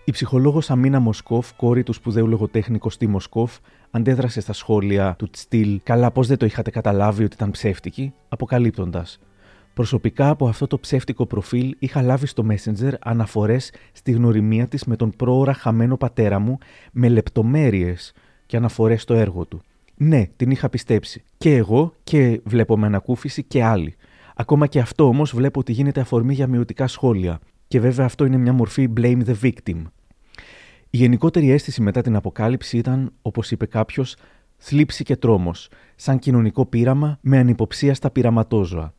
Η 0.03 0.11
ψυχολόγος 0.11 0.69
Αμίνα 0.69 0.99
Μοσκόφ, 0.99 1.53
κόρη 1.53 1.83
του 1.83 1.93
σπουδαίου 1.93 2.27
λογοτέχνη 2.27 2.77
Κωστή 2.77 3.07
Μοσκόφ, 3.07 3.57
αντέδρασε 3.91 4.41
στα 4.41 4.53
σχόλια 4.53 5.15
του 5.17 5.29
στυλ 5.31 5.79
«Καλά 5.83 6.11
πώς 6.11 6.27
δεν 6.27 6.37
το 6.37 6.45
είχατε 6.45 6.69
καταλάβει 6.69 7.23
ότι 7.23 7.35
ήταν 7.35 7.51
ψεύτικη», 7.51 8.13
αποκαλύπτοντας 8.29 9.19
Προσωπικά 9.73 10.29
από 10.29 10.47
αυτό 10.47 10.67
το 10.67 10.79
ψεύτικο 10.79 11.25
προφίλ 11.25 11.75
είχα 11.79 12.01
λάβει 12.01 12.27
στο 12.27 12.45
Messenger 12.49 12.93
αναφορές 12.99 13.73
στη 13.91 14.11
γνωριμία 14.11 14.67
της 14.67 14.85
με 14.85 14.95
τον 14.95 15.11
πρόωρα 15.15 15.53
χαμένο 15.53 15.97
πατέρα 15.97 16.39
μου 16.39 16.57
με 16.91 17.09
λεπτομέρειες 17.09 18.13
και 18.45 18.57
αναφορές 18.57 19.01
στο 19.01 19.13
έργο 19.13 19.45
του. 19.45 19.61
Ναι, 19.95 20.27
την 20.35 20.51
είχα 20.51 20.69
πιστέψει. 20.69 21.23
Και 21.37 21.55
εγώ 21.55 21.93
και 22.03 22.41
βλέπω 22.43 22.77
με 22.77 22.85
ανακούφιση 22.85 23.43
και 23.43 23.63
άλλοι. 23.63 23.95
Ακόμα 24.35 24.67
και 24.67 24.79
αυτό 24.79 25.07
όμως 25.07 25.33
βλέπω 25.35 25.59
ότι 25.59 25.71
γίνεται 25.71 25.99
αφορμή 25.99 26.33
για 26.33 26.47
μειωτικά 26.47 26.87
σχόλια. 26.87 27.39
Και 27.67 27.79
βέβαια 27.79 28.05
αυτό 28.05 28.25
είναι 28.25 28.37
μια 28.37 28.53
μορφή 28.53 28.89
blame 28.97 29.21
the 29.25 29.35
victim. 29.41 29.81
Η 30.89 30.97
γενικότερη 30.97 31.51
αίσθηση 31.51 31.81
μετά 31.81 32.01
την 32.01 32.15
αποκάλυψη 32.15 32.77
ήταν, 32.77 33.13
όπως 33.21 33.51
είπε 33.51 33.65
κάποιος, 33.65 34.15
θλίψη 34.57 35.03
και 35.03 35.15
τρόμος, 35.15 35.69
σαν 35.95 36.19
κοινωνικό 36.19 36.65
πείραμα 36.65 37.17
με 37.21 37.37
ανυποψία 37.37 37.93
στα 37.93 38.09
πειραματόζωα. 38.09 38.93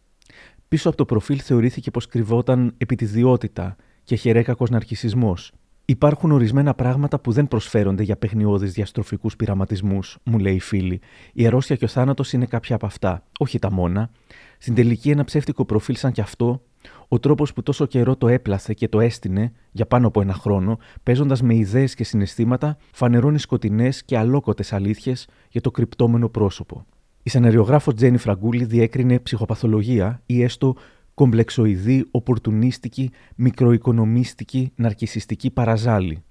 Πίσω 0.70 0.88
από 0.88 0.96
το 0.96 1.04
προφίλ 1.04 1.40
θεωρήθηκε 1.42 1.90
πως 1.90 2.06
κρυβόταν 2.06 2.74
επιτιδιότητα 2.78 3.76
και 4.04 4.16
χερέκακος 4.16 4.70
ναρκισμό. 4.70 5.36
Υπάρχουν 5.84 6.32
ορισμένα 6.32 6.74
πράγματα 6.74 7.20
που 7.20 7.32
δεν 7.32 7.48
προσφέρονται 7.48 8.02
για 8.02 8.16
παιχνιώδεις 8.16 8.72
διαστροφικούς 8.72 9.36
πειραματισμούς, 9.36 10.18
μου 10.24 10.38
λέει 10.38 10.54
η 10.54 10.60
φίλη. 10.60 11.00
Η 11.32 11.46
αρρώστια 11.46 11.76
και 11.76 11.84
ο 11.84 11.88
θάνατος 11.88 12.32
είναι 12.32 12.46
κάποια 12.46 12.74
από 12.74 12.86
αυτά, 12.86 13.22
όχι 13.38 13.58
τα 13.58 13.72
μόνα. 13.72 14.10
Στην 14.58 14.74
τελική, 14.74 15.10
ένα 15.10 15.24
ψεύτικο 15.24 15.64
προφίλ 15.64 15.96
σαν 15.96 16.12
κι 16.12 16.20
αυτό, 16.20 16.62
ο 17.08 17.18
τρόπος 17.18 17.52
που 17.52 17.62
τόσο 17.62 17.86
καιρό 17.86 18.16
το 18.16 18.28
έπλαθε 18.28 18.74
και 18.74 18.88
το 18.88 19.00
έστεινε 19.00 19.52
για 19.70 19.86
πάνω 19.86 20.06
από 20.06 20.20
ένα 20.20 20.34
χρόνο, 20.34 20.78
παίζοντας 21.02 21.42
με 21.42 21.54
ιδέες 21.54 21.94
και 21.94 22.04
συναισθήματα, 22.04 22.76
φανερώνει 22.92 23.38
σκοτεινές 23.38 24.04
και 24.04 24.18
αλόκοτες 24.18 24.72
αλήθειες 24.72 25.28
για 25.48 25.60
το 25.60 25.70
κρυπτόμενο 25.70 26.28
πρόσωπο. 26.28 26.86
Η 27.22 27.30
σεναριογράφο 27.30 27.92
Τζένι 27.94 28.16
Φραγκούλη 28.16 28.64
διέκρινε 28.64 29.18
ψυχοπαθολογία 29.18 30.22
ή 30.26 30.42
έστω 30.42 30.76
κομπλεξοειδή, 31.14 32.06
οπορτουνίστικη, 32.10 33.10
μικροοικονομίστικη, 33.36 34.72
ναρκισιστική 34.74 35.50
παραζάλη. 35.50 36.22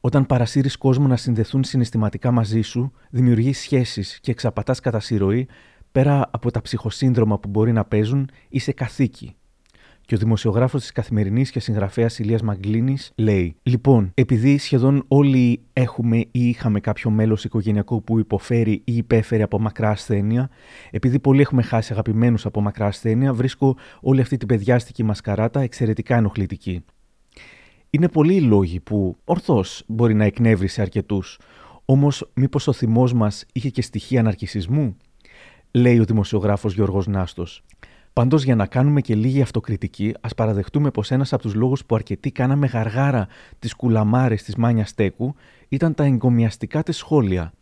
Όταν 0.00 0.26
παρασύρεις 0.26 0.76
κόσμο 0.76 1.06
να 1.06 1.16
συνδεθούν 1.16 1.64
συναισθηματικά 1.64 2.30
μαζί 2.30 2.60
σου, 2.60 2.92
δημιουργείς 3.10 3.58
σχέσεις 3.58 4.20
και 4.20 4.30
εξαπατάς 4.30 4.80
κατά 4.80 5.00
συρροή, 5.00 5.48
πέρα 5.92 6.28
από 6.30 6.50
τα 6.50 6.60
ψυχοσύνδρομα 6.60 7.38
που 7.38 7.48
μπορεί 7.48 7.72
να 7.72 7.84
παίζουν, 7.84 8.30
είσαι 8.48 8.72
καθήκη. 8.72 9.36
Και 10.08 10.14
ο 10.14 10.18
δημοσιογράφος 10.18 10.80
της 10.80 10.92
Καθημερινής 10.92 11.50
και 11.50 11.60
συγγραφέας 11.60 12.18
Ηλίας 12.18 12.42
Μαγκλίνης 12.42 13.12
λέει: 13.16 13.56
Λοιπόν, 13.62 14.10
επειδή 14.14 14.58
σχεδόν 14.58 15.04
όλοι 15.08 15.60
έχουμε 15.72 16.16
ή 16.16 16.28
είχαμε 16.48 16.80
κάποιο 16.80 17.10
μέλος 17.10 17.44
οικογενειακό 17.44 18.00
που 18.00 18.18
υποφέρει 18.18 18.72
ή 18.84 18.96
υπέφερε 18.96 19.42
από 19.42 19.60
μακρά 19.60 19.90
ασθένεια, 19.90 20.50
επειδή 20.90 21.18
πολλοί 21.18 21.40
έχουμε 21.40 21.62
χάσει 21.62 21.92
αγαπημένους 21.92 22.46
από 22.46 22.60
μακρά 22.60 22.86
ασθένεια, 22.86 23.34
βρίσκω 23.34 23.76
όλη 24.00 24.20
αυτή 24.20 24.36
την 24.36 24.48
παιδιάστικη 24.48 25.02
μασκαράτα 25.02 25.60
εξαιρετικά 25.60 26.16
ενοχλητική. 26.16 26.84
Είναι 27.90 28.08
πολλοί 28.08 28.34
οι 28.34 28.40
λόγοι 28.40 28.80
που 28.80 29.16
ορθώς 29.24 29.82
μπορεί 29.86 30.14
να 30.14 30.24
εκνεύρισε 30.24 30.80
αρκετούς. 30.80 31.38
Όμως, 31.84 32.30
μήπως 32.34 32.66
ο 32.66 32.72
θυμός 32.72 33.12
μας 33.12 33.44
είχε 33.52 33.68
και 33.68 33.82
στοιχεία 33.82 34.22
ναρκισισμού, 34.22 34.96
λέει 35.70 35.98
ο 35.98 36.04
δημοσιογράφος 36.04 36.74
Γιώργος 36.74 37.06
Νάστος. 37.06 37.62
Πάντως, 38.18 38.44
για 38.44 38.54
να 38.54 38.66
κάνουμε 38.66 39.00
και 39.00 39.14
λίγη 39.14 39.42
αυτοκριτική, 39.42 40.14
ας 40.20 40.34
παραδεχτούμε 40.34 40.90
πως 40.90 41.10
ένας 41.10 41.32
από 41.32 41.42
τους 41.42 41.54
λόγους 41.54 41.84
που 41.84 41.94
αρκετοί 41.94 42.30
κάναμε 42.30 42.66
γαργάρα 42.66 43.28
τις 43.58 43.74
κουλαμάρες 43.74 44.42
της 44.42 44.56
Μάνια 44.56 44.86
Στέκου 44.86 45.34
ήταν 45.68 45.94
τα 45.94 46.04
εγκομιαστικά 46.04 46.82
της 46.82 46.96
σχόλια. 46.96 47.52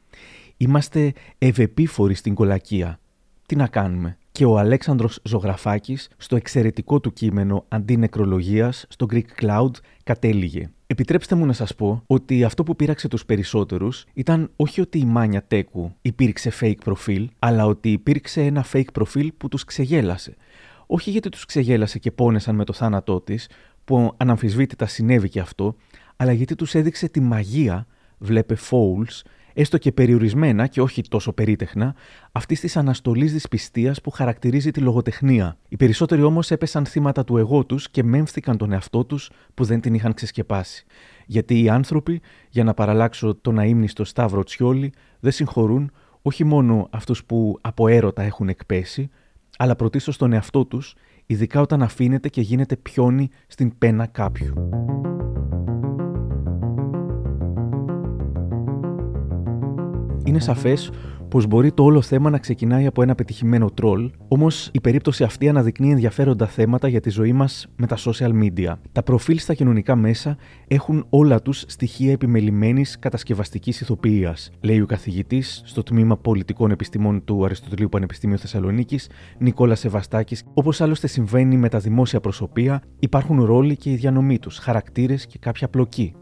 Είμαστε 0.56 1.12
ευεπίφοροι 1.38 2.14
στην 2.14 2.34
κολακία. 2.34 2.98
Τι 3.46 3.56
να 3.56 3.66
κάνουμε; 3.66 4.18
Και 4.32 4.44
ο 4.44 4.58
Αλέξανδρος 4.58 5.20
Ζωγραφάκης 5.22 6.08
στο 6.16 6.36
εξαιρετικό 6.36 7.00
του 7.00 7.12
κείμενο 7.12 7.64
αντινεκρολογίας 7.68 8.86
στο 8.88 9.06
Greek 9.10 9.42
Cloud 9.42 9.70
κατέληγε. 10.04 10.70
Επιτρέψτε 10.88 11.34
μου 11.34 11.46
να 11.46 11.52
σας 11.52 11.74
πω 11.74 12.02
ότι 12.06 12.44
αυτό 12.44 12.62
που 12.62 12.76
πείραξε 12.76 13.08
τους 13.08 13.24
περισσότερους 13.24 14.04
ήταν 14.14 14.50
όχι 14.56 14.80
ότι 14.80 14.98
η 14.98 15.04
Μάνια 15.04 15.42
Τέκου 15.42 15.92
υπήρξε 16.02 16.52
fake 16.60 16.78
προφίλ, 16.84 17.30
αλλά 17.38 17.66
ότι 17.66 17.92
υπήρξε 17.92 18.40
ένα 18.42 18.66
fake 18.72 18.92
προφίλ 18.92 19.32
που 19.36 19.48
τους 19.48 19.64
ξεγέλασε. 19.64 20.36
Όχι 20.86 21.10
γιατί 21.10 21.28
τους 21.28 21.44
ξεγέλασε 21.44 21.98
και 21.98 22.10
πόνεσαν 22.10 22.54
με 22.54 22.64
το 22.64 22.72
θάνατό 22.72 23.20
της, 23.20 23.48
που 23.84 24.14
αναμφισβήτητα 24.16 24.86
συνέβη 24.86 25.28
και 25.28 25.40
αυτό, 25.40 25.76
αλλά 26.16 26.32
γιατί 26.32 26.54
τους 26.54 26.74
έδειξε 26.74 27.08
τη 27.08 27.20
μαγεία, 27.20 27.86
βλέπε 28.18 28.56
Fouls, 28.70 29.22
έστω 29.58 29.78
και 29.78 29.92
περιορισμένα 29.92 30.66
και 30.66 30.80
όχι 30.80 31.02
τόσο 31.02 31.32
περίτεχνα, 31.32 31.94
αυτής 32.32 32.60
της 32.60 32.76
αναστολής 32.76 33.32
δυσπιστίας 33.32 34.00
που 34.00 34.10
χαρακτηρίζει 34.10 34.70
τη 34.70 34.80
λογοτεχνία. 34.80 35.58
Οι 35.68 35.76
περισσότεροι 35.76 36.22
όμως 36.22 36.50
έπεσαν 36.50 36.86
θύματα 36.86 37.24
του 37.24 37.36
εγώ 37.36 37.64
τους 37.64 37.90
και 37.90 38.02
μέμφθηκαν 38.02 38.56
τον 38.56 38.72
εαυτό 38.72 39.04
τους 39.04 39.30
που 39.54 39.64
δεν 39.64 39.80
την 39.80 39.94
είχαν 39.94 40.14
ξεσκεπάσει. 40.14 40.84
Γιατί 41.26 41.62
οι 41.62 41.68
άνθρωποι, 41.68 42.20
για 42.50 42.64
να 42.64 42.74
παραλλάξω 42.74 43.34
τον 43.34 43.58
αείμνηστο 43.58 44.04
Σταύρο 44.04 44.42
Τσιόλη, 44.42 44.92
δεν 45.20 45.32
συγχωρούν 45.32 45.90
όχι 46.22 46.44
μόνο 46.44 46.88
αυτούς 46.90 47.24
που 47.24 47.58
από 47.60 47.88
έρωτα 47.88 48.22
έχουν 48.22 48.48
εκπέσει, 48.48 49.10
αλλά 49.58 49.76
πρωτίστως 49.76 50.16
τον 50.16 50.32
εαυτό 50.32 50.64
τους, 50.64 50.94
ειδικά 51.26 51.60
όταν 51.60 51.82
αφήνεται 51.82 52.28
και 52.28 52.40
γίνεται 52.40 52.76
πιόνι 52.76 53.30
στην 53.46 53.78
πένα 53.78 54.06
κάποιου. 54.06 54.54
Είναι 60.26 60.40
σαφές 60.40 60.90
πως 61.28 61.46
μπορεί 61.46 61.72
το 61.72 61.84
όλο 61.84 62.02
θέμα 62.02 62.30
να 62.30 62.38
ξεκινάει 62.38 62.86
από 62.86 63.02
ένα 63.02 63.14
πετυχημένο 63.14 63.70
τρόλ, 63.70 64.10
όμως 64.28 64.70
η 64.72 64.80
περίπτωση 64.80 65.24
αυτή 65.24 65.48
αναδεικνύει 65.48 65.90
ενδιαφέροντα 65.90 66.46
θέματα 66.46 66.88
για 66.88 67.00
τη 67.00 67.10
ζωή 67.10 67.32
μας 67.32 67.66
με 67.76 67.86
τα 67.86 67.96
social 67.98 68.30
media. 68.42 68.74
Τα 68.92 69.02
προφίλ 69.02 69.38
στα 69.38 69.54
κοινωνικά 69.54 69.96
μέσα 69.96 70.36
έχουν 70.68 71.06
όλα 71.08 71.42
τους 71.42 71.64
στοιχεία 71.66 72.12
επιμελημένης 72.12 72.98
κατασκευαστικής 72.98 73.80
ηθοποιίας, 73.80 74.50
λέει 74.60 74.80
ο 74.80 74.86
καθηγητής 74.86 75.62
στο 75.64 75.82
τμήμα 75.82 76.16
Πολιτικών 76.16 76.70
Επιστημών 76.70 77.24
του 77.24 77.44
Αριστοτελείου 77.44 77.88
Πανεπιστημίου 77.88 78.38
Θεσσαλονίκης, 78.38 79.08
Νικόλας 79.38 79.78
Σεβαστάκης. 79.78 80.44
Όπως 80.54 80.80
άλλωστε 80.80 81.06
συμβαίνει 81.06 81.56
με 81.56 81.68
τα 81.68 81.78
δημόσια 81.78 82.20
προσωπία, 82.20 82.82
υπάρχουν 82.98 83.44
ρόλοι 83.44 83.76
και 83.76 83.90
οι 83.90 83.94
διανομή 83.94 84.38
τους, 84.38 84.58
χαρακτήρες 84.58 85.26
και 85.26 85.38
κάποια 85.38 85.68
πλοκή 85.68 86.14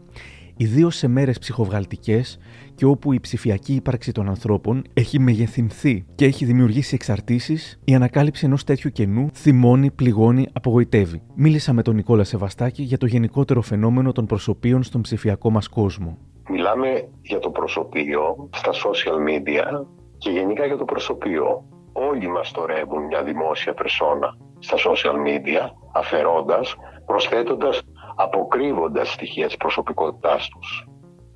ιδίως 0.57 0.95
σε 0.95 1.07
μέρες 1.07 1.39
ψυχοβγαλτικές 1.39 2.39
και 2.75 2.85
όπου 2.85 3.13
η 3.13 3.19
ψηφιακή 3.19 3.73
ύπαρξη 3.73 4.11
των 4.11 4.29
ανθρώπων 4.29 4.83
έχει 4.93 5.19
μεγεθυνθεί 5.19 6.05
και 6.15 6.25
έχει 6.25 6.45
δημιουργήσει 6.45 6.95
εξαρτήσεις, 6.95 7.79
η 7.85 7.95
ανακάλυψη 7.95 8.45
ενός 8.45 8.63
τέτοιου 8.63 8.91
κενού 8.91 9.29
θυμώνει, 9.33 9.91
πληγώνει, 9.91 10.47
απογοητεύει. 10.53 11.21
Μίλησα 11.35 11.73
με 11.73 11.81
τον 11.81 11.95
Νικόλα 11.95 12.23
Σεβαστάκη 12.23 12.83
για 12.83 12.97
το 12.97 13.05
γενικότερο 13.05 13.61
φαινόμενο 13.61 14.11
των 14.11 14.25
προσωπείων 14.25 14.83
στον 14.83 15.01
ψηφιακό 15.01 15.49
μας 15.49 15.67
κόσμο. 15.67 16.17
Μιλάμε 16.49 17.07
για 17.21 17.39
το 17.39 17.49
προσωπείο 17.49 18.49
στα 18.53 18.71
social 18.71 19.17
media 19.29 19.85
και 20.17 20.29
γενικά 20.29 20.65
για 20.65 20.77
το 20.77 20.85
προσωπείο. 20.85 21.65
Όλοι 21.93 22.27
μας 22.27 22.51
το 22.51 22.65
ρεύουν 22.65 23.03
μια 23.03 23.23
δημόσια 23.23 23.73
περσόνα 23.73 24.37
στα 24.59 24.77
social 24.77 25.15
media, 25.27 25.69
αφαιρώντας, 25.93 26.75
προσθέτοντας, 27.05 27.81
αποκρύβοντας 28.15 29.11
στοιχεία 29.11 29.45
της 29.45 29.57
προσωπικότητάς 29.57 30.49
τους. 30.49 30.87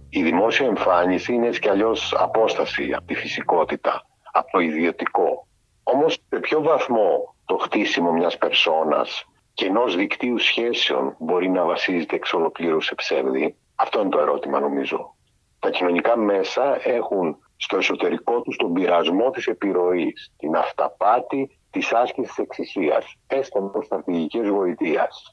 Η 0.09 0.23
δημόσια 0.23 0.65
εμφάνιση 0.65 1.33
είναι 1.33 1.47
έτσι 1.47 1.59
κι 1.59 1.69
αλλιώς 1.69 2.13
απόσταση 2.17 2.93
από 2.93 3.05
τη 3.05 3.13
φυσικότητα, 3.13 4.05
από 4.31 4.51
το 4.51 4.59
ιδιωτικό. 4.59 5.47
Όμως 5.83 6.13
σε 6.29 6.39
ποιο 6.39 6.61
βαθμό 6.61 7.35
το 7.45 7.57
χτίσιμο 7.57 8.11
μιας 8.11 8.37
περσόνας 8.37 9.25
και 9.53 9.65
ενός 9.65 9.95
δικτύου 9.95 10.37
σχέσεων 10.37 11.15
μπορεί 11.19 11.49
να 11.49 11.65
βασίζεται 11.65 12.15
εξ 12.15 12.33
ολοκλήρους 12.33 12.85
σε 12.85 12.95
ψεύδι, 12.95 13.55
αυτό 13.75 14.01
είναι 14.01 14.09
το 14.09 14.19
ερώτημα 14.19 14.59
νομίζω. 14.59 15.15
Τα 15.59 15.69
κοινωνικά 15.69 16.17
μέσα 16.17 16.87
έχουν 16.87 17.37
στο 17.55 17.77
εσωτερικό 17.77 18.41
τους 18.41 18.55
τον 18.55 18.73
πειρασμό 18.73 19.29
της 19.29 19.45
επιρροής, 19.45 20.33
την 20.37 20.55
αυταπάτη 20.55 21.59
της 21.69 21.93
άσκησης 21.93 22.33
της 22.33 22.43
εξουσίας, 22.43 23.15
έστω 23.27 23.61
με 23.61 23.83
στρατηγικές 23.83 24.47
γοητείας. 24.47 25.31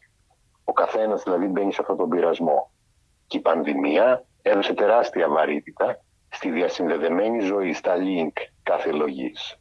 Ο 0.69 0.73
καθένας 0.73 1.23
δηλαδή 1.23 1.47
μπαίνει 1.47 1.73
σε 1.73 1.81
αυτόν 1.81 1.97
τον 1.97 2.09
πειρασμό. 2.09 2.71
Και 3.27 3.37
η 3.37 3.41
πανδημία 3.41 4.25
έδωσε 4.43 4.75
τεράστια 4.75 5.29
βαρύτητα 5.29 6.01
στη 6.29 6.51
διασυνδεδεμένη 6.51 7.41
ζωή, 7.41 7.73
στα 7.73 7.95
link 7.97 8.43
κάθε 8.63 8.93
λογής. 8.93 9.59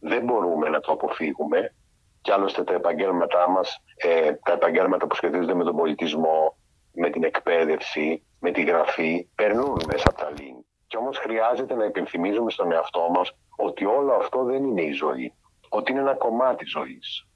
Δεν 0.00 0.24
μπορούμε 0.24 0.68
να 0.68 0.80
το 0.80 0.92
αποφύγουμε 0.92 1.74
και 2.20 2.32
άλλωστε 2.32 2.64
τα 2.64 2.74
επαγγέλματά 2.74 3.50
μας, 3.50 3.82
ε, 3.96 4.32
τα 4.32 4.52
επαγγέλματα 4.52 5.06
που 5.06 5.14
σχετίζονται 5.14 5.54
με 5.54 5.64
τον 5.64 5.76
πολιτισμό, 5.76 6.56
με 6.92 7.10
την 7.10 7.24
εκπαίδευση, 7.24 8.22
με 8.38 8.50
τη 8.50 8.62
γραφή, 8.62 9.28
περνούν 9.34 9.82
μέσα 9.86 10.08
από 10.08 10.18
τα 10.18 10.32
link. 10.36 10.64
Και 10.86 10.96
όμως 10.96 11.18
χρειάζεται 11.18 11.74
να 11.74 11.84
υπενθυμίζουμε 11.84 12.50
στον 12.50 12.72
εαυτό 12.72 13.08
μας 13.10 13.32
ότι 13.56 13.84
όλο 13.84 14.12
αυτό 14.12 14.44
δεν 14.44 14.64
είναι 14.64 14.82
η 14.82 14.92
ζωή, 14.92 15.34
ότι 15.68 15.92
είναι 15.92 16.00
ένα 16.00 16.14
κομμάτι 16.14 16.66
ζωής. 16.66 17.26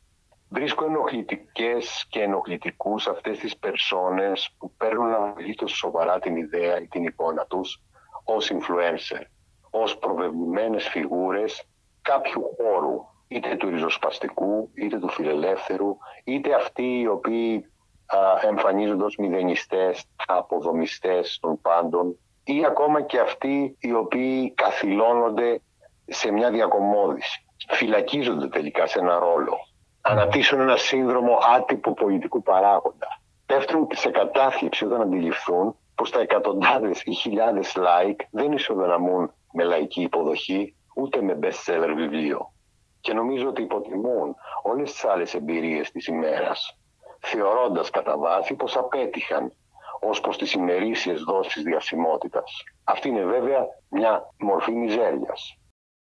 Βρίσκω 0.54 0.84
ενοχλητικές 0.84 2.06
και 2.08 2.22
ενοχλητικούς 2.22 3.06
αυτές 3.06 3.38
τις 3.38 3.56
περσόνες 3.56 4.54
που 4.58 4.72
παίρνουν 4.76 5.14
απολύτω 5.14 5.66
σοβαρά 5.66 6.18
την 6.18 6.36
ιδέα 6.36 6.80
ή 6.80 6.86
την 6.86 7.04
εικόνα 7.04 7.46
τους 7.46 7.82
ως 8.24 8.52
influencer, 8.52 9.22
ως 9.70 9.98
προβεβλημένες 9.98 10.88
φιγούρες 10.88 11.68
κάποιου 12.02 12.42
χώρου, 12.56 13.04
είτε 13.28 13.56
του 13.56 13.68
ριζοσπαστικού, 13.68 14.70
είτε 14.74 14.98
του 14.98 15.08
φιλελεύθερου, 15.08 15.96
είτε 16.24 16.54
αυτοί 16.54 17.00
οι 17.00 17.06
οποίοι 17.06 17.64
α, 18.06 18.18
εμφανίζονται 18.48 19.04
ως 19.04 19.16
μηδενιστές, 19.16 20.04
αποδομιστές 20.26 21.38
των 21.40 21.60
πάντων 21.60 22.18
ή 22.44 22.64
ακόμα 22.64 23.02
και 23.02 23.20
αυτοί 23.20 23.76
οι 23.80 23.92
οποίοι 23.92 24.54
καθυλώνονται 24.54 25.60
σε 26.06 26.30
μια 26.30 26.50
διακομόδηση. 26.50 27.44
Φυλακίζονται 27.68 28.48
τελικά 28.48 28.86
σε 28.86 28.98
ένα 28.98 29.18
ρόλο. 29.18 29.58
Αναπτύσσουν 30.06 30.60
ένα 30.60 30.76
σύνδρομο 30.76 31.38
άτυπου 31.56 31.94
πολιτικού 31.94 32.42
παράγοντα. 32.42 33.06
Πέφτουν 33.46 33.88
σε 33.92 34.10
κατάθλιψη 34.10 34.84
όταν 34.84 35.00
αντιληφθούν 35.00 35.76
πως 35.94 36.10
τα 36.10 36.20
εκατοντάδες 36.20 37.02
ή 37.04 37.12
χιλιάδες 37.12 37.76
like 37.76 38.20
δεν 38.30 38.52
ισοδυναμούν 38.52 39.32
με 39.52 39.64
λαϊκή 39.64 40.02
υποδοχή 40.02 40.76
ούτε 40.94 41.22
με 41.22 41.38
best 41.42 41.46
seller 41.66 41.92
βιβλίο. 41.96 42.52
Και 43.00 43.12
νομίζω 43.12 43.48
ότι 43.48 43.62
υποτιμούν 43.62 44.34
όλες 44.62 44.92
τις 44.92 45.04
άλλες 45.04 45.34
εμπειρίες 45.34 45.90
της 45.90 46.06
ημέρας, 46.06 46.78
θεωρώντας 47.20 47.90
κατά 47.90 48.18
βάση 48.18 48.54
πως 48.54 48.76
απέτυχαν 48.76 49.52
ως 50.00 50.20
προς 50.20 50.38
τις 50.38 50.52
ημερήσιες 50.52 51.22
δόσεις 51.22 51.62
διασημότητας. 51.62 52.62
Αυτή 52.84 53.08
είναι 53.08 53.24
βέβαια 53.24 53.66
μια 53.88 54.34
μορφή 54.38 54.72
μιζέριας. 54.72 55.58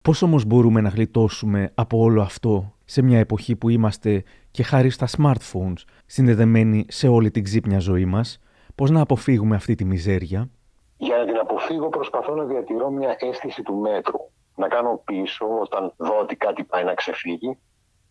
Πώς 0.09 0.23
όμως 0.23 0.45
μπορούμε 0.45 0.81
να 0.81 0.89
γλιτώσουμε 0.89 1.73
από 1.75 1.99
όλο 1.99 2.23
αυτό 2.23 2.73
σε 2.85 3.03
μια 3.03 3.19
εποχή 3.19 3.57
που 3.57 3.69
είμαστε 3.69 4.23
και 4.51 4.63
χάρη 4.63 4.91
στα 4.91 5.07
smartphones 5.17 5.83
συνδεδεμένοι 6.07 6.87
σε 6.89 7.09
όλη 7.09 7.31
την 7.31 7.45
ξύπνια 7.45 7.79
ζωή 7.79 8.05
μας, 8.05 8.41
πώς 8.75 8.91
να 8.91 9.01
αποφύγουμε 9.01 9.57
αυτή 9.57 9.75
τη 9.75 9.85
μιζέρια; 9.85 10.51
Για 10.97 11.17
να 11.17 11.25
την 11.25 11.37
αποφύγω 11.39 11.89
προσπαθώ 11.89 12.35
να 12.35 12.45
διατηρώ 12.45 12.91
μια 12.91 13.17
αίσθηση 13.19 13.63
του 13.63 13.75
μέτρου. 13.75 14.19
Να 14.57 14.69
κάνω 14.69 15.03
πίσω 15.05 15.47
όταν 15.61 15.93
δω 15.97 16.19
ότι 16.19 16.37
κάτι 16.37 16.65
πάει 16.65 16.85
να 16.85 16.95
ξεφύγει, 16.95 17.59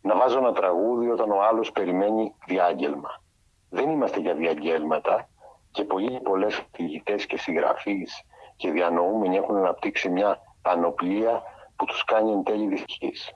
να 0.01 0.15
βάζω 0.15 0.38
ένα 0.38 0.51
τραγούδι 0.51 1.10
όταν 1.10 1.31
ο 1.31 1.41
άλλος 1.51 1.71
περιμένει 1.71 2.33
διάγγελμα. 2.47 3.21
Δεν 3.69 3.89
είμαστε 3.89 4.19
για 4.19 4.33
διαγγέλματα 4.36 5.29
και 5.71 5.83
πολλοί 5.83 6.19
πολλές 6.23 6.62
φυγητές 6.75 7.25
και 7.25 7.38
συγγραφείς 7.38 8.23
και 8.55 8.71
διανοούμενοι 8.71 9.36
έχουν 9.36 9.55
αναπτύξει 9.55 10.10
μια 10.10 10.39
πανοπλία 10.62 11.43
που 11.77 11.85
τους 11.85 12.03
κάνει 12.03 12.31
εν 12.31 12.43
τέλει 12.43 12.67
δυσκής. 12.67 13.33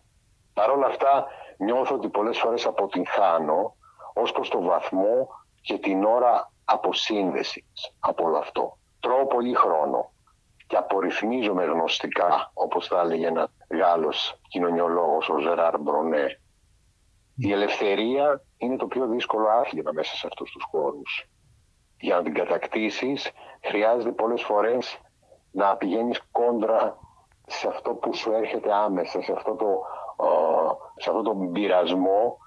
Παρ' 0.53 0.69
όλα 0.69 0.87
αυτά 0.87 1.27
νιώθω 1.57 1.95
ότι 1.95 2.09
πολλές 2.09 2.37
φορές 2.39 2.65
αποτυγχάνω 2.65 3.75
ως 4.13 4.31
προς 4.31 4.49
το 4.49 4.61
βαθμό 4.61 5.27
και 5.61 5.77
την 5.77 6.03
ώρα 6.03 6.51
αποσύνδεσης 6.65 7.95
από 7.99 8.23
όλο 8.23 8.37
αυτό. 8.37 8.77
Τρώω 8.99 9.25
πολύ 9.27 9.53
χρόνο 9.53 10.11
και 10.67 10.77
απορριθμίζομαι 10.77 11.65
γνωστικά, 11.65 12.51
όπως 12.53 12.87
θα 12.87 12.99
έλεγε 12.99 13.27
ένα 13.27 13.49
Γάλλος 13.69 14.39
κοινωνιολόγος, 14.47 15.29
ο 15.29 15.39
Ζεράρ 15.39 15.79
Μπρονέ. 15.79 16.39
Η 17.35 17.51
ελευθερία 17.51 18.43
είναι 18.57 18.75
το 18.75 18.87
πιο 18.87 19.07
δύσκολο 19.07 19.47
άθλημα 19.47 19.91
μέσα 19.93 20.15
σε 20.15 20.27
αυτούς 20.27 20.51
τους 20.51 20.63
χώρους. 20.71 21.29
Για 21.99 22.15
να 22.15 22.23
την 22.23 22.33
κατακτήσεις 22.33 23.31
χρειάζεται 23.63 24.11
πολλές 24.11 24.41
φορές 24.41 24.99
να 25.51 25.77
πηγαίνεις 25.77 26.21
κόντρα 26.31 26.97
σε 27.47 27.67
αυτό 27.67 27.93
που 27.93 28.15
σου 28.15 28.31
έρχεται 28.31 28.73
άμεσα, 28.73 29.21
σε 29.21 29.31
αυτό 29.31 29.55
το, 29.55 29.65
σε 30.97 31.09
αυτό 31.09 31.21
το 31.21 31.35
πειρασμό 31.51 32.37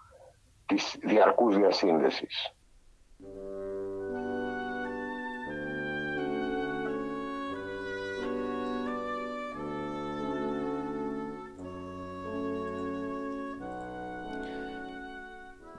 της 0.66 0.96
διαρκούς 1.02 1.56
διασύνδεσης. 1.56 2.54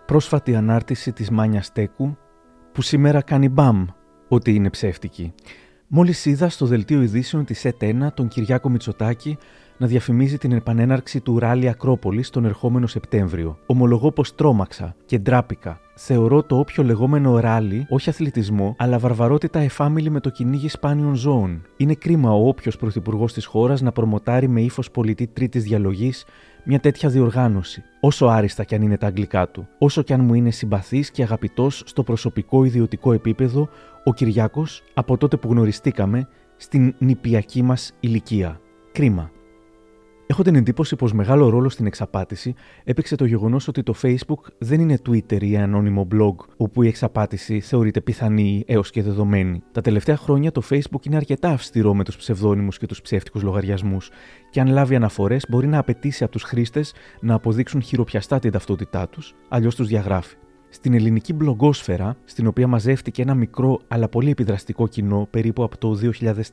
Πρόσφατη 0.05 0.55
ανάρτηση 0.55 1.13
της 1.13 1.29
Μάνιας 1.29 1.65
Στέκου 1.65 2.17
που 2.71 2.81
σήμερα 2.81 3.21
κάνει 3.21 3.49
μπαμ 3.49 3.85
ότι 4.27 4.55
είναι 4.55 4.69
ψεύτικη. 4.69 5.33
Μόλις 5.87 6.25
είδα 6.25 6.49
στο 6.49 6.65
δελτίο 6.65 7.01
ειδήσεων 7.01 7.45
της 7.45 7.65
ΕΤ1 7.65 8.07
τον 8.13 8.27
Κυριάκο 8.27 8.69
Μητσοτάκη 8.69 9.37
να 9.77 9.87
διαφημίζει 9.87 10.37
την 10.37 10.51
επανέναρξη 10.51 11.19
του 11.19 11.39
ράλι 11.39 11.69
Ακρόπολης 11.69 12.29
τον 12.29 12.45
ερχόμενο 12.45 12.87
Σεπτέμβριο. 12.87 13.57
Ομολογώ 13.65 14.11
πως 14.11 14.35
τρόμαξα 14.35 14.95
και 15.05 15.19
ντράπηκα. 15.19 15.79
Θεωρώ 15.95 16.43
το 16.43 16.59
όποιο 16.59 16.83
λεγόμενο 16.83 17.39
ράλι 17.39 17.85
όχι 17.89 18.09
αθλητισμό, 18.09 18.75
αλλά 18.77 18.99
βαρβαρότητα 18.99 19.59
εφάμιλη 19.59 20.09
με 20.09 20.19
το 20.19 20.29
κυνήγι 20.29 20.67
σπάνιων 20.67 21.15
ζώων. 21.15 21.61
Είναι 21.77 21.93
κρίμα 21.93 22.31
ο 22.31 22.47
όποιος 22.47 22.77
πρωθυπουργός 22.77 23.33
της 23.33 23.45
χώρας 23.45 23.81
να 23.81 23.91
προμοτάρει 23.91 24.47
με 24.47 24.61
ύφος 24.61 24.91
πολιτή 24.91 25.27
τρίτης 25.27 25.63
διαλογής 25.63 26.25
μια 26.63 26.79
τέτοια 26.79 27.09
διοργάνωση, 27.09 27.83
όσο 28.05 28.25
άριστα 28.25 28.63
κι 28.63 28.75
αν 28.75 28.81
είναι 28.81 28.97
τα 28.97 29.07
αγγλικά 29.07 29.49
του, 29.49 29.67
όσο 29.77 30.01
κι 30.01 30.13
αν 30.13 30.21
μου 30.23 30.33
είναι 30.33 30.51
συμπαθής 30.51 31.11
και 31.11 31.23
αγαπητός 31.23 31.83
στο 31.85 32.03
προσωπικό 32.03 32.63
ιδιωτικό 32.63 33.13
επίπεδο 33.13 33.69
ο 34.03 34.13
Κυριάκος 34.13 34.83
από 34.93 35.17
τότε 35.17 35.37
που 35.37 35.47
γνωριστήκαμε 35.47 36.27
στην 36.57 36.95
νηπιακή 36.97 37.61
μας 37.61 37.93
ηλικία. 37.99 38.59
Κρίμα. 38.91 39.31
Έχω 40.27 40.43
την 40.43 40.55
εντύπωση 40.55 40.95
πως 40.95 41.13
μεγάλο 41.13 41.49
ρόλο 41.49 41.69
στην 41.69 41.85
εξαπάτηση 41.85 42.53
έπαιξε 42.83 43.15
το 43.15 43.25
γεγονός 43.25 43.67
ότι 43.67 43.83
το 43.83 43.93
Facebook 44.01 44.51
δεν 44.57 44.79
είναι 44.79 44.97
Twitter 45.09 45.43
ή 45.43 45.57
ανώνυμο 45.57 46.07
blog 46.11 46.35
όπου 46.57 46.83
η 46.83 46.87
εξαπάτηση 46.87 47.59
θεωρείται 47.59 48.01
πιθανή 48.01 48.63
έως 48.67 48.89
και 48.89 49.03
δεδομένη. 49.03 49.63
Τα 49.71 49.81
τελευταία 49.81 50.17
χρόνια 50.17 50.51
το 50.51 50.61
Facebook 50.69 51.05
είναι 51.05 51.15
αρκετά 51.15 51.49
αυστηρό 51.49 51.93
με 51.93 52.03
τους 52.03 52.17
ψευδόνυμους 52.17 52.77
και 52.77 52.85
τους 52.85 53.01
ψεύτικους 53.01 53.41
λογαριασμούς 53.41 54.09
και 54.49 54.59
αν 54.59 54.67
λάβει 54.67 54.95
αναφορές 54.95 55.45
μπορεί 55.49 55.67
να 55.67 55.77
απαιτήσει 55.77 56.23
από 56.23 56.31
τους 56.31 56.43
χρήστες 56.43 56.93
να 57.21 57.33
αποδείξουν 57.33 57.81
χειροπιαστά 57.81 58.39
την 58.39 58.51
ταυτότητά 58.51 59.07
τους, 59.07 59.35
αλλιώς 59.49 59.75
τους 59.75 59.87
διαγράφει. 59.87 60.35
Στην 60.69 60.93
ελληνική 60.93 61.33
μπλογκόσφαιρα, 61.33 62.17
στην 62.25 62.47
οποία 62.47 62.67
μαζεύτηκε 62.67 63.21
ένα 63.21 63.35
μικρό 63.35 63.79
αλλά 63.87 64.09
πολύ 64.09 64.29
επιδραστικό 64.29 64.87
κοινό 64.87 65.27
περίπου 65.31 65.63
από 65.63 65.77
το 65.77 65.99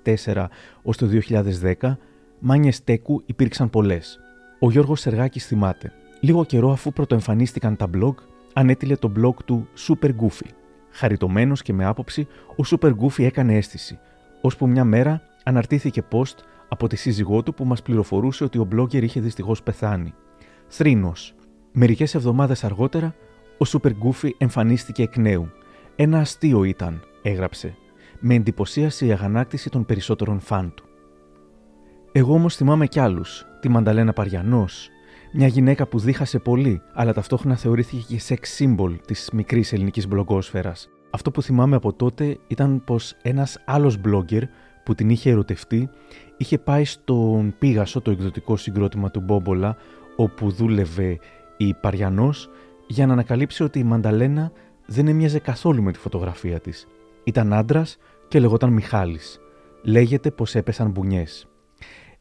2004 0.05 0.47
ως 0.83 0.97
το 0.97 1.07
2010, 1.07 1.97
μάνιες 2.45 2.77
στέκου 2.77 3.23
υπήρξαν 3.27 3.71
πολλές. 3.71 4.21
Ο 4.61 4.71
Γιώργος 4.71 5.01
Σεργάκης 5.01 5.47
θυμάται. 5.47 5.93
Λίγο 6.21 6.45
καιρό 6.45 6.71
αφού 6.71 6.93
πρωτοεμφανίστηκαν 6.93 7.77
τα 7.77 7.91
blog, 7.95 8.15
ανέτειλε 8.53 8.97
το 8.97 9.13
blog 9.17 9.35
του 9.45 9.69
Super 9.89 10.09
Goofy. 10.09 10.49
Χαριτωμένος 10.91 11.63
και 11.63 11.73
με 11.73 11.85
άποψη, 11.85 12.27
ο 12.57 12.63
Super 12.71 12.93
Goofy 13.01 13.23
έκανε 13.23 13.57
αίσθηση, 13.57 13.99
ώσπου 14.41 14.69
μια 14.69 14.85
μέρα 14.85 15.23
αναρτήθηκε 15.45 16.03
post 16.11 16.37
από 16.69 16.87
τη 16.87 16.97
σύζυγό 16.97 17.43
του 17.43 17.55
που 17.55 17.65
μας 17.65 17.83
πληροφορούσε 17.83 18.45
ότι 18.45 18.59
ο 18.59 18.69
blogger 18.75 19.03
είχε 19.03 19.21
δυστυχώς 19.21 19.63
πεθάνει. 19.63 20.15
Θρήνος. 20.67 21.35
Μερικές 21.73 22.15
εβδομάδες 22.15 22.65
αργότερα, 22.65 23.15
ο 23.59 23.65
Super 23.67 23.91
Goofy 23.91 24.31
εμφανίστηκε 24.39 25.03
εκ 25.03 25.17
νέου. 25.17 25.51
Ένα 25.97 26.19
αστείο 26.19 26.65
ήταν, 26.65 27.03
έγραψε. 27.23 27.75
Με 28.21 28.35
εντυπωσίασε 28.35 29.07
η 29.07 29.13
αγανάκτηση 29.13 29.71
των 29.71 29.87
περισσότερων 29.87 30.41
φαν 30.41 30.73
του. 30.75 30.85
Εγώ 32.15 32.35
όμως 32.35 32.57
θυμάμαι 32.57 32.87
κι 32.87 33.01
άλλους. 33.01 33.47
Τη 33.61 33.69
Μανταλένα 33.69 34.13
Παριανός, 34.13 34.89
Μια 35.33 35.47
γυναίκα 35.47 35.87
που 35.87 35.99
δίχασε 35.99 36.39
πολύ, 36.39 36.83
αλλά 36.95 37.13
ταυτόχρονα 37.13 37.57
θεωρήθηκε 37.57 38.05
και 38.09 38.21
σεξ 38.21 38.51
σύμπολ 38.51 39.01
της 39.07 39.31
μικρής 39.33 39.73
ελληνικής 39.73 40.09
μπλογκόσφαιρας. 40.09 40.89
Αυτό 41.11 41.31
που 41.31 41.43
θυμάμαι 41.43 41.77
από 41.77 41.93
τότε 41.93 42.39
ήταν 42.47 42.85
πως 42.85 43.17
ένας 43.23 43.63
άλλος 43.65 43.99
blogger 44.05 44.43
που 44.85 44.95
την 44.95 45.11
είχε 45.11 45.31
ερωτευτεί 45.31 45.89
είχε 46.37 46.59
πάει 46.59 46.85
στον 46.85 47.55
Πίγασο, 47.59 48.01
το 48.01 48.11
εκδοτικό 48.11 48.57
συγκρότημα 48.57 49.11
του 49.11 49.21
Μπόμπολα, 49.21 49.77
όπου 50.17 50.51
δούλευε 50.51 51.19
η 51.57 51.75
Παριανός, 51.75 52.51
για 52.87 53.07
να 53.07 53.13
ανακαλύψει 53.13 53.63
ότι 53.63 53.79
η 53.79 53.85
Μανταλένα 53.85 54.53
δεν 54.87 55.09
έμοιαζε 55.09 55.39
καθόλου 55.39 55.83
με 55.83 55.93
τη 55.93 55.99
φωτογραφία 55.99 56.61
της. 56.61 56.87
Ήταν 57.25 57.53
άντρας 57.53 57.97
και 58.29 58.41
λεγόταν 58.41 58.73
Μιχάλης. 58.73 59.41
Λέγεται 59.83 60.31
πως 60.31 60.55
έπεσαν 60.55 60.91
μπουνιές. 60.91 61.47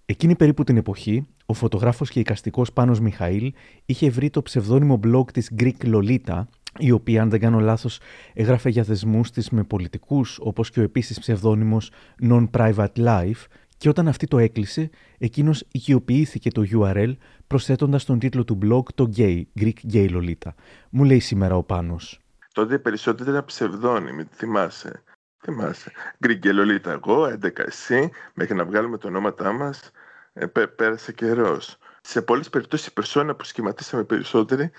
Εκείνη 0.06 0.36
περίπου 0.36 0.64
την 0.64 0.78
εποχή, 0.78 1.28
ο 1.46 1.54
φωτογράφος 1.54 2.10
και 2.10 2.20
οικαστικός 2.20 2.74
Πάνος 2.74 3.00
Μιχαήλ 3.00 3.54
είχε 3.86 4.10
βρει 4.10 4.30
το 4.30 4.42
ψευδόνυμο 4.42 5.00
blog 5.04 5.32
της 5.34 5.52
Greek 5.60 5.84
Lolita, 5.84 6.44
η 6.80 6.92
οποία, 6.92 7.22
αν 7.22 7.30
δεν 7.30 7.40
κάνω 7.40 7.60
λάθος, 7.60 8.00
έγραφε 8.34 8.70
για 8.70 8.84
δεσμούς 8.84 9.32
της 9.32 9.50
με 9.50 9.64
πολιτικούς, 9.64 10.40
όπως 10.42 10.70
και 10.70 10.80
ο 10.80 10.84
επίσης 10.84 11.20
ψευδόνυμος 11.20 11.92
Non-Private 12.22 12.96
Life, 12.98 13.46
και 13.78 13.90
όταν 13.90 14.08
αυτή 14.08 14.28
το 14.28 14.38
έκλεισε, 14.38 14.90
εκείνος 15.18 15.66
οικειοποιήθηκε 15.72 16.52
το 16.52 16.64
URL 16.72 17.14
προσθέτοντας 17.48 18.06
τον 18.06 18.20
τίτλο 18.20 18.44
του 18.44 18.58
blog 18.62 18.84
το 18.96 19.10
gay, 19.16 19.42
Greek 19.60 19.94
Gay 19.94 20.10
Lolita. 20.10 20.52
Μου 20.90 21.04
λέει 21.04 21.20
σήμερα 21.20 21.56
ο 21.56 21.64
Πάνος. 21.64 22.20
Τότε 22.54 22.80
περισσότερο 22.80 23.30
ήταν 23.30 23.46
ψευδόνυμοι, 23.46 24.24
θυμάσαι. 24.24 25.04
Θυμάσαι. 25.44 25.92
Greek 26.26 26.40
Gay 26.44 26.54
Lolita, 26.54 26.86
εγώ, 26.86 27.26
11 27.26 27.60
εσύ, 27.60 28.12
μέχρι 28.34 28.56
να 28.56 28.66
βγάλουμε 28.66 28.98
το 28.98 29.08
ονόματά 29.08 29.52
μας, 29.52 29.92
ε, 30.34 30.46
πέρασε 30.46 31.12
καιρός. 31.12 31.78
Σε 32.02 32.22
πολλές 32.22 32.50
περιπτώσεις 32.50 32.88
η 32.88 32.94
περσόνα 32.94 33.36
που 33.36 33.44
σχηματίσαμε 33.44 34.04
περισσότεροι 34.04 34.72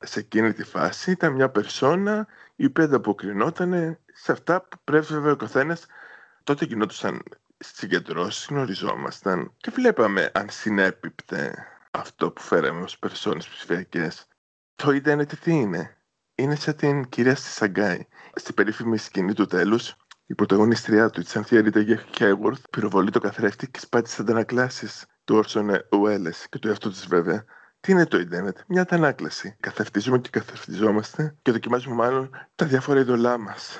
σε 0.00 0.18
εκείνη 0.20 0.52
τη 0.52 0.64
φάση 0.64 1.10
ήταν 1.10 1.32
μια 1.32 1.50
περσόνα 1.50 2.26
η 2.56 2.64
οποία 2.64 2.84
ανταποκρινόταν 2.84 3.98
σε 4.12 4.32
αυτά 4.32 4.60
που 4.62 4.76
πρέπει 4.84 5.06
βέβαια 5.06 5.32
ο 5.32 5.36
καθένας. 5.36 5.86
Τότε 6.44 6.64
γινόντουσαν 6.64 7.22
συγκεντρώσεις, 7.58 8.46
γνωριζόμασταν 8.46 9.52
και 9.56 9.70
βλέπαμε 9.70 10.30
αν 10.34 10.50
συνέπιπτε 10.50 11.66
αυτό 11.90 12.30
που 12.30 12.40
φέραμε 12.40 12.82
ως 12.82 12.98
περσόνες 12.98 13.48
ψηφιακές. 13.48 14.26
Το 14.74 14.90
ίντερνετ 14.90 15.34
τι 15.34 15.52
είναι; 15.52 15.96
Είναι 16.34 16.54
σαν 16.54 16.76
την 16.76 17.08
κυρία 17.08 17.34
στη 17.34 17.48
Σαγκάη. 17.48 18.06
Στην 18.34 18.54
περίφημη 18.54 18.98
σκηνή 18.98 19.32
του 19.32 19.46
τέλους, 19.46 19.96
η 20.30 20.34
πρωταγωνίστριά 20.34 21.10
του, 21.10 21.20
η 21.20 21.24
Τσανθία 21.24 21.60
Ρίτα 21.60 21.84
Χέγουρθ, 22.16 22.60
πυροβολεί 22.70 23.10
το 23.10 23.18
καθρέφτη 23.18 23.70
και 23.70 23.78
σπάει 23.78 24.02
τις 24.02 24.18
αντανακλάσεις 24.18 25.06
του 25.24 25.36
Όρσον 25.36 25.70
Ουέλες 25.92 26.46
και 26.48 26.58
του 26.58 26.68
εαυτού 26.68 26.90
της 26.90 27.06
βέβαια. 27.06 27.44
Τι 27.80 27.92
είναι 27.92 28.06
το 28.06 28.18
ίντερνετ, 28.18 28.58
μια 28.66 28.82
αντανάκλαση. 28.82 29.56
Καθευτίζουμε 29.60 30.18
και 30.18 30.28
καθευτιζόμαστε 30.30 31.36
και 31.42 31.52
δοκιμάζουμε 31.52 31.94
μάλλον 31.94 32.30
τα 32.54 32.66
διάφορα 32.66 33.00
είδωλά 33.00 33.38
μας. 33.38 33.78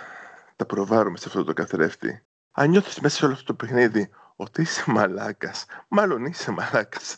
Τα 0.57 0.67
προβάρουμε 0.67 1.17
σε 1.17 1.25
αυτό 1.27 1.45
το 1.45 1.53
καθρέφτη. 1.53 2.23
Αν 2.51 2.71
νιώθεις 2.71 3.01
μέσα 3.01 3.17
σε 3.17 3.25
όλο 3.25 3.35
αυτό 3.35 3.45
το 3.45 3.55
παιχνίδι 3.55 4.11
ότι 4.37 4.63
είσαι 4.63 4.85
μαλάκας, 4.87 5.65
μάλλον 5.89 6.25
είσαι 6.25 6.51
μαλάκας. 6.51 7.17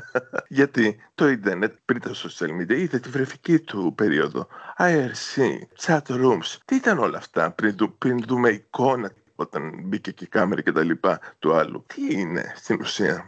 Γιατί 0.48 0.96
το 1.14 1.28
ίντερνετ 1.28 1.72
πριν 1.84 2.00
τα 2.00 2.10
social 2.10 2.60
media 2.60 2.78
είδε 2.78 2.98
τη 2.98 3.08
βρεφική 3.08 3.58
του 3.58 3.92
περίοδο. 3.96 4.46
IRC, 4.78 5.42
chat 5.80 6.02
rooms. 6.06 6.56
Τι 6.64 6.74
ήταν 6.74 6.98
όλα 6.98 7.18
αυτά 7.18 7.50
πριν, 7.50 7.76
πριν 7.98 8.24
δούμε 8.26 8.48
εικόνα 8.48 9.12
όταν 9.34 9.72
μπήκε 9.84 10.10
και 10.10 10.24
η 10.24 10.26
κάμερα 10.26 10.60
και 10.60 10.72
τα 10.72 10.82
λοιπά 10.82 11.20
του 11.38 11.54
άλλου. 11.54 11.84
Τι 11.86 12.20
είναι 12.20 12.52
στην 12.56 12.80
ουσία; 12.80 13.24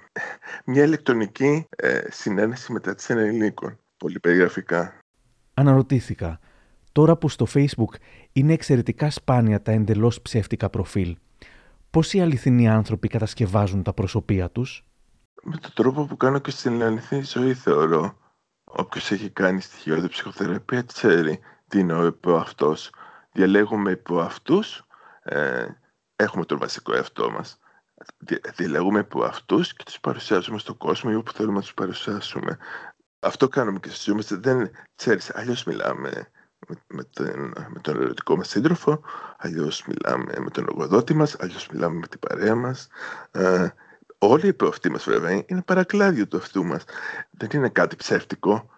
Μια 0.65 0.83
ηλεκτρονική 0.83 1.67
ε, 1.77 2.01
συνένεση 2.11 2.73
μεταξύ 2.73 3.13
ενηλίκων. 3.13 3.79
Πολύ 3.97 4.21
περιγραφικά. 4.21 4.99
Αναρωτήθηκα. 5.55 6.41
Τώρα 6.93 7.17
που 7.17 7.29
στο 7.29 7.47
Facebook 7.55 7.95
είναι 8.33 8.53
εξαιρετικά 8.53 9.11
σπάνια 9.11 9.63
τα 9.63 9.73
εντελώς 9.73 10.23
ψεύτικα 10.23 10.71
προφίλ, 10.71 11.17
πώς 11.91 12.15
οι 12.15 12.21
αληθινοί 12.21 12.69
άνθρωποι 12.69 13.09
κατασκευάζουν 13.09 13.83
τα 13.83 13.93
προσωπία 13.93 14.51
τους; 14.51 14.85
Με 15.43 15.57
τον 15.57 15.71
τρόπο 15.75 16.07
που 16.07 16.17
κάνω 16.17 16.39
και 16.39 16.51
στην 16.51 16.83
αληθινή 16.83 17.23
ζωή 17.23 17.55
θεωρώ. 17.55 18.19
Όποιος 18.65 19.11
έχει 19.11 19.31
κάνει 19.31 19.61
στοιχειώδη 19.61 20.09
ψυχοθεραπείας 20.09 20.85
ξέρει 20.87 21.41
τι 21.69 21.79
είναι 21.79 21.93
ο 21.93 22.07
υποαυτός. 22.07 22.91
Διαλέγουμε 23.33 23.91
υποαυτούς 23.91 24.87
ε, 25.23 25.67
έχουμε 26.17 26.45
τον 26.45 26.59
βασικό 26.59 26.95
εαυτό 26.95 27.31
μας. 27.31 27.59
Διαλέγουμε 28.55 28.99
από 28.99 29.25
αυτούς 29.25 29.75
και 29.75 29.83
τους 29.85 30.01
παρουσιάζουμε 30.01 30.59
στον 30.59 30.77
κόσμο 30.77 31.11
ή 31.13 31.17
όπου 31.17 31.33
θέλουμε 31.33 31.55
να 31.55 31.61
τους 31.61 31.75
παρουσιάσουμε. 31.75 32.59
Αυτό 33.21 33.49
κάνουμε 33.49 33.79
και 33.79 33.89
στις 33.89 34.03
ζωές. 34.03 34.41
Δεν 34.41 34.71
ξέρεις, 34.95 35.35
αλλιώς 35.35 35.65
μιλάμε 35.65 36.31
με, 36.69 36.77
με, 36.87 37.05
τον, 37.05 37.53
με 37.69 37.81
τον 37.81 38.01
ερωτικό 38.01 38.37
μας 38.37 38.49
σύντροφο, 38.49 39.03
αλλιώς 39.37 39.85
μιλάμε 39.87 40.35
με 40.39 40.51
τον 40.51 40.65
εργοδότη 40.69 41.15
μας, 41.15 41.37
αλλιώς 41.41 41.69
μιλάμε 41.69 41.99
με 41.99 42.07
την 42.07 42.19
παρέα 42.19 42.55
μας. 42.55 42.89
Ε, 43.31 43.69
όλοι 44.29 44.47
οι 44.47 44.53
προαυτοί 44.53 44.91
μας 44.91 45.05
βέβαια 45.05 45.43
είναι 45.47 45.63
παρακλάδιο 45.63 46.29
του 46.29 46.37
αυτού 46.37 46.65
μας. 46.65 46.85
Δεν 47.31 47.49
είναι 47.55 47.69
κάτι 47.69 47.97
ψεύτικο. 47.97 48.69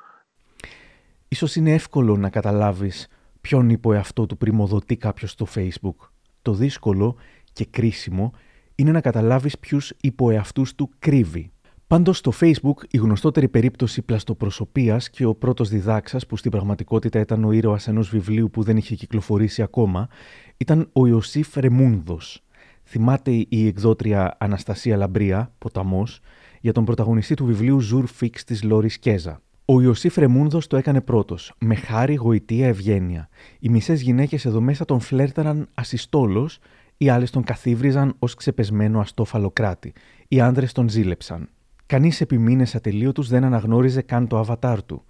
Ίσως 1.28 1.56
είναι 1.56 1.72
εύκολο 1.72 2.16
να 2.16 2.30
καταλάβεις 2.30 3.09
ποιον 3.40 3.70
υποεαυτό 3.70 4.26
του 4.26 4.37
πρημοδοτεί 4.37 4.96
κάποιος 4.96 5.30
στο 5.30 5.46
Facebook. 5.54 6.09
Το 6.42 6.52
δύσκολο 6.52 7.16
και 7.52 7.64
κρίσιμο 7.64 8.32
είναι 8.74 8.92
να 8.92 9.00
καταλάβεις 9.00 9.59
ποιους 9.59 9.92
υποεαυτούς 10.00 10.74
του 10.74 10.90
κρύβει. 10.98 11.50
Πάντως 11.87 12.18
στο 12.18 12.32
Facebook, 12.40 12.85
η 12.90 12.98
γνωστότερη 12.98 13.48
περίπτωση 13.48 14.02
πλαστοπροσωπείας 14.02 15.11
και 15.11 15.24
ο 15.24 15.35
πρώτος 15.35 15.68
διδάξας, 15.68 16.26
που 16.26 16.37
στην 16.37 16.50
πραγματικότητα 16.50 17.20
ήταν 17.20 17.44
ο 17.44 17.52
ήρωας 17.52 17.88
ενός 17.88 18.09
βιβλίου 18.09 18.50
που 18.50 18.62
δεν 18.62 18.76
είχε 18.76 18.94
κυκλοφορήσει 18.94 19.62
ακόμα, 19.62 20.09
ήταν 20.56 20.88
ο 20.92 21.06
Ιωσήφ 21.06 21.56
Ρεμούνδος. 21.56 22.45
Θυμάται 22.88 23.31
η 23.49 23.66
εκδότρια 23.66 24.37
Αναστασία 24.38 24.96
Λαμπρία, 24.96 25.53
ποταμός, 25.59 26.20
για 26.61 26.72
τον 26.72 26.85
πρωταγωνιστή 26.85 27.35
του 27.35 27.44
βιβλίου 27.44 27.81
Jour 27.80 28.06
Fixe 28.06 28.44
της 28.44 28.62
Λόρις 28.62 28.99
Κέζα. 28.99 29.40
Ο 29.64 29.81
Ιωσήφ 29.81 30.16
Ρεμούνδος 30.16 30.66
το 30.66 30.77
έκανε 30.77 31.01
πρώτος, 31.01 31.53
με 31.59 31.75
χάρη, 31.75 32.14
γοητεία, 32.14 32.66
ευγένεια. 32.66 33.29
Οι 33.59 33.68
μισές 33.68 34.01
γυναίκες 34.01 34.44
εδώ 34.44 34.61
μέσα 34.61 34.85
τον 34.85 35.01
φλέρταραν 35.01 35.68
ασυστόλως, 35.74 36.50
οι 36.96 37.09
άλλες 37.09 37.31
τον 37.31 37.44
καθίβριζαν 37.44 38.14
ως 38.18 38.35
ξεπεσμένο 38.35 39.01
αστό 39.00 39.50
φαλλοκράτη. 39.50 39.92
Οι 40.29 40.40
άνδρες 40.40 40.72
τον 40.72 40.88
ζήλεψαν. 40.88 41.49
Κανείς 41.87 42.20
επί 42.20 42.38
μήνες 42.38 42.75
ατελείωτους 42.75 43.29
δεν 43.29 43.44
αναγνώριζε 43.44 44.03
καν 44.03 44.27
το 44.27 44.38
αβατάρ 44.38 44.83
του. 44.83 45.05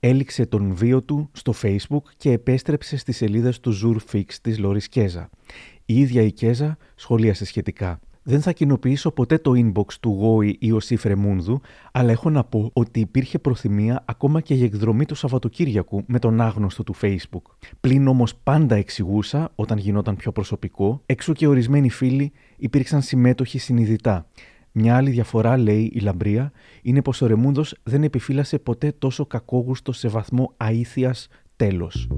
Έληξε 0.00 0.46
τον 0.46 0.74
βίο 0.74 1.02
του 1.02 1.30
στο 1.32 1.54
Facebook 1.62 2.02
και 2.16 2.30
επέστρεψε 2.30 2.96
στις 2.96 3.16
σελίδες 3.16 3.60
του 3.60 3.70
Jour 3.70 3.98
Fixe 4.06 4.40
της 4.40 4.58
Λόρις 4.58 4.88
Κέζα. 4.88 5.30
Η 5.86 5.98
ίδια 5.98 6.22
η 6.22 6.32
Κέζα 6.32 6.76
σχολίασε 6.94 7.44
σχετικά. 7.44 8.00
Δεν 8.22 8.40
θα 8.40 8.52
κοινοποιήσω 8.52 9.10
ποτέ 9.10 9.38
το 9.38 9.52
inbox 9.56 9.92
του 10.00 10.10
γόη 10.10 10.78
Ρεμούνδου, 11.04 11.60
αλλά 11.92 12.10
έχω 12.10 12.30
να 12.30 12.44
πω 12.44 12.70
ότι 12.72 13.00
υπήρχε 13.00 13.38
προθυμία 13.38 14.02
ακόμα 14.04 14.40
και 14.40 14.54
για 14.54 14.64
εκδρομή 14.64 15.04
του 15.04 15.14
Σαββατοκύριακου 15.14 16.02
με 16.06 16.18
τον 16.18 16.40
άγνωστο 16.40 16.82
του 16.82 16.94
Facebook. 17.00 17.42
Πλην 17.80 18.06
όμως 18.06 18.34
πάντα 18.34 18.74
εξηγούσα, 18.76 19.52
όταν 19.54 19.78
γινόταν 19.78 20.16
πιο 20.16 20.32
προσωπικό, 20.32 21.02
έξω 21.06 21.32
και 21.32 21.46
ορισμένοι 21.46 21.90
φίλοι 21.90 22.32
υπήρξαν 22.56 23.02
συμμέτοχοι 23.02 23.58
συνειδητά. 23.58 24.26
Μια 24.72 24.96
άλλη 24.96 25.10
διαφορά, 25.10 25.56
λέει 25.56 25.90
η 25.94 25.98
Λαμπρία, 25.98 26.52
είναι 26.82 27.02
πως 27.02 27.22
ο 27.22 27.26
Ρεμούνδος 27.26 27.74
δεν 27.82 28.02
επιφύλασε 28.02 28.58
ποτέ 28.58 28.92
τόσο 28.98 29.26
κακόγουστο 29.26 29.92
σε 29.92 30.08
βαθμό 30.08 30.52
αήθειας 30.56 31.28
τέλος. 31.56 32.08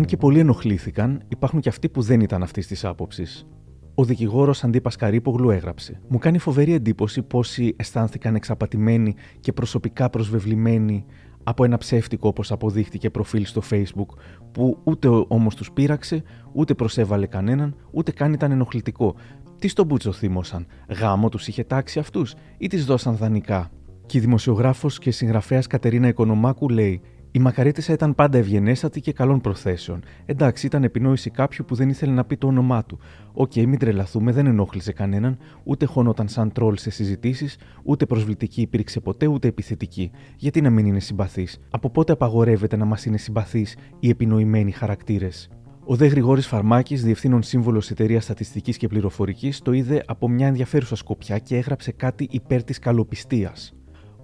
Αν 0.00 0.06
και 0.06 0.16
πολλοί 0.16 0.38
ενοχλήθηκαν, 0.38 1.22
υπάρχουν 1.28 1.60
και 1.60 1.68
αυτοί 1.68 1.88
που 1.88 2.02
δεν 2.02 2.20
ήταν 2.20 2.42
αυτής 2.42 2.66
της 2.66 2.84
άποψης. 2.84 3.46
Ο 3.94 4.04
δικηγόρος 4.04 4.64
Αντί 4.64 4.80
Πασκαρίπογλου 4.80 5.50
έγραψε: 5.50 6.00
Μου 6.08 6.18
κάνει 6.18 6.38
φοβερή 6.38 6.72
εντύπωση 6.72 7.22
πόσοι 7.22 7.74
αισθάνθηκαν 7.76 8.34
εξαπατημένοι 8.34 9.14
και 9.40 9.52
προσωπικά 9.52 10.10
προσβεβλημένοι 10.10 11.04
από 11.42 11.64
ένα 11.64 11.78
ψεύτικο 11.78 12.28
όπως 12.28 12.52
αποδείχτηκε 12.52 13.10
προφίλ 13.10 13.44
στο 13.44 13.62
Facebook, 13.70 14.18
που 14.52 14.78
ούτε 14.84 15.08
όμως 15.08 15.48
τους 15.48 15.72
πείραξε, 15.72 16.22
ούτε 16.52 16.74
προσέβαλε 16.74 17.26
κανέναν, 17.26 17.76
ούτε 17.90 18.12
καν 18.12 18.32
ήταν 18.32 18.50
ενοχλητικό. 18.50 19.14
Τι 19.58 19.68
στον 19.68 19.86
μπούτσο 19.86 20.12
θύμωσαν, 20.12 20.66
γάμο 20.88 21.28
τους 21.28 21.48
είχε 21.48 21.64
τάξει 21.64 21.98
αυτούς 21.98 22.34
ή 22.58 22.66
τους 22.66 22.84
δώσαν 22.84 23.16
δανεικά. 23.16 23.70
Και 24.06 24.18
η 24.18 24.20
δημοσιογράφος 24.20 24.98
και 24.98 25.10
συγγραφέας 25.10 25.66
Κατερίνα 25.66 26.08
Οικονομάκου 26.08 26.68
λέει: 26.68 27.00
η 27.32 27.38
μακαρίτισσα 27.38 27.92
ήταν 27.92 28.14
πάντα 28.14 28.38
ευγενέστατη 28.38 29.00
και 29.00 29.12
καλών 29.12 29.40
προθέσεων. 29.40 30.02
Εντάξει, 30.26 30.66
ήταν 30.66 30.84
επινόηση 30.84 31.30
κάποιου 31.30 31.64
που 31.64 31.74
δεν 31.74 31.88
ήθελε 31.88 32.12
να 32.12 32.24
πει 32.24 32.36
το 32.36 32.46
όνομά 32.46 32.84
του. 32.84 32.98
Οκ, 33.32 33.52
okay, 33.54 33.66
μην 33.66 33.78
τρελαθούμε, 33.78 34.32
δεν 34.32 34.46
ενόχλησε 34.46 34.92
κανέναν, 34.92 35.38
ούτε 35.64 35.84
χωνόταν 35.84 36.28
σαν 36.28 36.52
τρόλ 36.52 36.76
σε 36.76 36.90
συζητήσεις, 36.90 37.58
ούτε 37.82 38.06
προσβλητική 38.06 38.60
υπήρξε 38.60 39.00
ποτέ, 39.00 39.26
ούτε 39.26 39.48
επιθετική. 39.48 40.10
Γιατί 40.36 40.60
να 40.60 40.70
μην 40.70 40.86
είναι 40.86 41.00
συμπαθής; 41.00 41.58
Από 41.70 41.90
πότε 41.90 42.12
απαγορεύεται 42.12 42.76
να 42.76 42.84
μας 42.84 43.04
είναι 43.04 43.18
συμπαθεί 43.18 43.66
οι 44.00 44.08
επινοημένοι 44.08 44.70
χαρακτήρες; 44.70 45.48
Ο 45.84 45.96
Δε 45.96 46.06
Γρηγόρης 46.06 46.46
Φαρμάκης, 46.46 47.04
διευθύνων 47.04 47.42
σύμβολο 47.42 47.82
εταιρείας 47.90 48.24
Στατιστικής 48.24 48.76
και 48.76 48.88
Πληροφορικής, 48.88 49.60
το 49.60 49.72
είδε 49.72 50.02
από 50.06 50.28
μια 50.28 50.46
ενδιαφέρουσα 50.46 50.96
σκοπιά 50.96 51.38
και 51.38 51.56
έγραψε 51.56 51.92
κάτι 51.92 52.28
υπέρ 52.30 52.64
της 52.64 52.78
καλοπιστίας. 52.78 53.74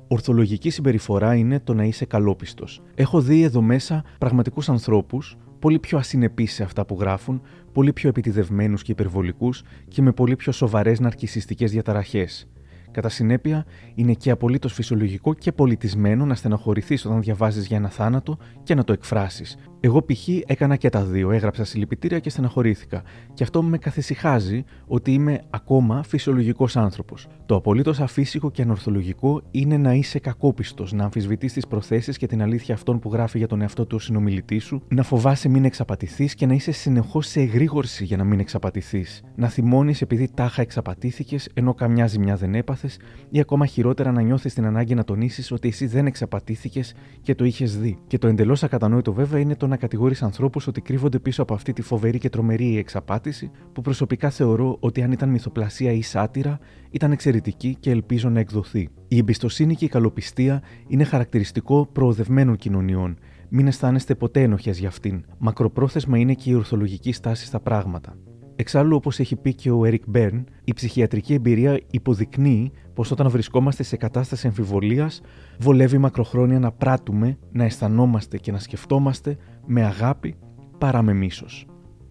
Ορθολογική 0.09 0.71
συμπεριφορά 0.71 1.35
είναι 1.35 1.61
το 1.61 1.75
να 1.75 1.85
είσαι 1.85 2.05
καλόπιστος. 2.05 2.83
Έχω 2.95 3.21
δει 3.21 3.43
εδώ 3.43 3.63
μέσα 3.63 4.05
πραγματικούς 4.19 4.69
ανθρώπους, 4.69 5.37
πολύ 5.59 5.79
πιο 5.79 5.99
ασυνεπείς 5.99 6.53
σε 6.53 6.63
αυτά 6.63 6.87
που 6.87 6.97
γράφουν, 7.01 7.43
πολύ 7.73 7.93
πιο 7.93 8.09
επιτιδευμένους 8.09 8.83
και 8.83 8.93
υπερβολικούς 8.93 9.63
και 9.89 10.03
με 10.03 10.13
πολύ 10.13 10.37
πιο 10.37 10.53
σοβαρές 10.53 11.01
ναρκισιστικές 11.01 11.71
διαταραχές. 11.71 12.49
Κατά 12.97 13.09
συνέπεια, 13.09 13.65
είναι 13.95 14.13
και 14.13 14.31
απολύτως 14.31 14.73
φυσιολογικό 14.73 15.35
και 15.35 15.53
πολιτισμένο 15.53 16.25
να 16.27 16.35
στεναχωρηθεί 16.35 16.95
όταν 16.95 17.23
διαβάζεις 17.23 17.67
για 17.67 17.77
ένα 17.77 17.89
θάνατο 17.89 18.39
και 18.63 18.75
να 18.75 18.85
το 18.85 18.93
εκφράσεις. 18.93 19.57
Εγώ 19.81 20.03
π.χ. 20.03 20.29
έκανα 20.47 20.77
και 20.77 20.89
τα 20.89 21.05
δύο. 21.05 21.31
Έγραψα 21.31 21.65
συλληπιτήρια 21.65 22.19
και 22.19 22.31
στεναχωρήθηκα. 22.31 23.03
Και 23.35 23.43
αυτό 23.43 23.63
με 23.63 23.79
καθησυχάζει 23.79 24.65
ότι 24.87 25.13
είμαι 25.13 25.41
ακόμα 25.51 26.03
φυσιολογικός 26.03 26.77
άνθρωπος. 26.77 27.27
Το 27.47 27.55
απολύτως 27.55 28.01
αφύσικο 28.01 28.51
και 28.51 28.63
ανορθολογικό 28.63 29.43
είναι 29.51 29.77
να 29.77 29.93
είσαι 29.93 30.19
κακόπιστος, 30.19 30.93
να 30.93 31.05
αμφισβητείς 31.05 31.53
τις 31.53 31.67
προθέσεις 31.67 32.17
και 32.17 32.27
την 32.27 32.43
αλήθεια 32.43 32.75
αυτών 32.75 32.99
που 32.99 33.13
γράφει 33.13 33.39
για 33.39 33.47
τον 33.47 33.61
εαυτό 33.61 33.87
του 33.87 33.97
ο 33.97 34.03
συνομιλητής 34.03 34.65
σου, 34.65 34.83
να 34.89 35.03
φοβάσαι 35.03 35.49
μην 35.49 35.65
εξαπατηθείς 35.65 36.35
και 36.35 36.47
να 36.47 36.55
είσαι 36.55 36.73
συνεχώς 36.73 37.27
σε 37.27 37.41
εγρήγορση 37.41 38.05
για 38.05 38.17
να 38.17 38.25
μην 38.25 38.41
εξαπατηθείς. 38.41 39.23
Να 39.35 39.49
θυμώνεις 39.49 40.03
επειδή 40.03 40.31
τάχα 40.35 40.63
εξαπατήθηκες 40.63 41.49
ενώ 41.55 41.75
καμιά 41.75 42.07
ζημιά 42.07 42.37
δεν 42.37 42.55
έπαθες, 42.55 42.86
ή 43.31 43.41
ακόμα 43.41 43.67
χειρότερα 43.67 44.13
να 44.13 44.21
νιώθεις 44.21 44.55
την 44.55 44.67
ανάγκη 44.67 44.95
να 44.95 45.05
τονίσεις 45.05 45.53
ότι 45.53 45.69
εσύ 45.69 45.87
δεν 45.87 46.07
εξαπατήθηκες 46.07 46.95
και 47.23 47.35
το 47.35 47.45
είχες 47.45 47.79
δει. 47.79 47.99
Και 48.07 48.19
το 48.19 48.29
εντελώς 48.29 48.63
ακατανόητο 48.63 49.13
βέβαια 49.13 49.41
είναι 49.41 49.57
το 49.57 49.67
να 49.67 49.77
κατηγορείς 49.77 50.23
ανθρώπους 50.23 50.67
ότι 50.67 50.81
κρύβονται 50.81 51.19
πίσω 51.19 51.43
από 51.43 51.55
αυτή 51.55 51.73
τη 51.73 51.83
φοβερή 51.83 52.19
και 52.19 52.29
τρομερή 52.29 52.79
εξαπάτηση, 52.79 53.51
που 53.73 53.81
προσωπικά 53.81 54.31
θεωρώ 54.31 54.77
ότι 54.81 55.03
αν 55.03 55.13
ήταν 55.13 55.29
μυθοπλασία 55.29 55.93
ή 55.93 56.03
σάτυρα, 56.03 56.59
ήταν 56.91 57.13
εξαιρετική 57.13 57.77
και 57.81 57.91
ελπίζω 57.91 58.29
να 58.29 58.41
εκδοθεί. 58.41 58.89
Η 59.09 59.17
εμπιστοσύνη 59.19 59.75
και 59.75 59.85
η 59.85 59.89
καλοπιστία 59.89 60.63
είναι 60.87 61.05
χαρακτηριστικό 61.05 61.89
προοδευμένων 61.93 62.57
κοινωνιών. 62.57 63.19
Μην 63.49 63.67
αισθάνεστε 63.67 64.15
ποτέ 64.15 64.43
ενοχές 64.43 64.79
για 64.79 64.89
αυτήν. 64.89 65.25
Μακροπρόθεσμα 65.39 66.19
είναι 66.19 66.35
και 66.35 66.51
η 66.51 66.55
ορθολογική 66.55 67.13
στάση 67.13 67.47
στα 67.47 67.61
πράγματα. 67.61 68.17
Εξάλλου, 68.57 68.97
όπως 68.97 69.19
έχει 69.19 69.37
πει 69.37 69.55
και 69.55 69.71
ο 69.71 69.85
Έρικ 69.85 70.03
Μπέρν, 70.07 70.45
η 70.65 70.73
ψυχιατρική 70.73 71.35
εμπειρία 71.35 71.81
υποδεικνύει 71.91 72.71
πως 72.95 73.11
όταν 73.11 73.29
βρισκόμαστε 73.29 73.83
σε 73.83 73.97
κατάσταση 73.97 74.47
εμφιβολία, 74.47 75.11
βολεύει 75.59 75.99
μακροχρόνια 75.99 76.59
να 76.59 76.73
πράττουμε, 76.73 77.39
να 77.53 77.65
αισθανόμαστε 77.65 78.39
και 78.39 78.53
να 78.53 78.59
σκεφτόμαστε 78.59 79.37
με 79.67 79.85
αγάπη 79.85 80.35
παρά 80.79 81.03
με 81.03 81.13
μίσος. 81.13 81.67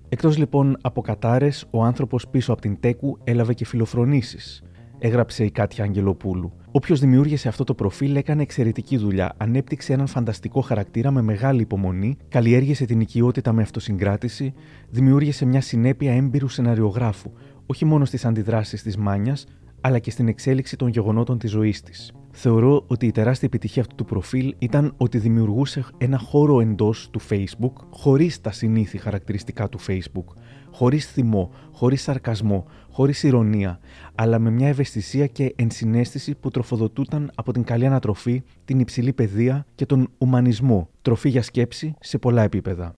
Εκτός 0.10 0.38
λοιπόν 0.38 0.78
από 0.82 1.02
κατάρες, 1.02 1.66
ο 1.72 1.84
άνθρωπος 1.84 2.28
πίσω 2.28 2.54
από 2.54 2.62
την 2.62 2.80
τέκου 2.80 3.18
έλαβε 3.24 3.54
και 3.54 3.66
φιλοφρονήσεις 3.66 4.64
έγραψε 5.00 5.44
η 5.44 5.52
Κάτια 5.52 5.84
Αγγελοπούλου. 5.84 6.54
Όποιος 6.76 7.00
δημιούργησε 7.00 7.48
αυτό 7.48 7.64
το 7.64 7.74
προφίλ 7.74 8.16
έκανε 8.16 8.42
εξαιρετική 8.42 8.98
δουλειά. 8.98 9.34
Ανέπτυξε 9.38 9.94
έναν 9.94 10.08
φανταστικό 10.08 10.62
χαρακτήρα 10.62 11.12
με 11.12 11.22
μεγάλη 11.22 11.62
υπομονή, 11.62 12.18
καλλιέργησε 12.30 12.86
την 12.86 13.00
οικειότητα 13.00 13.54
με 13.54 13.62
αυτοσυγκράτηση, 13.62 14.54
δημιούργησε 14.90 15.46
μια 15.46 15.62
συνέπεια 15.62 16.14
έμπειρου 16.14 16.48
σεναριογράφου, 16.48 17.32
όχι 17.66 17.86
μόνο 17.86 18.06
στις 18.06 18.26
αντιδράσεις 18.26 18.82
της 18.82 18.98
Μάνιας, 18.98 19.46
αλλά 19.82 20.00
και 20.00 20.12
στην 20.12 20.28
εξέλιξη 20.28 20.76
των 20.78 20.88
γεγονότων 20.88 21.38
της 21.38 21.52
ζωής 21.52 21.82
της. 21.82 22.14
Θεωρώ 22.38 22.84
ότι 22.88 23.06
η 23.06 23.12
τεράστια 23.12 23.48
επιτυχία 23.48 23.82
αυτού 23.82 23.96
του 23.96 24.06
προφίλ 24.06 24.56
ήταν 24.60 24.94
ότι 24.98 25.18
δημιουργούσε 25.18 25.86
ένα 25.98 26.18
χώρο 26.18 26.62
εντός 26.62 27.10
του 27.12 27.22
Facebook 27.30 27.74
χωρίς 27.90 28.42
τα 28.42 28.52
συνήθη 28.52 28.98
χαρακτηριστικά 28.98 29.70
του 29.70 29.80
Facebook 29.88 30.34
χωρίς 30.72 31.12
θυμό, 31.12 31.52
χωρίς 31.72 32.02
σαρκασμό, 32.02 32.66
χωρίς 32.92 33.24
ηρωνία, 33.24 33.80
αλλά 34.16 34.40
με 34.40 34.50
μια 34.50 34.68
ευαισθησία 34.68 35.28
και 35.28 35.54
ενσυναίσθηση 35.56 36.36
που 36.36 36.50
τροφοδοτούταν 36.50 37.32
από 37.36 37.52
την 37.52 37.64
καλή 37.64 37.86
ανατροφή, 37.86 38.44
την 38.66 38.80
υψηλή 38.80 39.14
παιδεία 39.14 39.66
και 39.76 39.86
τον 39.86 40.10
ουμανισμό, 40.18 40.90
τροφή 41.02 41.30
για 41.30 41.42
σκέψη 41.42 41.94
σε 42.00 42.18
πολλά 42.18 42.42
επίπεδα. 42.42 42.94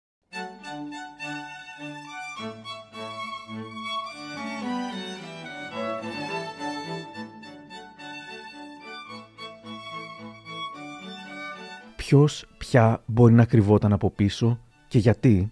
Ποιος 12.08 12.46
πια 12.58 13.04
μπορεί 13.06 13.34
να 13.34 13.46
κρυβόταν 13.46 13.94
από 13.94 14.12
πίσω 14.12 14.60
και 14.88 14.98
γιατί; 14.98 15.52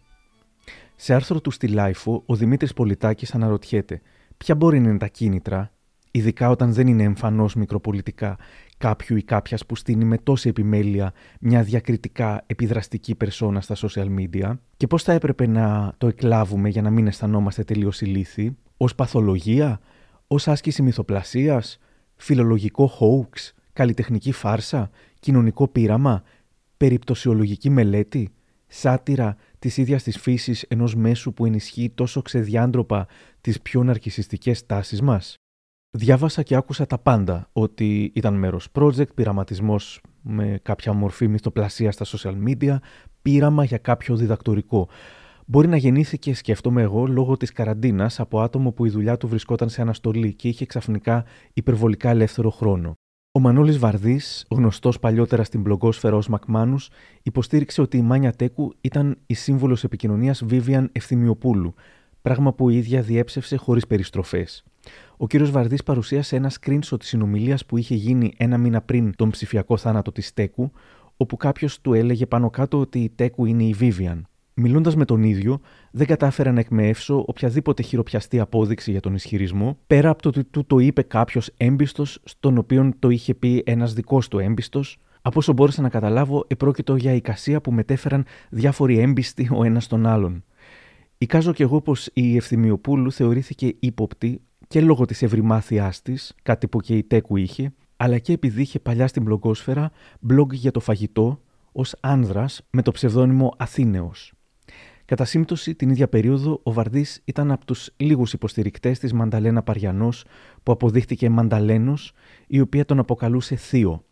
Σε 0.95 1.13
άρθρο 1.13 1.41
του 1.41 1.51
στη 1.51 1.67
LiFO, 1.67 2.23
ο 2.25 2.35
Δημήτρης 2.35 2.73
Πολιτάκης 2.73 3.35
αναρωτιέται 3.35 4.01
ποια 4.37 4.55
μπορεί 4.55 4.79
να 4.79 4.89
είναι 4.89 4.97
τα 4.97 5.07
κίνητρα, 5.07 5.71
ειδικά 6.11 6.49
όταν 6.49 6.73
δεν 6.73 6.87
είναι 6.87 7.03
εμφανώς 7.03 7.55
μικροπολιτικά, 7.55 8.37
κάποιου 8.77 9.17
ή 9.17 9.23
κάποιας 9.23 9.65
που 9.65 9.75
στήνει 9.75 10.05
με 10.05 10.17
τόση 10.17 10.49
επιμέλεια 10.49 11.13
μια 11.39 11.63
διακριτικά 11.63 12.43
επιδραστική 12.45 13.15
περσόνα 13.15 13.61
στα 13.61 13.75
social 13.75 14.07
media 14.19 14.57
και 14.77 14.87
πώς 14.87 15.03
θα 15.03 15.13
έπρεπε 15.13 15.47
να 15.47 15.93
το 15.97 16.07
εκλάβουμε 16.07 16.69
για 16.69 16.81
να 16.81 16.89
μην 16.89 17.07
αισθανόμαστε 17.07 17.63
τελείως 17.63 18.01
ηλίθιοι, 18.01 18.57
ως 18.77 18.95
παθολογία, 18.95 19.79
ως 20.27 20.47
άσκηση 20.47 20.81
μυθοπλασίας, 20.81 21.79
φιλολογικό 22.15 22.91
hoax, 22.99 23.51
καλλιτεχνική 23.73 24.31
φάρσα, 24.31 24.89
κοινωνικό 25.19 25.67
πείραμα, 25.67 26.23
περιπτωσιολογική 26.77 27.69
μελέτη, 27.69 28.29
σάτυρα 28.67 29.35
της 29.59 29.77
ίδιας 29.77 30.03
της 30.03 30.17
φύσης 30.17 30.61
ενός 30.61 30.95
μέσου 30.95 31.33
που 31.33 31.45
ενισχύει 31.45 31.89
τόσο 31.89 32.21
ξεδιάντροπα 32.21 33.07
τις 33.41 33.61
πιο 33.61 33.83
ναρκιστικέ 33.83 34.55
τάσεις 34.65 35.01
μας; 35.01 35.35
Διάβασα 35.97 36.43
και 36.43 36.55
άκουσα 36.55 36.85
τα 36.85 36.97
πάντα, 36.97 37.49
ότι 37.51 38.11
ήταν 38.15 38.33
μέρος 38.33 38.67
project, 38.71 39.13
πειραματισμός 39.13 40.01
με 40.21 40.59
κάποια 40.63 40.93
μορφή 40.93 41.27
μυθοπλασία 41.27 41.91
στα 41.91 42.05
social 42.05 42.35
media, 42.47 42.77
πείραμα 43.21 43.63
για 43.63 43.77
κάποιο 43.77 44.15
διδακτορικό. 44.15 44.89
Μπορεί 45.45 45.67
να 45.67 45.77
γεννήθηκε, 45.77 46.33
σκέφτομαι 46.33 46.81
εγώ, 46.81 47.05
λόγω 47.07 47.37
της 47.37 47.51
καραντίνας 47.51 48.19
από 48.19 48.39
άτομο 48.41 48.71
που 48.71 48.85
η 48.85 48.89
δουλειά 48.89 49.17
του 49.17 49.27
βρισκόταν 49.27 49.69
σε 49.69 49.81
αναστολή 49.81 50.33
και 50.33 50.47
είχε 50.47 50.65
ξαφνικά 50.65 51.25
υπερβολικά 51.53 52.09
ελεύθερο 52.09 52.49
χρόνο. 52.49 52.93
Ο 53.35 53.39
Μανώλης 53.39 53.77
Βαρδί, 53.77 54.21
γνωστός 54.49 54.99
παλιότερα 54.99 55.43
στην 55.43 55.61
μπλογκόσφαιρα 55.61 56.15
ως 56.15 56.27
Μακμάνους, 56.27 56.89
υποστήριξε 57.23 57.81
ότι 57.81 57.97
η 57.97 58.01
Μάνια 58.01 58.31
Τέκου 58.31 58.73
ήταν 58.81 59.17
η 59.25 59.33
σύμβολος 59.33 59.83
επικοινωνίας 59.83 60.43
Βίβιαν 60.45 60.89
Ευθυμιοπούλου, 60.91 61.73
πράγμα 62.21 62.53
που 62.53 62.69
η 62.69 62.77
ίδια 62.77 63.01
διέψευσε 63.01 63.55
χωρίς 63.55 63.87
περιστροφές. 63.87 64.63
Ο 65.17 65.27
κύριος 65.27 65.51
Βαρδί 65.51 65.83
παρουσίασε 65.85 66.35
ένα 66.35 66.51
screenshot 66.59 66.99
της 66.99 67.07
συνομιλίας 67.07 67.65
που 67.65 67.77
είχε 67.77 67.95
γίνει 67.95 68.33
ένα 68.37 68.57
μήνα 68.57 68.81
πριν 68.81 69.15
τον 69.15 69.29
ψηφιακό 69.29 69.77
θάνατο 69.77 70.11
της 70.11 70.33
Τέκου, 70.33 70.71
όπου 71.17 71.37
κάποιος 71.37 71.81
του 71.81 71.93
έλεγε 71.93 72.25
πάνω 72.25 72.49
κάτω 72.49 72.79
ότι 72.79 72.99
η 72.99 73.09
Τέκου 73.09 73.45
είναι 73.45 73.63
η 73.63 73.73
Βίβιαν. 73.73 74.27
Μιλώντας 74.57 74.95
με 74.95 75.05
τον 75.05 75.23
ίδιο, 75.23 75.59
δεν 75.91 76.07
κατάφερα 76.07 76.51
να 76.51 76.59
εκμεύσω 76.59 77.23
οποιαδήποτε 77.27 77.83
χειροπιαστή 77.83 78.39
απόδειξη 78.39 78.91
για 78.91 78.99
τον 78.99 79.13
ισχυρισμό, 79.15 79.77
πέρα 79.87 80.09
από 80.09 80.21
το 80.21 80.29
ότι 80.29 80.43
του 80.43 80.65
το 80.65 80.79
είπε 80.79 81.01
κάποιος 81.01 81.51
έμπιστος, 81.57 82.19
στον 82.23 82.57
οποίο 82.57 82.91
το 82.99 83.09
είχε 83.09 83.33
πει 83.33 83.63
ένας 83.65 83.93
δικός 83.93 84.27
του 84.27 84.39
έμπιστος. 84.39 84.97
Από 85.21 85.39
όσο 85.39 85.53
μπόρεσα 85.53 85.81
να 85.81 85.89
καταλάβω, 85.89 86.45
επρόκειτο 86.47 86.95
για 86.95 87.13
εικασία 87.13 87.61
που 87.61 87.71
μετέφεραν 87.71 88.25
διάφοροι 88.49 88.99
έμπιστοι 88.99 89.49
ο 89.51 89.63
ένας 89.63 89.87
τον 89.87 90.05
άλλον. 90.05 90.43
Εικάζω 91.17 91.53
κι 91.53 91.61
εγώ 91.61 91.81
πως 91.81 92.09
η 92.13 92.35
Ευθυμιοπούλου 92.35 93.11
θεωρήθηκε 93.11 93.75
ύποπτη 93.79 94.41
και 94.67 94.81
λόγω 94.81 95.05
της 95.05 95.21
ευρυμάθειάς 95.21 96.01
της, 96.01 96.35
κάτι 96.43 96.67
που 96.67 96.79
και 96.79 96.95
η 96.97 97.03
Τέκου 97.03 97.37
είχε, 97.37 97.73
αλλά 97.97 98.17
και 98.17 98.33
επειδή 98.33 98.61
είχε 98.61 98.79
παλιά 98.79 99.07
στην 99.07 99.23
μπλογκόσφαιρα 99.23 99.91
blog 100.29 100.51
για 100.51 100.71
το 100.71 100.79
φαγητό 100.79 101.41
ως 101.71 101.95
άνδρας 101.99 102.61
με 102.69 102.81
το 102.81 102.91
ψευδόνυμο 102.91 103.53
Αθήνεος. 103.57 104.33
Κατά 105.05 105.25
σύμπτωση, 105.25 105.75
την 105.75 105.89
ίδια 105.89 106.07
περίοδο, 106.07 106.59
ο 106.63 106.73
Βαρδί 106.73 107.05
ήταν 107.25 107.51
από 107.51 107.65
τους 107.65 107.91
λίγους 107.97 108.33
υποστηρικτές 108.33 108.99
της 108.99 109.13
Μανταλένα 109.13 109.63
Παριανός, 109.63 110.25
που 110.63 110.71
αποδείχτηκε 110.71 111.29
Μανταλένος, 111.29 112.13
η 112.47 112.59
οποία 112.59 112.85
τον 112.85 112.99
αποκαλούσε 112.99 113.55
Θείο. 113.55 114.03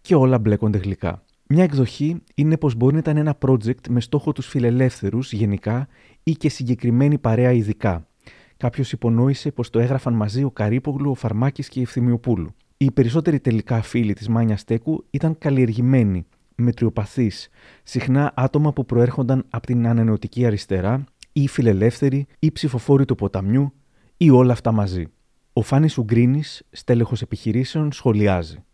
Και 0.00 0.14
όλα 0.14 0.38
μπλέκονται 0.38 0.78
γλυκά. 0.78 1.22
Μια 1.46 1.62
εκδοχή 1.62 2.22
είναι 2.34 2.56
πως 2.56 2.74
μπορεί 2.74 2.92
να 2.92 2.98
ήταν 2.98 3.16
ένα 3.16 3.38
project 3.46 3.88
με 3.88 4.00
στόχο 4.00 4.32
τους 4.32 4.46
φιλελεύθερους 4.46 5.32
γενικά 5.32 5.88
ή 6.22 6.32
και 6.32 6.48
συγκεκριμένη 6.48 7.18
παρέα 7.18 7.52
ειδικά. 7.52 8.06
Κάποιος 8.56 8.92
υπονόησε 8.92 9.50
πως 9.50 9.70
το 9.70 9.78
έγραφαν 9.78 10.14
μαζί 10.14 10.42
ο 10.44 10.50
Καρύπογλου, 10.50 11.10
ο 11.10 11.14
Φαρμάκης 11.14 11.68
και 11.68 11.78
η 11.78 11.82
Ευθυμιοπούλου. 11.82 12.54
Οι 12.76 12.90
περισσότεροι 12.90 13.40
τελικά 13.40 13.82
φίλοι 13.82 14.12
της 14.12 14.28
Μάνιας 14.28 14.60
Στέκου 14.60 15.04
ήταν 15.10 15.38
καλλιεργημένοι 15.38 16.26
μετριοπαθείς, 16.60 17.48
συχνά 17.82 18.32
άτομα 18.36 18.72
που 18.72 18.84
προέρχονταν 18.84 19.46
από 19.50 19.66
την 19.66 19.86
ανανεωτική 19.86 20.46
αριστερά 20.46 21.04
ή 21.32 21.48
φιλελεύθεροι 21.48 22.26
ή 22.38 22.52
ψηφοφόροι 22.52 23.04
του 23.04 23.14
ποταμιού 23.14 23.72
ή 24.16 24.30
όλα 24.30 24.52
αυτά 24.52 24.72
μαζί. 24.72 25.06
Ο 25.52 25.62
Φάνης 25.62 25.98
Ουγγρίνης, 25.98 26.62
στέλεχος 26.70 27.22
επιχειρήσεων, 27.22 27.92
σχολιάζει. 27.92 28.64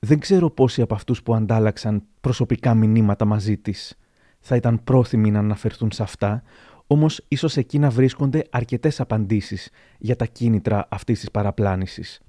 Δεν 0.00 0.18
ξέρω 0.18 0.50
πόσοι 0.50 0.82
από 0.82 0.94
αυτούς 0.94 1.22
που 1.22 1.34
αντάλλαξαν 1.34 2.02
προσωπικά 2.20 2.74
μηνύματα 2.74 3.24
μαζί 3.24 3.56
της 3.56 3.94
θα 4.40 4.56
ήταν 4.56 4.84
πρόθυμοι 4.84 5.30
να 5.30 5.38
αναφερθούν 5.38 5.92
σε 5.92 6.02
αυτά, 6.02 6.42
Όμως, 6.92 7.24
ίσως 7.28 7.56
εκεί 7.56 7.78
να 7.78 7.90
βρίσκονται 7.90 8.44
αρκετές 8.50 9.00
απαντήσεις 9.00 9.70
για 9.98 10.16
τα 10.16 10.26
κίνητρα 10.26 10.86
αυτής 10.90 11.20
της 11.20 11.30
παραπλάνησης. 11.30 12.20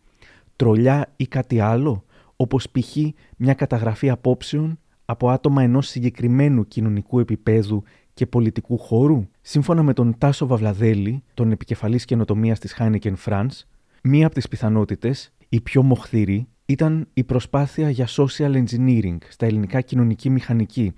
Τρολιά 0.55 1.13
ή 1.15 1.27
κάτι 1.27 1.59
άλλο, 1.59 2.05
όπως 2.41 2.69
π.χ. 2.71 2.95
μια 3.37 3.53
καταγραφή 3.53 4.09
απόψεων 4.09 4.79
από 5.05 5.29
άτομα 5.29 5.63
ενός 5.63 5.87
συγκεκριμένου 5.87 6.67
κοινωνικού 6.67 7.19
επίπεδου 7.19 7.83
και 8.13 8.25
πολιτικού 8.25 8.77
χώρου. 8.77 9.27
Σύμφωνα 9.41 9.83
με 9.83 9.93
τον 9.93 10.17
Τάσο 10.17 10.47
Βαβλαδέλη, 10.47 11.23
τον 11.33 11.51
επικεφαλής 11.51 12.05
καινοτομίας 12.05 12.59
της 12.59 12.75
Heineken 12.79 13.13
France, 13.25 13.65
μία 14.03 14.25
από 14.25 14.35
τις 14.35 14.47
πιθανότητες, 14.47 15.33
η 15.49 15.61
πιο 15.61 15.83
μοχθηρή, 15.83 16.47
ήταν 16.65 17.07
η 17.13 17.23
προσπάθεια 17.23 17.89
για 17.89 18.07
social 18.07 18.63
engineering, 18.63 19.17
στα 19.29 19.45
ελληνικά 19.45 19.81
κοινωνική 19.81 20.29
μηχανική, 20.29 20.93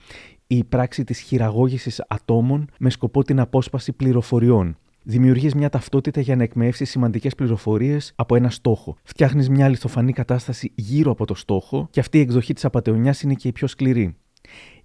η 0.48 0.64
πράξη 0.64 1.04
της 1.04 1.20
χειραγώγησης 1.20 2.04
ατόμων 2.08 2.68
με 2.80 2.90
σκοπό 2.90 3.24
την 3.24 3.40
απόσπαση 3.40 3.92
πληροφοριών. 3.92 4.78
Δημιουργείς 5.06 5.56
μια 5.56 5.70
ταυτότητα 5.70 6.22
για 6.22 6.36
να 6.36 6.44
εκμεύσεις 6.44 6.90
σημαντικές 6.90 7.36
πληροφορίες 7.36 8.14
από 8.16 8.36
ένα 8.36 8.50
στόχο. 8.50 8.96
Φτιάχνεις 9.04 9.50
μια 9.50 9.70
λιθοφανή 9.70 10.14
κατάσταση 10.14 10.72
γύρω 10.76 11.12
από 11.12 11.26
το 11.26 11.36
στόχο 11.36 11.88
και 11.92 12.00
αυτή 12.00 12.18
η 12.18 12.22
εκδοχή 12.22 12.54
της 12.54 12.66
απαταιωνιάς 12.66 13.22
είναι 13.22 13.34
και 13.34 13.48
η 13.48 13.52
πιο 13.52 13.68
σκληρή. 13.68 14.16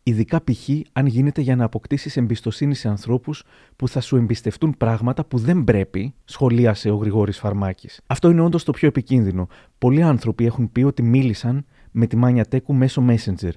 Ειδικά 0.03 0.45
π.χ. 0.45 0.69
αν 0.93 1.07
γίνεται 1.07 1.41
για 1.41 1.57
να 1.57 1.65
αποκτήσεις 1.65 2.17
εμπιστοσύνη 2.17 2.75
σε 2.75 2.89
ανθρώπους 2.89 3.45
που 3.77 3.89
θα 3.89 4.01
σου 4.01 4.17
εμπιστευτούν 4.17 4.77
πράγματα 4.77 5.25
που 5.25 5.39
δεν 5.39 5.65
πρέπει, 5.65 6.15
σχολίασε 6.25 6.91
ο 6.91 6.97
Γρηγόρης 6.97 7.39
Φαρμάκης. 7.39 8.01
Αυτό 8.07 8.31
είναι 8.31 8.41
όντως 8.41 8.65
το 8.65 8.73
πιο 8.73 8.89
επικίνδυνο. 8.89 9.49
Πολλοί 9.79 10.03
άνθρωποι 10.03 10.45
έχουν 10.45 10.73
πει 10.73 10.83
ότι 10.83 11.03
μίλησαν 11.03 11.65
με 11.91 12.07
τη 12.07 12.17
Μάνια 12.17 12.45
Τέκου 12.45 12.75
μέσω 12.75 13.05
Messenger. 13.09 13.53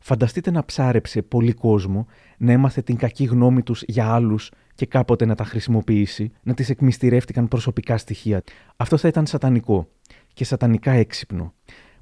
Φανταστείτε 0.00 0.50
να 0.50 0.64
ψάρεψε 0.64 1.22
πολύ 1.22 1.52
κόσμο, 1.52 2.06
να 2.38 2.52
έμαθε 2.52 2.82
την 2.82 2.96
κακή 2.96 3.24
γνώμη 3.24 3.62
τους 3.62 3.82
για 3.86 4.12
άλλους 4.12 4.50
και 4.74 4.86
κάποτε 4.86 5.24
να 5.24 5.34
τα 5.34 5.44
χρησιμοποιήσει, 5.44 6.32
να 6.42 6.54
της 6.54 6.64
εκμυστηρεύτηκαν 6.68 7.48
προσωπικά 7.48 7.96
στοιχεία. 7.98 8.42
Αυτό 8.76 8.96
θα 8.96 9.08
ήταν 9.08 9.26
σατανικό 9.26 9.88
και 10.32 10.44
σατανικά 10.44 10.90
έξυπνο. 10.92 11.54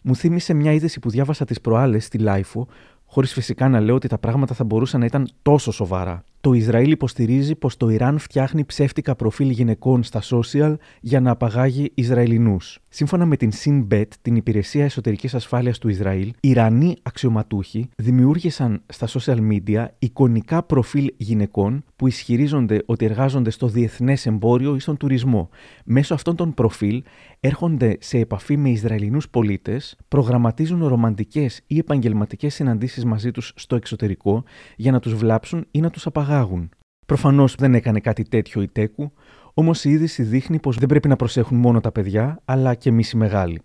Μου 0.02 0.16
θύμισε 0.16 0.54
μια 0.54 0.72
είδηση 0.72 1.00
που 1.00 1.10
διάβασα 1.10 1.44
τις 1.44 1.60
προάλλες 1.60 2.04
στη 2.04 2.18
LiFO, 2.18 2.68
χωρίς 3.04 3.32
φυσικά 3.32 3.68
να 3.68 3.80
λέω 3.80 3.94
ότι 3.94 4.08
τα 4.08 4.18
πράγματα 4.18 4.54
θα 4.54 4.64
μπορούσαν 4.64 5.00
να 5.00 5.06
ήταν 5.06 5.28
τόσο 5.42 5.72
σοβαρά. 5.72 6.24
Το 6.40 6.52
Ισραήλ 6.52 6.90
υποστηρίζει 6.90 7.54
πως 7.54 7.76
το 7.76 7.88
Ιράν 7.88 8.18
φτιάχνει 8.18 8.64
ψεύτικα 8.64 9.14
προφίλ 9.14 9.50
γυναικών 9.50 10.02
στα 10.02 10.22
social 10.22 10.74
για 11.00 11.20
να 11.20 11.30
απαγάγει 11.30 11.90
Ισραηλινούς. 11.94 12.78
Σύμφωνα 12.88 13.26
με 13.26 13.36
την 13.36 13.50
Sinbet, 13.64 14.06
την 14.22 14.36
υπηρεσία 14.36 14.84
εσωτερικής 14.84 15.34
ασφάλειας 15.34 15.78
του 15.78 15.88
Ισραήλ, 15.88 16.32
Ιρανοί 16.40 16.96
αξιωματούχοι 17.02 17.88
δημιούργησαν 17.96 18.82
στα 18.86 19.06
social 19.06 19.38
media 19.52 19.86
εικονικά 19.98 20.62
προφίλ 20.62 21.12
γυναικών 21.16 21.84
που 21.96 22.06
ισχυρίζονται 22.06 22.82
ότι 22.86 23.04
εργάζονται 23.04 23.50
στο 23.50 23.66
διεθνές 23.66 24.26
εμπόριο 24.26 24.74
ή 24.74 24.80
στον 24.80 24.96
τουρισμό. 24.96 25.48
Μέσω 25.84 26.14
αυτών 26.14 26.36
των 26.36 26.54
προφίλ 26.54 27.02
έρχονται 27.40 27.96
σε 28.00 28.18
επαφή 28.18 28.56
με 28.56 28.70
Ισραηλινούς 28.70 29.28
πολίτες, 29.28 29.96
προγραμματίζουν 30.08 30.86
ρομαντικές 30.86 31.60
ή 31.66 31.78
επαγγελματικές 31.78 32.54
συναντήσεις 32.54 33.04
μαζί 33.04 33.30
τους 33.30 33.52
στο 33.56 33.76
εξωτερικό 33.76 34.44
για 34.76 34.92
να 34.92 35.00
τους 35.00 35.14
βλάψουν 35.14 35.66
ή 35.70 35.80
να 35.80 35.90
τους 35.90 36.06
απαγάγουν 36.06 36.26
απαγάγουν. 36.28 36.70
Προφανώς 37.06 37.54
δεν 37.54 37.74
έκανε 37.74 38.00
κάτι 38.00 38.22
τέτοιο 38.22 38.62
η 38.62 38.68
Τέκου, 38.68 39.12
όμως 39.54 39.84
η 39.84 39.90
είδηση 39.90 40.22
δείχνει 40.22 40.58
πως 40.58 40.76
δεν 40.76 40.88
πρέπει 40.88 41.08
να 41.08 41.16
προσέχουν 41.16 41.58
μόνο 41.58 41.80
τα 41.80 41.92
παιδιά, 41.92 42.40
αλλά 42.44 42.74
και 42.74 42.88
εμείς 42.88 43.10
οι 43.10 43.16
μεγάλοι. 43.16 43.60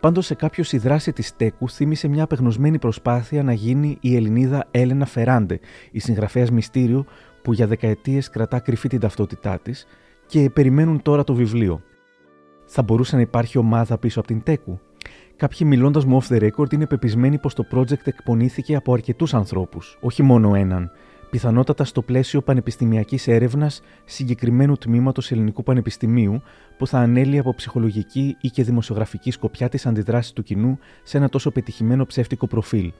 Πάντως, 0.00 0.26
σε 0.26 0.34
κάποιο 0.34 0.64
η 0.70 0.76
δράση 0.78 1.12
της 1.12 1.36
Τέκου 1.36 1.68
θύμισε 1.68 2.08
μια 2.08 2.22
απεγνωσμένη 2.22 2.78
προσπάθεια 2.78 3.42
να 3.42 3.52
γίνει 3.52 3.98
η 4.00 4.16
Ελληνίδα 4.16 4.66
Έλενα 4.70 5.06
Φεράντε, 5.06 5.60
η 5.90 5.98
συγγραφέας 5.98 6.50
μυστήριο 6.50 7.04
που 7.42 7.52
για 7.52 7.66
δεκαετίες 7.66 8.30
κρατά 8.30 8.58
κρυφή 8.58 8.88
την 8.88 9.00
ταυτότητά 9.00 9.58
της 9.58 9.86
και 10.26 10.50
περιμένουν 10.50 11.02
τώρα 11.02 11.24
το 11.24 11.34
βιβλίο. 11.34 11.82
Θα 12.66 12.82
μπορούσε 12.82 13.16
να 13.16 13.22
υπάρχει 13.22 13.58
ομάδα 13.58 13.98
πίσω 13.98 14.18
από 14.18 14.28
την 14.28 14.42
Τέκου. 14.42 14.80
Κάποιοι 15.36 15.58
μιλώντας 15.70 16.04
μου 16.04 16.22
off 16.22 16.34
the 16.34 16.50
record 16.50 16.72
είναι 16.72 16.86
πεπισμένοι 16.86 17.38
πως 17.38 17.54
το 17.54 17.64
project 17.74 18.06
εκπονήθηκε 18.06 18.76
από 18.76 18.92
αρκετούς 18.92 19.34
ανθρώπους, 19.34 19.98
όχι 20.00 20.22
μόνο 20.22 20.54
έναν, 20.54 20.90
πιθανότατα 21.30 21.84
στο 21.84 22.02
πλαίσιο 22.02 22.42
πανεπιστημιακής 22.42 23.28
έρευνας 23.28 23.80
συγκεκριμένου 24.04 24.76
τμήματος 24.76 25.30
Ελληνικού 25.30 25.62
Πανεπιστημίου, 25.62 26.42
που 26.76 26.86
θα 26.86 26.98
ανέλει 26.98 27.38
από 27.38 27.54
ψυχολογική 27.54 28.36
ή 28.40 28.48
και 28.48 28.62
δημοσιογραφική 28.62 29.30
σκοπιά 29.30 29.68
τις 29.68 29.86
αντιδράσεις 29.86 30.32
του 30.32 30.42
κοινού 30.42 30.78
σε 31.02 31.16
ένα 31.16 31.28
τόσο 31.28 31.50
πετυχημένο 31.50 32.06
ψεύτικο 32.06 32.46
προφίλ. 32.46 32.92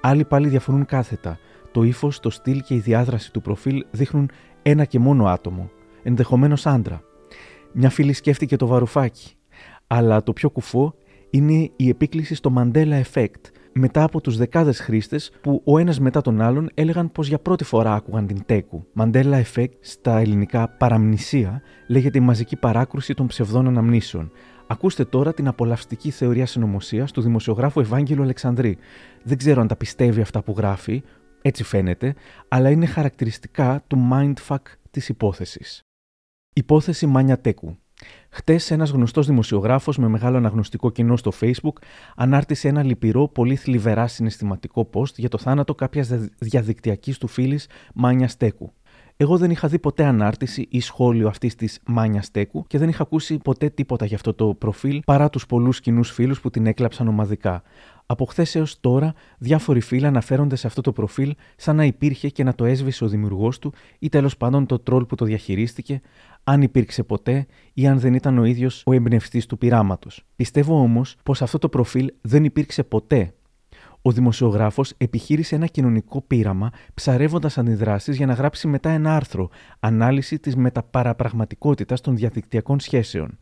Άλλοι 0.00 0.24
πάλι 0.24 0.48
διαφωνούν 0.48 0.84
κάθετα, 0.84 1.38
το 1.72 1.82
ύφος, 1.82 2.20
το 2.20 2.30
στυλ 2.30 2.62
και 2.62 2.74
η 2.74 2.78
διάδραση 2.78 3.32
του 3.32 3.40
προφίλ 3.40 3.84
δείχνουν 3.90 4.30
ένα 4.62 4.84
και 4.84 4.98
μόνο 4.98 5.26
άτομο, 5.26 5.70
ενδεχομένως 6.02 6.66
άντρα. 6.66 7.02
Μια 7.72 7.90
φίλη 7.90 8.12
σκέφτηκε 8.12 8.56
το 8.56 8.66
βαρουφάκι. 8.66 9.32
Αλλά 9.86 10.22
το 10.22 10.32
πιο 10.32 10.50
κουφό 10.50 10.94
είναι 11.30 11.70
η 11.76 11.88
επίκληση 11.88 12.34
στο 12.34 12.52
Mandela 12.56 13.02
Effect, 13.02 13.42
μετά 13.78 14.02
από 14.02 14.20
τους 14.20 14.36
δεκάδες 14.36 14.80
χρήστες 14.80 15.30
που 15.40 15.62
ο 15.64 15.78
ένας 15.78 16.00
μετά 16.00 16.20
τον 16.20 16.40
άλλον 16.40 16.70
έλεγαν 16.74 17.12
πως 17.12 17.28
για 17.28 17.38
πρώτη 17.38 17.64
φορά 17.64 17.94
άκουγαν 17.94 18.26
την 18.26 18.42
τέκου. 18.46 18.86
Mandela 18.98 19.42
Effect, 19.42 19.72
στα 19.80 20.18
ελληνικά 20.18 20.68
παραμνησία, 20.68 21.62
λέγεται 21.86 22.18
η 22.18 22.20
μαζική 22.20 22.56
παράκρουση 22.56 23.14
των 23.14 23.26
ψευδών 23.26 23.66
αναμνήσεων. 23.66 24.30
Ακούστε 24.66 25.04
τώρα 25.04 25.34
την 25.34 25.48
απολαυστική 25.48 26.10
θεωρία 26.10 26.46
συνωμοσίας 26.46 27.12
του 27.12 27.20
δημοσιογράφου 27.20 27.80
Ευάγγελου 27.80 28.22
Αλεξανδρή. 28.22 28.78
Δεν 29.22 29.36
ξέρω 29.36 29.60
αν 29.60 29.66
τα 29.66 29.76
πιστεύει 29.76 30.20
αυτά 30.20 30.42
που 30.42 30.54
γράφει, 30.56 31.02
έτσι 31.42 31.64
φαίνεται, 31.64 32.14
αλλά 32.48 32.70
είναι 32.70 32.86
χαρακτηριστικά 32.86 33.84
του 33.86 34.08
mindfuck 34.12 34.62
της 34.90 35.08
υπόθεσης. 35.08 35.80
Υπόθεση 36.52 37.06
Μάνια 37.06 37.40
Τέκου. 37.40 37.76
Χτες, 38.30 38.70
ένας 38.70 38.90
γνωστός 38.90 39.26
δημοσιογράφος 39.26 39.98
με 39.98 40.08
μεγάλο 40.08 40.36
αναγνωστικό 40.36 40.90
κοινό 40.90 41.16
στο 41.16 41.32
Facebook 41.40 41.82
ανάρτησε 42.16 42.68
ένα 42.68 42.82
λυπηρό, 42.82 43.28
πολύ 43.28 43.56
θλιβερά 43.56 44.06
συναισθηματικό 44.06 44.90
post 44.92 45.14
για 45.16 45.28
το 45.28 45.38
θάνατο 45.38 45.74
κάποιας 45.74 46.08
διαδικτυακής 46.38 47.18
του 47.18 47.26
φίλης 47.26 47.68
Μάνια 47.94 48.30
Τέκου. 48.38 48.72
Εγώ 49.20 49.38
δεν 49.38 49.50
είχα 49.50 49.68
δει 49.68 49.78
ποτέ 49.78 50.04
ανάρτηση 50.04 50.66
ή 50.70 50.80
σχόλιο 50.80 51.28
αυτής 51.28 51.54
της 51.54 51.80
Μάνια 51.86 52.22
Τέκου 52.32 52.64
και 52.66 52.78
δεν 52.78 52.88
είχα 52.88 53.02
ακούσει 53.02 53.38
ποτέ 53.38 53.68
τίποτα 53.68 54.04
για 54.04 54.16
αυτό 54.16 54.34
το 54.34 54.54
προφίλ 54.54 55.02
παρά 55.06 55.30
τους 55.30 55.46
πολλούς 55.46 55.80
κοινούς 55.80 56.10
φίλους 56.10 56.40
που 56.40 56.50
την 56.50 56.66
έκλαψαν 56.66 57.08
ομαδικά. 57.08 57.62
Από 58.10 58.24
χθες 58.24 58.54
έως 58.54 58.80
τώρα, 58.80 59.14
διάφοροι 59.38 59.80
φίλοι 59.80 60.06
αναφέρονται 60.06 60.56
σε 60.56 60.66
αυτό 60.66 60.80
το 60.80 60.92
προφίλ 60.92 61.34
σαν 61.56 61.76
να 61.76 61.84
υπήρχε 61.84 62.28
και 62.28 62.44
να 62.44 62.54
το 62.54 62.64
έσβησε 62.64 63.04
ο 63.04 63.08
δημιουργός 63.08 63.58
του 63.58 63.72
ή 63.98 64.08
τέλος 64.08 64.36
πάντων 64.36 64.66
το 64.66 64.78
τρόλ 64.78 65.04
που 65.04 65.14
το 65.14 65.24
διαχειρίστηκε, 65.24 66.00
αν 66.44 66.62
υπήρξε 66.62 67.02
ποτέ 67.02 67.46
ή 67.74 67.86
αν 67.86 67.98
δεν 67.98 68.14
ήταν 68.14 68.38
ο 68.38 68.44
ίδιος 68.44 68.82
ο 68.86 68.92
εμπνευστής 68.92 69.46
του 69.46 69.58
πειράματος. 69.58 70.24
Πιστεύω 70.36 70.80
όμως 70.80 71.16
πως 71.22 71.42
αυτό 71.42 71.58
το 71.58 71.68
προφίλ 71.68 72.12
δεν 72.20 72.44
υπήρξε 72.44 72.82
ποτέ. 72.82 73.34
Ο 74.02 74.12
δημοσιογράφος 74.12 74.92
επιχείρησε 74.96 75.54
ένα 75.54 75.66
κοινωνικό 75.66 76.22
πείραμα 76.22 76.70
ψαρεύοντας 76.94 77.58
αντιδράσεις 77.58 78.16
για 78.16 78.26
να 78.26 78.32
γράψει 78.32 78.68
μετά 78.68 78.90
ένα 78.90 79.16
άρθρο, 79.16 79.50
ανάλυση 79.80 80.38
της 80.38 80.56
μεταπαραπραγματικότητας 80.56 82.00
των 82.00 82.16
διαδικτυακών 82.16 82.80
σχέσεων 82.80 83.38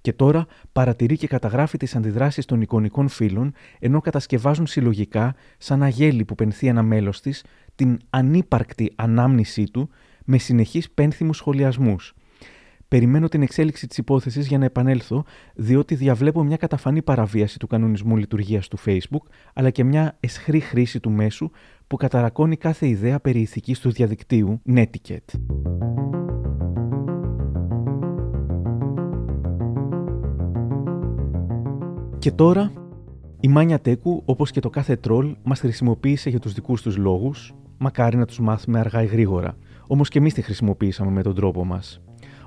και 0.00 0.12
τώρα 0.12 0.46
παρατηρεί 0.72 1.16
και 1.16 1.26
καταγράφει 1.26 1.76
τις 1.76 1.96
αντιδράσεις 1.96 2.44
των 2.44 2.60
εικονικών 2.60 3.08
φίλων, 3.08 3.52
ενώ 3.78 4.00
κατασκευάζουν 4.00 4.66
συλλογικά, 4.66 5.34
σαν 5.58 5.82
αγέλη 5.82 6.24
που 6.24 6.34
πενθεί 6.34 6.66
ένα 6.66 6.82
μέλος 6.82 7.20
της, 7.20 7.44
την 7.74 7.98
ανύπαρκτη 8.10 8.92
ανάμνησή 8.96 9.64
του 9.64 9.88
με 10.24 10.38
συνεχείς 10.38 10.90
πένθυμους 10.90 11.36
σχολιασμούς. 11.36 12.14
Περιμένω 12.88 13.28
την 13.28 13.42
εξέλιξη 13.42 13.86
της 13.86 13.98
υπόθεσης 13.98 14.46
για 14.46 14.58
να 14.58 14.64
επανέλθω, 14.64 15.24
διότι 15.54 15.94
διαβλέπω 15.94 16.44
μια 16.44 16.56
καταφανή 16.56 17.02
παραβίαση 17.02 17.58
του 17.58 17.66
κανονισμού 17.66 18.16
λειτουργίας 18.16 18.68
του 18.68 18.78
Facebook, 18.84 19.30
αλλά 19.54 19.70
και 19.70 19.84
μια 19.84 20.16
εσχρή 20.20 20.60
χρήση 20.60 21.00
του 21.00 21.10
μέσου 21.10 21.50
που 21.86 21.96
καταρακώνει 21.96 22.56
κάθε 22.56 22.88
ιδέα 22.88 23.20
περί 23.20 23.40
ηθικής 23.40 23.80
του 23.80 23.90
διαδικτύου, 23.90 24.62
Netiquette. 24.74 25.34
Και 32.28 32.34
τώρα, 32.34 32.72
η 33.40 33.48
Μάνια 33.48 33.80
Τέκου, 33.80 34.22
όπως 34.24 34.50
και 34.50 34.60
το 34.60 34.70
κάθε 34.70 34.96
τρόλ, 34.96 35.36
μας 35.42 35.60
χρησιμοποίησε 35.60 36.30
για 36.30 36.38
τους 36.38 36.52
δικούς 36.52 36.82
τους 36.82 36.96
λόγους, 36.96 37.54
μακάρι 37.78 38.16
να 38.16 38.24
τους 38.24 38.40
μάθουμε 38.40 38.78
αργά 38.78 39.02
ή 39.02 39.06
γρήγορα. 39.06 39.56
Όμως 39.86 40.08
και 40.08 40.18
εμείς 40.18 40.34
τη 40.34 40.42
χρησιμοποίησαμε 40.42 41.10
με 41.10 41.22
τον 41.22 41.34
τρόπο 41.34 41.64
μας. 41.64 42.00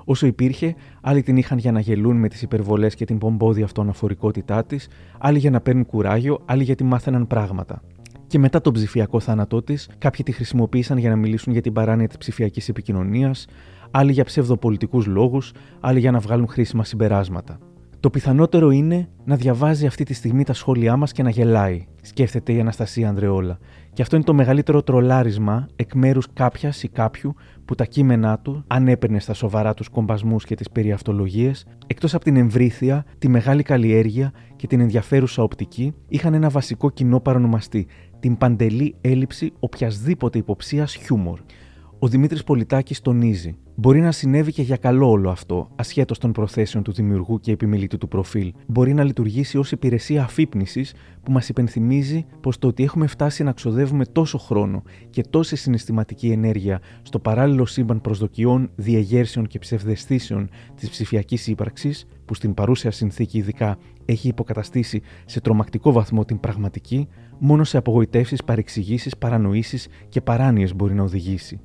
Όσο 0.04 0.26
υπήρχε, 0.26 0.74
άλλοι 1.00 1.22
την 1.22 1.36
είχαν 1.36 1.58
για 1.58 1.72
να 1.72 1.80
γελούν 1.80 2.16
με 2.16 2.28
τις 2.28 2.42
υπερβολές 2.42 2.94
και 2.94 3.04
την 3.04 3.18
πομπόδια 3.18 3.64
αυτοαναφορικότητά 3.64 4.64
της, 4.64 4.88
άλλοι 5.18 5.38
για 5.38 5.50
να 5.50 5.60
παίρνουν 5.60 5.86
κουράγιο, 5.86 6.38
άλλοι 6.44 6.62
γιατί 6.62 6.84
μάθαιναν 6.84 7.26
πράγματα. 7.26 7.82
Και 8.26 8.38
μετά 8.38 8.60
τον 8.60 8.72
ψηφιακό 8.72 9.20
θάνατό 9.20 9.62
της, 9.62 9.90
κάποιοι 9.98 10.24
τη 10.24 10.32
χρησιμοποίησαν 10.32 10.98
για 10.98 11.10
να 11.10 11.16
μιλήσουν 11.16 11.52
για 11.52 11.62
την 11.62 11.72
παράνοια 11.72 12.08
της 12.08 12.16
ψηφιακής 12.16 12.68
επικοινωνίας, 12.68 13.46
άλλοι 13.90 14.12
για 14.12 14.24
ψευδοπολιτικούς 14.24 15.06
λόγους, 15.06 15.52
άλλοι 15.80 15.98
για 15.98 16.10
να 16.10 16.18
βγάλουν 16.18 16.48
χρήσιμα 16.48 16.84
συμπεράσματα. 16.84 17.58
Το 18.02 18.10
πιθανότερο 18.10 18.70
είναι 18.70 19.08
να 19.24 19.36
διαβάζει 19.36 19.86
αυτή 19.86 20.04
τη 20.04 20.14
στιγμή 20.14 20.44
τα 20.44 20.52
σχόλιά 20.52 20.96
μας 20.96 21.12
και 21.12 21.22
να 21.22 21.30
γελάει, 21.30 21.86
σκέφτεται 22.02 22.52
η 22.52 22.60
Αναστασία 22.60 23.08
Ανδρεόλα. 23.08 23.58
Και 23.92 24.02
αυτό 24.02 24.16
είναι 24.16 24.24
το 24.24 24.34
μεγαλύτερο 24.34 24.82
τρολάρισμα 24.82 25.68
εκ 25.76 25.94
μέρους 25.94 26.26
κάποιας 26.32 26.82
ή 26.82 26.88
κάποιου 26.88 27.34
που 27.64 27.74
τα 27.74 27.84
κείμενά 27.84 28.38
του, 28.38 28.64
αν 28.66 28.88
έπαιρνε 28.88 29.20
στα 29.20 29.34
σοβαρά 29.34 29.74
τους 29.74 29.88
κομπασμούς 29.88 30.44
και 30.44 30.54
τις 30.54 30.70
περιαυτολογίες, 30.70 31.66
εκτός 31.86 32.14
από 32.14 32.24
την 32.24 32.36
εμβρήθεια, 32.36 33.04
τη 33.18 33.28
μεγάλη 33.28 33.62
καλλιέργεια 33.62 34.32
και 34.56 34.66
την 34.66 34.80
ενδιαφέρουσα 34.80 35.42
οπτική, 35.42 35.94
είχαν 36.08 36.34
ένα 36.34 36.48
βασικό 36.48 36.90
κοινό 36.90 37.20
παρονομαστή, 37.20 37.86
την 38.20 38.36
παντελή 38.36 38.94
έλλειψη 39.00 39.52
οποιασδήποτε 39.58 40.38
υποψίας 40.38 40.94
χιούμορ. 40.94 41.40
Ο 42.02 42.08
Δημήτρης 42.08 42.44
Πολιτάκης 42.44 43.00
τονίζει: 43.00 43.56
Μπορεί 43.74 44.00
να 44.00 44.12
συνέβη 44.12 44.52
και 44.52 44.62
για 44.62 44.76
καλό 44.76 45.10
όλο 45.10 45.30
αυτό, 45.30 45.68
ασχέτως 45.76 46.18
των 46.18 46.32
προθέσεων 46.32 46.82
του 46.84 46.92
δημιουργού 46.92 47.40
και 47.40 47.52
επιμελητή 47.52 47.98
του 47.98 48.08
προφίλ. 48.08 48.52
Μπορεί 48.66 48.94
να 48.94 49.04
λειτουργήσει 49.04 49.58
ως 49.58 49.72
υπηρεσία 49.72 50.22
αφύπνισης 50.22 50.94
που 51.22 51.32
μας 51.32 51.48
υπενθυμίζει 51.48 52.26
πως 52.40 52.58
το 52.58 52.68
ότι 52.68 52.82
έχουμε 52.82 53.06
φτάσει 53.06 53.42
να 53.42 53.52
ξοδεύουμε 53.52 54.04
τόσο 54.04 54.38
χρόνο 54.38 54.82
και 55.10 55.22
τόση 55.30 55.56
συναισθηματική 55.56 56.30
ενέργεια 56.30 56.80
στο 57.02 57.18
παράλληλο 57.18 57.66
σύμπαν 57.66 58.00
προσδοκιών, 58.00 58.70
διεγέρσεων 58.74 59.46
και 59.46 59.58
ψευδεστήσεων 59.58 60.48
της 60.74 60.90
ψηφιακής 60.90 61.46
ύπαρξης, 61.46 62.06
που 62.24 62.34
στην 62.34 62.54
παρούσια 62.54 62.90
συνθήκη 62.90 63.38
ειδικά 63.38 63.78
έχει 64.04 64.28
υποκαταστήσει 64.28 65.02
σε 65.24 65.40
τρομακτικό 65.40 65.92
βαθμό 65.92 66.24
την 66.24 66.40
πραγματική, 66.40 67.08
μόνο 67.38 67.64
σε 67.64 67.76
απογοητεύσεις, 67.76 68.44
παρεξηγήσεις, 68.44 69.16
παρανοήσεις 69.16 69.88
και 70.08 70.20
παράνοιες 70.20 70.74
μπορεί 70.74 70.94
να 70.94 71.02
οδηγήσει 71.02 71.60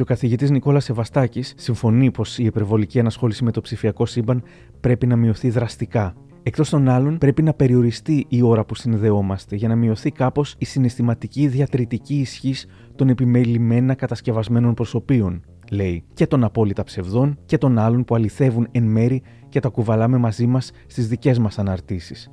και 0.00 0.06
ο 0.06 0.14
καθηγητής 0.14 0.50
Νικόλας 0.50 0.84
Σεβαστάκης 0.84 1.54
συμφωνεί 1.56 2.10
πως 2.10 2.38
η 2.38 2.44
υπερβολική 2.44 3.00
ανασχόληση 3.00 3.44
με 3.44 3.50
το 3.50 3.60
ψηφιακό 3.60 4.06
σύμπαν 4.06 4.42
πρέπει 4.80 5.06
να 5.06 5.16
μειωθεί 5.16 5.50
δραστικά. 5.50 6.14
Εκτός 6.42 6.68
των 6.70 6.88
άλλων, 6.88 7.18
πρέπει 7.18 7.42
να 7.42 7.54
περιοριστεί 7.54 8.26
η 8.28 8.42
ώρα 8.42 8.64
που 8.64 8.74
συνδεόμαστε 8.74 9.56
για 9.56 9.68
να 9.68 9.76
μειωθεί 9.76 10.10
κάπως 10.10 10.54
η 10.58 10.64
συναισθηματική 10.64 11.46
διατρητική 11.46 12.14
ισχύς 12.14 12.66
των 12.94 13.08
επιμελημένα 13.08 13.94
κατασκευασμένων 13.94 14.74
προσωπείων, 14.74 15.42
λέει, 15.70 16.04
και 16.14 16.26
των 16.26 16.44
απόλυτα 16.44 16.84
ψευδών 16.84 17.38
και 17.46 17.58
των 17.58 17.78
άλλων 17.78 18.04
που 18.04 18.14
αληθεύουν 18.14 18.68
εν 18.70 18.82
μέρη 18.82 19.22
και 19.48 19.60
τα 19.60 19.68
κουβαλάμε 19.68 20.16
μαζί 20.16 20.46
μας 20.46 20.70
στις 20.86 21.08
δικές 21.08 21.38
μας 21.38 21.58
αναρτήσεις. 21.58 22.30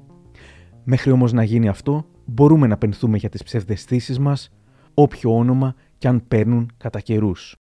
Μέχρι 0.84 1.11
όμως 1.11 1.34
να 1.34 1.43
γίνει 1.43 1.68
αυτό, 1.68 2.05
μπορούμε 2.26 2.68
να 2.68 2.78
πενθούμε 2.78 3.18
για 3.18 3.30
τις 3.30 3.43
ψευδεστήσεις 3.43 4.20
μας, 4.20 4.51
όποιο 4.93 5.36
όνομα 5.36 5.76
κι 5.97 6.07
αν 6.07 6.27
παίρνουν 6.27 6.71
κατά 6.77 6.99
καιρούς. 6.99 7.55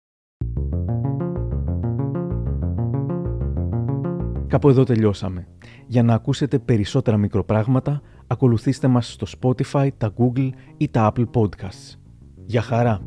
Κάπου 4.46 4.68
εδώ 4.68 4.84
τελειώσαμε. 4.84 5.48
Για 5.86 6.02
να 6.02 6.14
ακούσετε 6.14 6.58
περισσότερα 6.58 7.16
μικροπράγματα, 7.16 8.02
ακολουθήστε 8.26 8.88
μας 8.88 9.12
στο 9.12 9.26
Spotify, 9.40 9.88
τα 9.98 10.12
Google 10.18 10.50
ή 10.76 10.88
τα 10.88 11.12
Apple 11.12 11.26
Podcasts. 11.34 11.98
Για 12.44 12.62
χαρά! 12.62 13.00